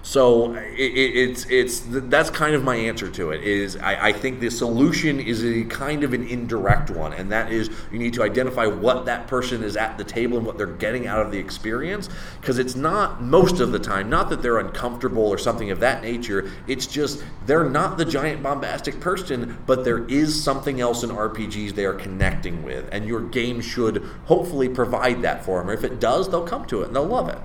So 0.04 0.54
it, 0.56 0.82
it's 0.82 1.46
it's 1.46 1.82
that's 1.88 2.30
kind 2.30 2.56
of 2.56 2.64
my 2.64 2.76
answer 2.76 3.10
to 3.10 3.32
it. 3.32 3.42
Is 3.42 3.78
I, 3.78 4.10
I, 4.10 4.12
think 4.12 4.42
the 4.42 4.52
solution 4.52 5.22
is 5.22 5.46
a 5.46 5.64
kind 5.64 6.04
of 6.04 6.14
an 6.14 6.28
indirect 6.28 6.90
one, 6.90 7.14
and 7.14 7.32
that 7.32 7.54
is 7.54 7.70
you 7.90 8.00
need 8.00 8.14
to 8.16 8.24
identify 8.24 8.66
what 8.66 9.06
that 9.06 9.28
person 9.28 9.64
is 9.64 9.78
at 9.78 9.98
the 9.98 10.04
table 10.04 10.38
and 10.38 10.46
what 10.46 10.58
they're 10.58 10.68
getting 10.68 11.08
out 11.08 11.26
of 11.26 11.32
the 11.32 11.40
experience. 11.40 12.10
Because 12.42 12.60
it's 12.60 12.76
not 12.76 13.24
most 13.24 13.62
of 13.62 13.72
the 13.72 13.80
time, 13.80 14.10
not 14.10 14.30
that 14.30 14.42
they're 14.42 14.60
uncomfortable 14.60 15.24
or 15.24 15.38
something 15.38 15.72
of 15.72 15.80
that 15.80 16.04
nature. 16.04 16.52
It's 16.68 16.86
just 16.86 17.24
they're 17.46 17.70
not 17.70 17.98
the 17.98 18.04
giant 18.04 18.44
bombastic 18.44 19.00
person, 19.00 19.58
but 19.66 19.86
there 19.86 20.06
is 20.10 20.44
something 20.44 20.82
else 20.82 21.04
in 21.04 21.12
RPGs 21.12 21.76
they 21.76 21.86
are 21.86 21.94
connecting 21.94 22.62
with, 22.64 22.90
and 22.92 23.08
your 23.08 23.22
game 23.22 23.62
should 23.62 24.04
hopefully 24.26 24.68
provide 24.68 25.22
that 25.22 25.46
for 25.46 25.60
them. 25.60 25.70
Or 25.70 25.74
if 25.74 25.86
it 25.86 26.02
does, 26.02 26.30
they'll 26.30 26.46
come 26.46 26.66
to 26.66 26.82
it 26.82 26.88
and 26.88 26.96
they'll 26.96 27.06
love 27.06 27.30
it. 27.30 27.40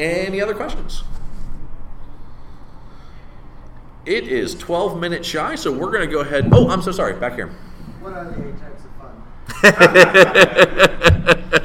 Any 0.00 0.40
other 0.40 0.54
questions? 0.54 1.04
It 4.06 4.26
is 4.26 4.54
12 4.54 4.98
minutes 4.98 5.28
shy, 5.28 5.56
so 5.56 5.70
we're 5.70 5.90
going 5.90 6.08
to 6.08 6.12
go 6.12 6.20
ahead. 6.20 6.48
Oh, 6.52 6.70
I'm 6.70 6.80
so 6.80 6.90
sorry. 6.90 7.20
Back 7.20 7.34
here. 7.34 7.48
What 8.00 8.14
are 8.14 8.24
the 8.24 8.48
eight 8.48 8.58
types 8.58 8.82
of 9.62 11.40
fun? 11.50 11.52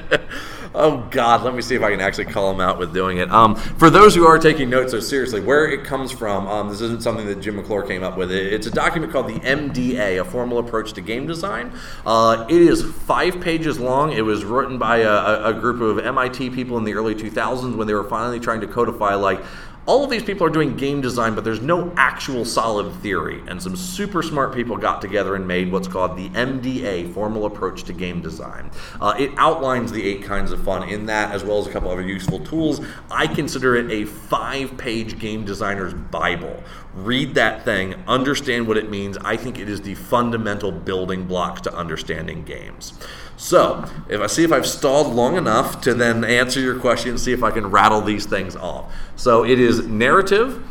oh 0.75 1.07
God, 1.11 1.43
let 1.43 1.55
me 1.55 1.61
see 1.61 1.75
if 1.75 1.81
I 1.81 1.91
can 1.91 2.01
actually 2.01 2.25
call 2.25 2.51
them 2.51 2.61
out 2.61 2.77
with 2.77 2.93
doing 2.93 3.17
it. 3.17 3.31
Um, 3.31 3.55
for 3.55 3.89
those 3.89 4.13
who 4.13 4.25
are 4.25 4.37
taking 4.37 4.69
notes, 4.69 4.91
so 4.91 4.99
seriously, 4.99 5.41
where 5.41 5.67
it 5.67 5.83
comes 5.83 6.11
from, 6.11 6.47
um, 6.47 6.69
this 6.69 6.81
isn't 6.81 7.01
something 7.01 7.25
that 7.27 7.41
Jim 7.41 7.55
McClure 7.55 7.83
came 7.83 8.03
up 8.03 8.17
with. 8.17 8.31
It's 8.31 8.67
a 8.67 8.71
document 8.71 9.11
called 9.11 9.27
the 9.27 9.39
MDA, 9.39 10.21
a 10.21 10.25
formal 10.25 10.59
approach 10.59 10.93
to 10.93 11.01
game 11.01 11.25
design. 11.25 11.71
Uh, 12.05 12.45
it 12.49 12.61
is 12.61 12.83
five 12.83 13.41
pages 13.41 13.79
long. 13.79 14.13
It 14.13 14.21
was 14.21 14.43
written 14.43 14.77
by 14.77 14.97
a, 14.97 15.45
a 15.45 15.53
group 15.53 15.81
of 15.81 16.05
MIT 16.05 16.51
people 16.51 16.77
in 16.77 16.83
the 16.83 16.93
early 16.93 17.15
2000s 17.15 17.75
when 17.75 17.87
they 17.87 17.93
were 17.93 18.03
finally 18.03 18.39
trying 18.39 18.61
to 18.61 18.67
codify 18.67 19.15
like 19.15 19.41
all 19.87 20.03
of 20.03 20.09
these 20.09 20.23
people 20.23 20.47
are 20.47 20.49
doing 20.49 20.75
game 20.75 20.99
design, 20.99 21.35
but 21.35 21.43
there's 21.43 21.61
no 21.61 21.93
actual 21.95 22.43
solid 22.43 22.91
theory. 23.01 23.43
And 23.47 23.61
some 23.61 23.75
super 23.75 24.23
smart 24.23 24.53
people 24.53 24.77
got 24.77 24.99
together 24.99 25.35
and 25.35 25.47
made 25.47 25.71
what's 25.71 25.87
called 25.87 26.17
the 26.17 26.29
MDA, 26.29 27.13
Formal 27.13 27.45
Approach 27.45 27.83
to 27.83 27.93
Game 27.93 28.21
Design. 28.21 28.71
Uh, 28.99 29.13
it 29.19 29.31
outlines 29.37 29.91
the 29.91 30.03
eight 30.03 30.23
kinds 30.23 30.51
of 30.51 30.63
fun 30.63 30.89
in 30.89 31.05
that, 31.05 31.31
as 31.31 31.43
well 31.43 31.59
as 31.59 31.67
a 31.67 31.71
couple 31.71 31.91
other 31.91 32.01
useful 32.01 32.39
tools. 32.39 32.81
I 33.11 33.27
consider 33.27 33.75
it 33.75 33.91
a 33.91 34.05
five 34.05 34.75
page 34.77 35.19
game 35.19 35.45
designer's 35.45 35.93
Bible. 35.93 36.63
Read 36.95 37.35
that 37.35 37.63
thing, 37.63 37.95
understand 38.07 38.67
what 38.67 38.77
it 38.77 38.89
means. 38.89 39.17
I 39.17 39.35
think 39.37 39.59
it 39.59 39.69
is 39.69 39.81
the 39.81 39.95
fundamental 39.95 40.71
building 40.71 41.25
blocks 41.25 41.61
to 41.61 41.73
understanding 41.75 42.43
games. 42.43 42.93
So, 43.37 43.83
if 44.07 44.21
I 44.21 44.27
see 44.27 44.43
if 44.43 44.51
I've 44.53 44.65
stalled 44.65 45.13
long 45.13 45.35
enough 45.35 45.81
to 45.81 45.93
then 45.93 46.23
answer 46.23 46.61
your 46.61 46.79
question, 46.79 47.11
and 47.11 47.19
see 47.19 47.33
if 47.33 47.43
I 47.43 47.51
can 47.51 47.67
rattle 47.67 48.01
these 48.01 48.25
things 48.25 48.55
off. 48.55 48.93
So, 49.17 49.43
it 49.43 49.59
is 49.59 49.85
narrative, 49.87 50.63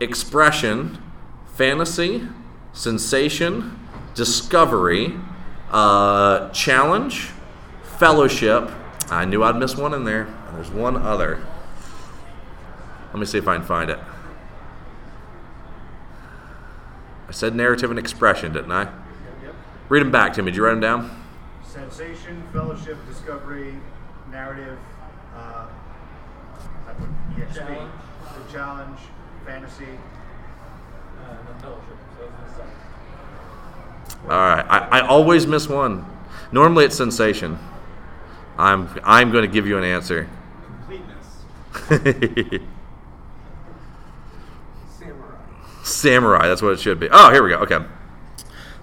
expression, 0.00 0.98
fantasy, 1.54 2.26
sensation, 2.72 3.78
discovery, 4.14 5.14
uh, 5.70 6.50
challenge, 6.50 7.28
fellowship. 7.98 8.70
I 9.08 9.24
knew 9.24 9.44
I'd 9.44 9.56
miss 9.56 9.76
one 9.76 9.94
in 9.94 10.04
there. 10.04 10.26
There's 10.54 10.70
one 10.70 10.96
other. 10.96 11.44
Let 13.12 13.20
me 13.20 13.26
see 13.26 13.38
if 13.38 13.46
I 13.46 13.56
can 13.56 13.64
find 13.64 13.90
it. 13.90 13.98
I 17.28 17.32
said 17.32 17.54
narrative 17.54 17.90
and 17.90 17.98
expression, 17.98 18.52
didn't 18.52 18.72
I? 18.72 18.84
Yep. 18.84 19.54
Read 19.88 20.00
them 20.00 20.10
back 20.10 20.32
to 20.34 20.42
me. 20.42 20.50
Did 20.50 20.56
you 20.56 20.64
write 20.64 20.72
them 20.72 20.80
down? 20.80 21.19
Sensation, 21.90 22.42
fellowship, 22.52 22.96
discovery, 23.08 23.74
narrative, 24.30 24.78
uh, 25.34 25.66
I 26.86 26.92
put 26.92 27.08
EXP, 27.36 27.54
Challenge. 27.54 27.92
the 28.46 28.52
challenge, 28.52 28.98
fantasy. 29.44 29.84
Uh, 29.84 31.30
and 31.30 31.48
the 31.48 31.62
fellowship. 31.62 31.96
So 32.16 32.24
it's 32.26 32.52
the 32.52 32.56
second. 32.58 32.72
All 34.24 34.38
right. 34.38 34.64
I, 34.68 35.00
I 35.00 35.06
always 35.06 35.48
miss 35.48 35.68
one. 35.68 36.06
Normally 36.52 36.84
it's 36.84 36.96
sensation. 36.96 37.58
I'm 38.56 38.88
I'm 39.02 39.32
going 39.32 39.42
to 39.44 39.52
give 39.52 39.66
you 39.66 39.76
an 39.76 39.84
answer. 39.84 40.28
Completeness. 40.78 41.26
Samurai. 44.96 45.82
Samurai. 45.82 46.46
That's 46.48 46.62
what 46.62 46.72
it 46.72 46.80
should 46.80 47.00
be. 47.00 47.08
Oh, 47.10 47.32
here 47.32 47.42
we 47.42 47.50
go. 47.50 47.56
Okay. 47.58 47.84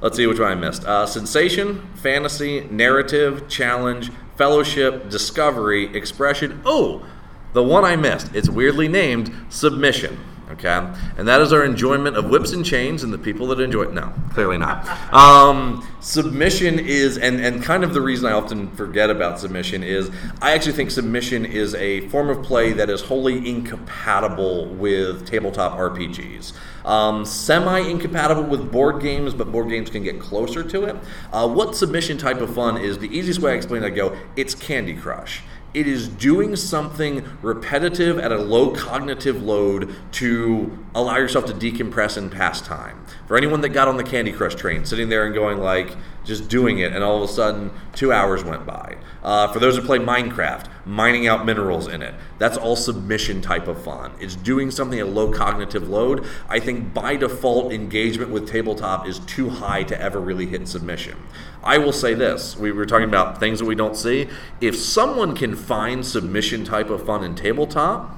Let's 0.01 0.15
see 0.17 0.27
which 0.27 0.39
one 0.39 0.51
I 0.51 0.55
missed. 0.55 0.85
Uh, 0.85 1.05
sensation, 1.05 1.87
fantasy, 1.95 2.67
narrative, 2.69 3.47
challenge, 3.47 4.11
fellowship, 4.35 5.09
discovery, 5.09 5.95
expression. 5.95 6.61
Oh, 6.65 7.05
The 7.53 7.63
one 7.63 7.83
I 7.85 7.95
missed. 7.95 8.35
It's 8.35 8.49
weirdly 8.49 8.87
named 8.87 9.33
Submission. 9.49 10.19
Okay, 10.51 10.69
and 11.17 11.27
that 11.27 11.41
is 11.41 11.51
our 11.51 11.65
enjoyment 11.65 12.15
of 12.15 12.29
whips 12.29 12.53
and 12.53 12.63
chains 12.63 13.03
and 13.03 13.11
the 13.11 13.17
people 13.17 13.47
that 13.47 13.59
enjoy 13.59 13.83
it. 13.83 13.93
No, 13.93 14.13
clearly 14.33 14.57
not. 14.57 14.87
Um, 15.13 15.85
submission 15.99 16.79
is, 16.79 17.17
and 17.17 17.41
and 17.41 17.61
kind 17.61 17.83
of 17.83 17.93
the 17.93 17.99
reason 17.99 18.27
I 18.27 18.31
often 18.31 18.71
forget 18.71 19.09
about 19.09 19.39
submission 19.39 19.83
is 19.83 20.09
I 20.41 20.53
actually 20.53 20.71
think 20.71 20.91
submission 20.91 21.45
is 21.45 21.75
a 21.75 22.07
form 22.07 22.29
of 22.29 22.43
play 22.43 22.71
that 22.73 22.89
is 22.89 23.01
wholly 23.01 23.45
incompatible 23.49 24.67
with 24.67 25.27
tabletop 25.27 25.77
RPGs. 25.77 26.53
Um, 26.87 27.25
Semi 27.25 27.79
incompatible 27.81 28.43
with 28.43 28.71
board 28.71 29.01
games, 29.01 29.33
but 29.33 29.51
board 29.51 29.69
games 29.69 29.89
can 29.89 30.03
get 30.03 30.21
closer 30.21 30.63
to 30.63 30.85
it. 30.85 30.95
Uh, 31.33 31.47
what 31.47 31.75
submission 31.75 32.17
type 32.17 32.37
of 32.37 32.55
fun 32.55 32.77
is? 32.77 32.97
The 32.97 33.15
easiest 33.15 33.41
way 33.41 33.51
I 33.51 33.55
explain 33.55 33.83
it, 33.83 33.87
I 33.87 33.89
go, 33.89 34.17
it's 34.37 34.55
Candy 34.55 34.95
Crush. 34.95 35.43
It 35.73 35.85
is 35.85 36.07
doing 36.07 36.55
something 36.55 37.25
repetitive 37.41 38.17
at 38.17 38.31
a 38.31 38.37
low 38.37 38.71
cognitive 38.71 39.43
load 39.43 39.93
to 40.13 40.85
allow 40.95 41.17
yourself 41.17 41.45
to 41.47 41.53
decompress 41.53 42.15
and 42.15 42.31
pass 42.31 42.61
time. 42.61 43.05
For 43.27 43.35
anyone 43.35 43.59
that 43.61 43.69
got 43.69 43.89
on 43.89 43.97
the 43.97 44.03
Candy 44.03 44.31
Crush 44.31 44.55
train, 44.55 44.85
sitting 44.85 45.09
there 45.09 45.25
and 45.25 45.35
going 45.35 45.59
like, 45.59 45.95
just 46.27 46.49
doing 46.49 46.79
it, 46.79 46.93
and 46.93 47.03
all 47.03 47.23
of 47.23 47.29
a 47.29 47.33
sudden 47.33 47.71
two 47.93 48.11
hours 48.11 48.43
went 48.43 48.65
by. 48.65 48.97
Uh, 49.23 49.51
for 49.51 49.59
those 49.59 49.75
who 49.75 49.81
play 49.81 49.97
Minecraft, 49.97 50.67
mining 50.85 51.27
out 51.27 51.45
minerals 51.45 51.87
in 51.87 52.01
it, 52.01 52.13
that's 52.37 52.57
all 52.57 52.75
submission 52.75 53.41
type 53.41 53.67
of 53.67 53.81
fun. 53.83 54.11
It's 54.19 54.35
doing 54.35 54.69
something 54.69 54.99
at 54.99 55.07
low 55.07 55.31
cognitive 55.31 55.89
load. 55.89 56.25
I 56.47 56.59
think 56.59 56.93
by 56.93 57.15
default, 57.15 57.73
engagement 57.73 58.29
with 58.31 58.47
tabletop 58.47 59.07
is 59.07 59.19
too 59.19 59.49
high 59.49 59.83
to 59.83 59.99
ever 59.99 60.19
really 60.19 60.45
hit 60.45 60.67
submission. 60.67 61.17
I 61.63 61.77
will 61.77 61.91
say 61.91 62.13
this 62.13 62.55
we 62.55 62.71
were 62.71 62.85
talking 62.85 63.09
about 63.09 63.39
things 63.39 63.59
that 63.59 63.65
we 63.65 63.75
don't 63.75 63.95
see. 63.95 64.29
If 64.61 64.75
someone 64.75 65.35
can 65.35 65.55
find 65.55 66.05
submission 66.05 66.63
type 66.63 66.89
of 66.89 67.05
fun 67.05 67.23
in 67.23 67.35
tabletop, 67.35 68.15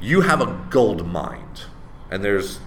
you 0.00 0.20
have 0.22 0.40
a 0.40 0.66
gold 0.70 1.06
mind. 1.06 1.64
And 2.10 2.22
there's 2.22 2.60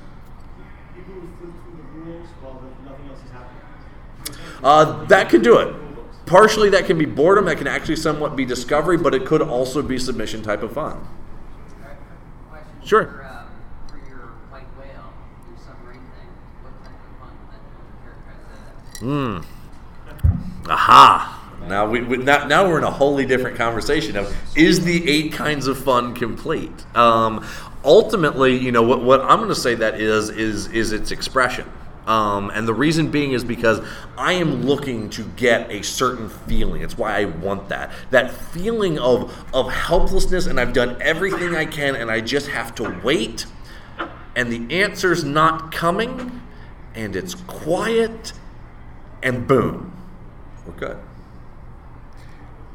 People 0.95 1.13
who 1.13 1.27
flip 1.39 1.53
through 1.63 1.77
the 1.77 2.11
rules 2.11 2.27
while 2.41 2.61
the- 2.61 2.89
nothing 2.89 3.07
else 3.09 3.19
is 3.23 3.31
happening. 3.31 4.56
Uh, 4.67 5.05
that 5.05 5.29
could 5.29 5.43
do 5.43 5.59
it. 5.59 5.73
Partially, 6.25 6.69
that 6.71 6.85
can 6.85 6.97
be 6.97 7.05
boredom. 7.05 7.45
That 7.45 7.57
can 7.57 7.67
actually 7.67 7.95
somewhat 7.95 8.35
be 8.35 8.43
discovery, 8.43 8.97
but 8.97 9.15
it 9.15 9.25
could 9.25 9.41
also 9.41 9.81
be 9.81 9.97
submission 9.97 10.41
type 10.41 10.61
of 10.61 10.73
fun. 10.73 11.07
Sure. 12.83 13.23
As? 19.01 19.45
Aha! 20.69 21.33
Now 21.67 21.89
we, 21.89 22.01
we 22.01 22.17
now, 22.17 22.45
now 22.45 22.67
we're 22.67 22.77
in 22.77 22.83
a 22.83 22.91
wholly 22.91 23.25
different 23.25 23.55
conversation 23.55 24.17
of 24.17 24.35
is 24.57 24.83
the 24.83 25.09
eight 25.09 25.31
kinds 25.31 25.67
of 25.67 25.81
fun 25.81 26.13
complete? 26.13 26.85
Um, 26.93 27.45
ultimately, 27.85 28.57
you 28.57 28.73
know 28.73 28.83
what, 28.83 29.01
what 29.01 29.21
I'm 29.21 29.37
going 29.37 29.47
to 29.47 29.55
say 29.55 29.75
that 29.75 30.01
is 30.01 30.29
is 30.29 30.67
is 30.67 30.91
its 30.91 31.11
expression. 31.11 31.69
Um, 32.07 32.49
and 32.51 32.65
the 32.65 32.73
reason 32.73 33.11
being 33.11 33.33
is 33.33 33.43
because 33.43 33.81
I 34.17 34.33
am 34.33 34.63
looking 34.63 35.09
to 35.11 35.23
get 35.35 35.69
a 35.69 35.83
certain 35.83 36.29
feeling. 36.29 36.81
It's 36.81 36.97
why 36.97 37.19
I 37.19 37.25
want 37.25 37.67
that. 37.67 37.91
That 38.11 38.31
feeling 38.31 38.97
of, 38.97 39.45
of 39.53 39.69
helplessness, 39.69 40.47
and 40.47 40.57
I've 40.59 40.71
done 40.71 40.97
everything 41.01 41.53
I 41.53 41.65
can, 41.65 41.97
and 41.97 42.09
I 42.09 42.21
just 42.21 42.47
have 42.47 42.73
to 42.75 42.99
wait, 43.03 43.45
and 44.37 44.51
the 44.51 44.81
answer's 44.81 45.25
not 45.25 45.73
coming, 45.73 46.41
and 46.95 47.15
it's 47.15 47.35
quiet, 47.35 48.31
and 49.21 49.45
boom, 49.45 49.91
we're 50.65 50.73
good. 50.73 50.97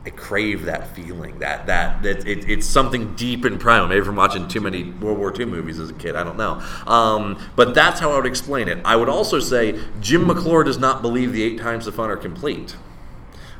I 0.05 0.11
crave 0.11 0.65
that 0.65 0.89
feeling. 0.97 1.39
That 1.39 1.67
that 1.67 2.03
that 2.03 2.27
it, 2.27 2.49
it's 2.49 2.67
something 2.67 3.15
deep 3.15 3.45
and 3.45 3.61
primal. 3.61 3.89
Maybe 3.89 4.05
from 4.05 4.17
watching 4.17 4.49
too 4.49 4.61
many 4.61 4.91
World 4.91 5.19
War 5.19 5.33
II 5.39 5.47
movies 5.47 5.79
as 5.79 5.91
a 5.91 5.95
kid. 5.95 6.17
I 6.17 6.25
don't 6.25 6.37
know. 6.37 6.61
Um, 6.87 7.39
but 7.55 7.75
that's 7.75 8.01
how 8.01 8.11
I 8.11 8.17
would 8.17 8.27
explain 8.27 8.69
it. 8.69 8.79
I 8.85 8.97
would 8.97 9.09
also 9.09 9.39
say 9.39 9.79
Jim 10.01 10.27
McClure 10.27 10.65
does 10.65 10.79
not 10.79 11.03
believe 11.03 11.33
the 11.33 11.43
eight 11.43 11.59
times 11.59 11.85
the 11.85 11.93
fun 11.93 12.11
are 12.11 12.17
complete. 12.17 12.77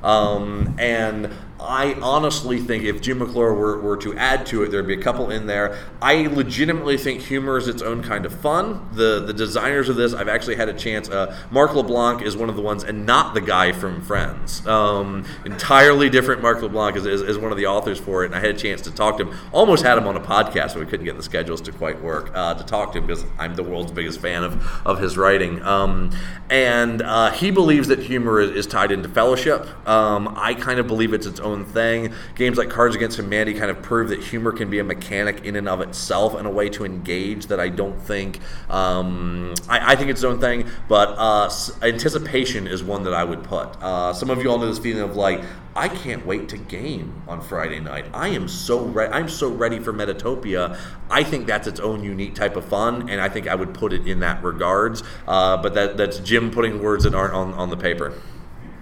Um, 0.03 0.75
and 0.79 1.31
I 1.63 1.95
honestly 2.01 2.61
think 2.61 2.85
if 2.85 3.01
Jim 3.01 3.19
McClure 3.19 3.55
were, 3.55 3.81
were 3.81 3.97
to 3.99 4.17
add 4.17 4.47
to 4.47 4.63
it, 4.63 4.71
there'd 4.71 4.87
be 4.87 4.95
a 4.95 5.03
couple 5.03 5.31
in 5.31 5.47
there. 5.47 5.79
I 6.01 6.27
legitimately 6.27 6.99
think 6.99 7.23
humor 7.23 7.57
is 7.57 7.69
its 7.69 7.83
own 7.83 8.03
kind 8.03 8.27
of 8.27 8.39
fun. 8.41 8.89
The 8.93 9.21
the 9.21 9.33
designers 9.33 9.89
of 9.89 9.97
this, 9.97 10.15
I've 10.15 10.29
actually 10.29 10.57
had 10.57 10.69
a 10.69 10.75
chance. 10.75 11.09
Uh, 11.09 11.37
Marc 11.51 11.75
LeBlanc 11.75 12.23
is 12.23 12.37
one 12.37 12.49
of 12.49 12.57
the 12.57 12.63
ones, 12.63 12.85
and 12.85 13.07
not 13.07 13.35
the 13.35 13.41
guy 13.41 13.73
from 13.73 14.03
Friends. 14.03 14.67
Um, 14.67 15.25
entirely 15.45 16.11
different. 16.11 16.43
Marc 16.43 16.63
LeBlanc 16.63 16.97
is, 16.97 17.07
is, 17.07 17.23
is 17.23 17.39
one 17.39 17.53
of 17.53 17.59
the 17.59 17.67
authors 17.67 17.99
for 17.99 18.25
it, 18.25 18.27
and 18.27 18.35
I 18.35 18.41
had 18.41 18.51
a 18.51 18.59
chance 18.59 18.81
to 18.83 18.91
talk 18.91 19.19
to 19.19 19.27
him. 19.27 19.39
Almost 19.53 19.85
had 19.85 19.99
him 19.99 20.07
on 20.07 20.17
a 20.17 20.21
podcast, 20.21 20.75
but 20.75 20.81
we 20.81 20.87
couldn't 20.87 21.05
get 21.05 21.17
the 21.17 21.23
schedules 21.23 21.61
to 21.63 21.73
quite 21.73 22.01
work 22.03 22.31
uh, 22.35 22.55
to 22.55 22.65
talk 22.65 22.93
to 22.93 22.99
him 22.99 23.07
because 23.07 23.25
I'm 23.39 23.55
the 23.55 23.63
world's 23.63 23.93
biggest 23.93 24.21
fan 24.21 24.43
of, 24.43 24.87
of 24.87 25.01
his 25.01 25.17
writing. 25.17 25.63
Um, 25.63 26.11
and 26.51 27.03
uh, 27.03 27.31
he 27.31 27.51
believes 27.51 27.89
that 27.89 28.01
humor 28.01 28.41
is, 28.41 28.51
is 28.51 28.67
tied 28.67 28.91
into 28.93 29.09
fellowship. 29.09 29.67
Um, 29.89 30.35
I 30.37 30.55
kind 30.55 30.81
of 30.81 30.87
believe 30.87 31.13
it's 31.13 31.27
its 31.27 31.41
own 31.41 31.52
thing. 31.61 32.15
Games 32.35 32.57
like 32.57 32.71
Cards 32.71 32.97
Against 32.97 33.19
Humanity 33.19 33.53
kind 33.53 33.71
of 33.71 33.83
prove 33.83 34.09
that 34.09 34.23
humor 34.23 34.53
can 34.53 34.71
be 34.71 34.79
a 34.79 34.85
mechanic 34.85 35.45
in 35.45 35.57
and 35.57 35.69
of 35.69 35.83
itself 35.83 36.35
and 36.35 36.47
a 36.47 36.51
way 36.51 36.69
to 36.71 36.85
engage 36.87 37.47
that 37.47 37.61
I 37.61 37.69
don't 37.69 38.01
think. 38.01 38.41
Um, 38.71 39.55
I, 39.69 39.93
I 39.93 39.97
think 39.97 40.11
it's 40.11 40.23
its 40.23 40.25
own 40.25 40.41
thing, 40.41 40.69
but 40.89 41.15
uh, 41.19 41.51
anticipation 41.83 42.67
is 42.67 42.83
one 42.83 43.03
that 43.05 43.15
I 43.15 43.25
would 43.25 43.43
put. 43.45 43.69
Uh, 43.83 44.13
some 44.13 44.31
of 44.31 44.43
you 44.43 44.51
all 44.51 44.59
know 44.59 44.67
this 44.69 44.79
feeling 44.79 45.03
of 45.03 45.17
like, 45.17 45.43
I 45.75 45.89
can't 45.89 46.25
wait 46.27 46.49
to 46.51 46.59
game 46.59 47.23
on 47.27 47.41
Friday 47.41 47.81
night. 47.81 48.05
I 48.13 48.29
am 48.29 48.47
so 48.47 48.81
re- 48.85 49.09
I'm 49.09 49.29
so 49.29 49.49
ready 49.49 49.79
for 49.79 49.93
Metatopia. 49.93 50.79
I 51.11 51.25
think 51.25 51.47
that's 51.47 51.67
its 51.67 51.81
own 51.81 52.05
unique 52.05 52.35
type 52.35 52.57
of 52.57 52.65
fun, 52.67 53.09
and 53.09 53.21
I 53.21 53.29
think 53.29 53.49
I 53.49 53.55
would 53.55 53.73
put 53.73 53.93
it 53.93 54.07
in 54.07 54.21
that 54.21 54.43
regards. 54.45 55.03
Uh, 55.27 55.57
but 55.57 55.75
that 55.75 55.97
that's 55.97 56.19
Jim 56.19 56.51
putting 56.51 56.83
words 56.83 57.05
that 57.05 57.15
aren't 57.15 57.33
on, 57.35 57.55
on 57.55 57.71
the 57.71 57.77
paper. 57.77 58.13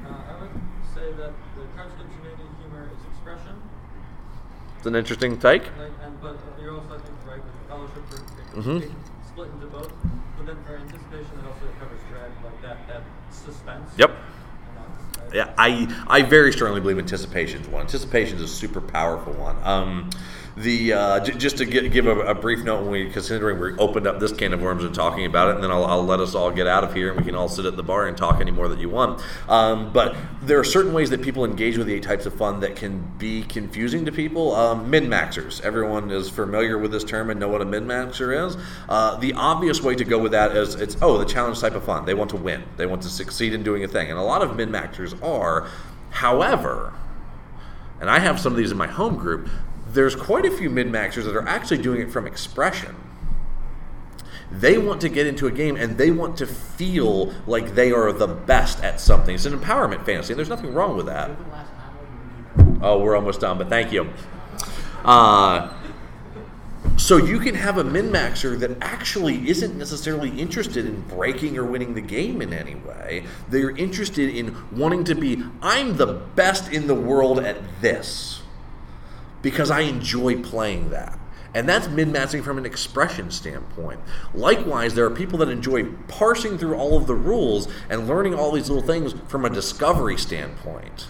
Uh, 0.05 0.09
I 0.09 0.41
would 0.41 0.51
say 0.93 1.13
that 1.13 1.33
the 1.55 1.63
Cards 1.77 1.95
Against 1.95 2.17
Humanity 2.17 2.43
humor 2.61 2.91
is 2.93 3.07
expression, 3.15 3.63
It's 4.81 4.87
an 4.87 4.95
interesting 4.97 5.37
take. 5.39 5.65
like, 5.65 5.93
and 6.03 6.19
but 6.23 6.39
you're 6.59 6.73
also 6.73 6.95
I 6.95 6.99
think 7.01 7.15
right 7.29 7.37
with 7.37 7.53
the 7.53 7.69
fellowship 7.69 8.03
for 8.09 8.17
it 8.17 8.65
Mhm. 8.65 8.91
split 9.29 9.51
into 9.53 9.67
both. 9.67 9.93
But 10.39 10.47
then 10.47 10.57
for 10.67 10.75
anticipation, 10.75 11.33
it 11.39 11.47
also 11.47 11.67
covers 11.79 12.01
dread, 12.11 12.31
like 12.43 12.63
that 12.63 12.89
that 12.89 13.03
suspense. 13.31 13.91
Yep. 13.99 14.11
Yeah, 15.35 15.51
I 15.59 15.87
I 16.09 16.23
very 16.23 16.51
strongly 16.51 16.81
believe 16.81 16.99
anticipation 16.99 17.61
is 17.61 17.69
one. 17.69 17.83
Anticipation 17.83 18.39
is 18.39 18.43
a 18.45 18.49
super 18.49 18.81
powerful 18.81 19.35
one. 19.35 19.57
Um, 19.65 20.09
the 20.57 20.93
uh, 20.93 21.21
j- 21.21 21.35
just 21.35 21.59
to 21.59 21.67
gi- 21.67 21.89
give 21.89 22.07
a, 22.07 22.19
a 22.21 22.35
brief 22.35 22.65
note 22.65 22.83
when 22.83 22.91
we 22.91 23.11
considering 23.11 23.61
we 23.61 23.77
opened 23.79 24.07
up 24.07 24.21
this 24.21 24.33
can 24.33 24.53
of 24.53 24.61
worms 24.61 24.85
and 24.85 24.95
talking 24.95 25.27
about 25.27 25.51
it, 25.51 25.55
and 25.57 25.65
then 25.65 25.71
I'll, 25.71 25.85
I'll 25.85 26.05
let 26.05 26.21
us 26.21 26.35
all 26.35 26.51
get 26.51 26.67
out 26.67 26.85
of 26.85 26.95
here 26.95 27.11
and 27.11 27.19
we 27.19 27.25
can 27.25 27.35
all 27.35 27.49
sit 27.49 27.65
at 27.65 27.77
the 27.77 27.83
bar 27.83 28.07
and 28.07 28.17
talk 28.17 28.41
any 28.41 28.51
more 28.51 28.69
that 28.69 28.79
you 28.79 28.89
want. 28.89 29.23
Um, 29.49 29.93
but 29.93 30.17
there 30.43 30.59
are 30.59 30.65
certain 30.65 30.93
ways 30.93 31.11
that 31.11 31.23
people 31.23 31.45
engage 31.45 31.79
with 31.79 31.87
the 31.87 31.95
eight 31.95 32.03
types 32.03 32.27
of 32.27 32.35
fun 32.35 32.61
that 32.61 32.77
can 32.77 33.01
be 33.19 33.43
confusing 33.43 34.05
to 34.07 34.13
people. 34.13 34.55
Um, 34.55 34.91
min 34.91 35.07
maxers, 35.07 35.61
everyone 35.63 36.11
is 36.11 36.29
familiar 36.29 36.79
with 36.79 36.93
this 36.93 37.05
term 37.05 37.31
and 37.31 37.39
know 37.39 37.49
what 37.49 37.63
a 37.63 37.67
min 37.67 37.87
maxer 37.87 38.47
is. 38.47 38.57
Uh, 38.89 39.17
the 39.17 39.33
obvious 39.35 39.83
way 39.83 39.95
to 39.95 40.05
go 40.05 40.19
with 40.19 40.33
that 40.33 40.57
is 40.57 40.75
it's 40.75 40.97
oh 41.03 41.19
the 41.19 41.25
challenge 41.25 41.61
type 41.61 41.75
of 41.75 41.85
fun. 41.85 42.05
They 42.05 42.15
want 42.15 42.31
to 42.31 42.37
win. 42.37 42.65
They 42.77 42.87
want 42.87 43.03
to 43.03 43.09
succeed 43.09 43.55
in 43.55 43.63
doing 43.63 43.85
a 43.85 43.89
thing, 43.89 44.11
and 44.11 44.19
a 44.19 44.23
lot 44.23 44.43
of 44.43 44.57
min 44.57 44.71
maxers 44.71 45.21
are. 45.23 45.69
However, 46.11 46.93
and 48.01 48.11
I 48.11 48.19
have 48.19 48.41
some 48.41 48.53
of 48.53 48.59
these 48.59 48.73
in 48.73 48.79
my 48.79 48.87
home 48.87 49.17
group, 49.17 49.49
there's 49.93 50.15
quite 50.15 50.45
a 50.45 50.51
few 50.51 50.71
min 50.71 50.91
maxers 50.91 51.25
that 51.25 51.35
are 51.37 51.47
actually 51.49 51.79
doing 51.79 52.01
it 52.01 52.11
from 52.11 52.27
expression. 52.27 52.95
They 54.51 54.79
want 54.79 55.01
to 55.03 55.09
get 55.09 55.27
into 55.27 55.47
a 55.47 55.51
game 55.51 55.77
and 55.77 55.97
they 55.97 56.11
want 56.11 56.37
to 56.39 56.47
feel 56.47 57.33
like 57.47 57.75
they 57.75 57.93
are 57.93 58.13
the 58.13 58.27
best 58.27 58.83
at 58.83 59.01
something. 59.01 59.35
It's 59.35 59.47
an 59.47 59.59
empowerment 59.59 60.05
fantasy, 60.05 60.33
and 60.33 60.39
there's 60.39 60.49
nothing 60.49 60.75
wrong 60.75 60.97
with 60.97 61.07
that. 61.07 61.31
Oh, 62.83 63.01
we're 63.01 63.15
almost 63.15 63.41
done, 63.41 63.59
but 63.59 63.69
thank 63.69 63.93
you. 63.93 64.09
Uh, 65.05 65.73
so 66.97 67.17
you 67.17 67.39
can 67.39 67.55
have 67.55 67.79
a 67.79 67.85
min 67.85 68.11
maxer 68.11 68.59
that 68.59 68.77
actually 68.81 69.49
isn't 69.49 69.77
necessarily 69.77 70.31
interested 70.31 70.85
in 70.85 71.01
breaking 71.03 71.57
or 71.57 71.65
winning 71.65 71.95
the 71.95 72.01
game 72.01 72.43
in 72.43 72.53
any 72.53 72.75
way. 72.75 73.25
They're 73.49 73.71
interested 73.71 74.35
in 74.35 74.57
wanting 74.77 75.05
to 75.05 75.15
be, 75.15 75.43
I'm 75.63 75.97
the 75.97 76.07
best 76.07 76.73
in 76.73 76.87
the 76.87 76.95
world 76.95 77.39
at 77.39 77.57
this 77.81 78.43
because 79.43 79.71
I 79.71 79.81
enjoy 79.81 80.43
playing 80.43 80.91
that. 80.91 81.19
And 81.53 81.69
that's 81.69 81.89
min 81.89 82.13
maxing 82.13 82.45
from 82.45 82.59
an 82.59 82.67
expression 82.67 83.31
standpoint. 83.31 84.01
Likewise, 84.35 84.95
there 84.95 85.05
are 85.05 85.11
people 85.11 85.39
that 85.41 85.49
enjoy 85.49 85.85
parsing 86.07 86.59
through 86.59 86.77
all 86.77 86.97
of 86.97 87.07
the 87.07 87.15
rules 87.15 87.69
and 87.89 88.07
learning 88.07 88.35
all 88.35 88.53
these 88.53 88.69
little 88.69 88.87
things 88.87 89.15
from 89.27 89.45
a 89.45 89.51
discovery 89.51 90.17
standpoint. 90.17 91.09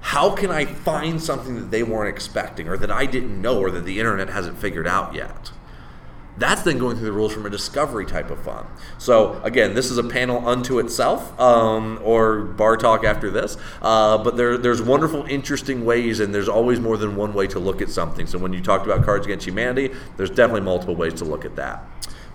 How 0.00 0.34
can 0.34 0.50
I 0.50 0.64
find 0.66 1.22
something 1.22 1.56
that 1.56 1.70
they 1.70 1.82
weren't 1.82 2.14
expecting 2.14 2.68
or 2.68 2.76
that 2.76 2.90
I 2.90 3.06
didn't 3.06 3.40
know 3.40 3.58
or 3.58 3.70
that 3.70 3.84
the 3.84 3.98
internet 3.98 4.28
hasn't 4.28 4.58
figured 4.58 4.86
out 4.86 5.14
yet? 5.14 5.52
That's 6.38 6.62
then 6.62 6.78
going 6.78 6.96
through 6.96 7.06
the 7.06 7.12
rules 7.12 7.32
from 7.32 7.44
a 7.44 7.50
discovery 7.50 8.06
type 8.06 8.30
of 8.30 8.42
fun. 8.42 8.66
So 8.98 9.40
again, 9.42 9.74
this 9.74 9.90
is 9.90 9.98
a 9.98 10.04
panel 10.04 10.46
unto 10.48 10.78
itself, 10.78 11.38
um, 11.38 12.00
or 12.02 12.40
bar 12.42 12.76
talk 12.76 13.04
after 13.04 13.30
this. 13.30 13.56
Uh, 13.82 14.16
but 14.18 14.36
there, 14.36 14.56
there's 14.56 14.80
wonderful, 14.80 15.24
interesting 15.24 15.84
ways, 15.84 16.20
and 16.20 16.34
there's 16.34 16.48
always 16.48 16.80
more 16.80 16.96
than 16.96 17.16
one 17.16 17.34
way 17.34 17.46
to 17.48 17.58
look 17.58 17.82
at 17.82 17.90
something. 17.90 18.26
So 18.26 18.38
when 18.38 18.52
you 18.52 18.60
talked 18.60 18.86
about 18.86 19.04
Cards 19.04 19.26
Against 19.26 19.46
Humanity, 19.46 19.94
there's 20.16 20.30
definitely 20.30 20.62
multiple 20.62 20.96
ways 20.96 21.14
to 21.14 21.24
look 21.24 21.44
at 21.44 21.56
that. 21.56 21.84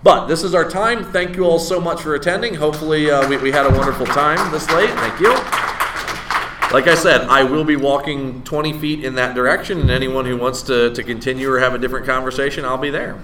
But 0.02 0.26
this 0.26 0.44
is 0.44 0.54
our 0.54 0.68
time. 0.68 1.04
Thank 1.04 1.36
you 1.36 1.44
all 1.44 1.58
so 1.58 1.80
much 1.80 2.02
for 2.02 2.14
attending. 2.14 2.54
Hopefully, 2.54 3.10
uh, 3.10 3.28
we, 3.28 3.38
we 3.38 3.50
had 3.50 3.66
a 3.66 3.70
wonderful 3.70 4.06
time 4.06 4.52
this 4.52 4.70
late. 4.70 4.90
Thank 4.90 5.20
you. 5.20 5.30
Like 6.72 6.88
I 6.88 6.94
said, 6.94 7.22
I 7.22 7.44
will 7.44 7.64
be 7.64 7.76
walking 7.76 8.42
20 8.42 8.78
feet 8.78 9.04
in 9.04 9.14
that 9.14 9.34
direction, 9.34 9.80
and 9.80 9.90
anyone 9.90 10.26
who 10.26 10.36
wants 10.36 10.62
to, 10.62 10.92
to 10.94 11.02
continue 11.02 11.50
or 11.50 11.58
have 11.60 11.74
a 11.74 11.78
different 11.78 12.06
conversation, 12.06 12.64
I'll 12.64 12.76
be 12.76 12.90
there. 12.90 13.18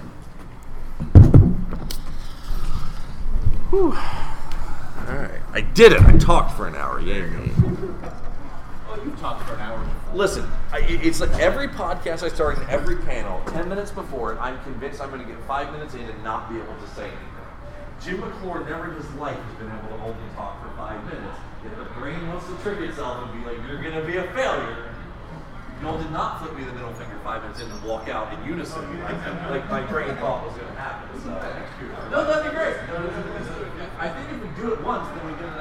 Whew. 3.73 3.85
All 3.85 5.15
right. 5.17 5.41
I 5.51 5.61
did 5.61 5.93
it. 5.93 6.01
I 6.01 6.15
talked 6.19 6.55
for 6.55 6.67
an 6.67 6.75
hour. 6.75 7.01
Yay 7.01 7.23
me. 7.23 7.49
Oh, 7.57 9.01
you've 9.03 9.19
talked 9.19 9.49
for 9.49 9.55
an 9.55 9.61
hour. 9.61 9.83
Listen, 10.13 10.47
I, 10.71 10.81
it's 10.81 11.19
like 11.19 11.31
every 11.39 11.67
podcast 11.67 12.21
I 12.21 12.27
start 12.27 12.59
in 12.59 12.69
every 12.69 12.97
panel, 12.97 13.41
10 13.47 13.67
minutes 13.67 13.89
before 13.89 14.31
it, 14.31 14.37
I'm 14.39 14.61
convinced 14.61 15.01
I'm 15.01 15.09
going 15.09 15.25
to 15.25 15.27
get 15.27 15.41
five 15.47 15.71
minutes 15.71 15.95
in 15.95 16.01
and 16.01 16.23
not 16.23 16.51
be 16.51 16.57
able 16.57 16.75
to 16.75 16.87
say 16.93 17.05
anything. 17.05 17.17
Jim 17.99 18.19
McClure 18.19 18.63
never 18.63 18.91
in 18.91 18.95
his 18.95 19.11
life 19.15 19.39
has 19.41 19.55
been 19.57 19.71
able 19.71 19.97
to 19.97 20.03
only 20.03 20.29
talk 20.35 20.61
for 20.61 20.69
five 20.77 21.03
minutes. 21.05 21.39
Yet 21.63 21.75
the 21.75 21.85
brain 21.99 22.27
wants 22.27 22.45
to 22.45 22.55
trick 22.61 22.77
itself 22.87 23.27
and 23.27 23.43
be 23.43 23.49
like, 23.49 23.57
you're 23.67 23.81
going 23.81 23.95
to 23.99 24.05
be 24.05 24.17
a 24.17 24.31
failure. 24.33 24.92
Joel 25.83 25.97
did 25.99 26.11
not 26.15 26.39
flip 26.39 26.55
me 26.55 26.63
the 26.63 26.71
middle 26.71 26.93
finger 26.93 27.19
five 27.25 27.41
minutes 27.43 27.59
in 27.59 27.69
and 27.69 27.83
walk 27.83 28.07
out 28.07 28.31
in 28.31 28.39
unison. 28.47 28.79
Like, 29.51 29.69
my 29.69 29.81
brain 29.81 30.15
thought 30.15 30.47
was 30.47 30.55
going 30.55 30.71
to 30.71 30.79
happen. 30.79 31.11
So. 31.19 31.27
No, 32.09 32.23
that'd 32.23 32.49
be 32.49 32.55
great. 32.55 32.77
No, 32.87 33.03
this 33.03 33.11
is- 33.19 33.47
this 33.47 33.47
is- 33.51 33.91
I 33.99 34.07
think 34.07 34.31
if 34.31 34.41
we 34.41 34.47
do 34.63 34.71
it 34.71 34.81
once, 34.81 35.09
then 35.11 35.27
we 35.27 35.33
get 35.33 35.51
it 35.51 35.59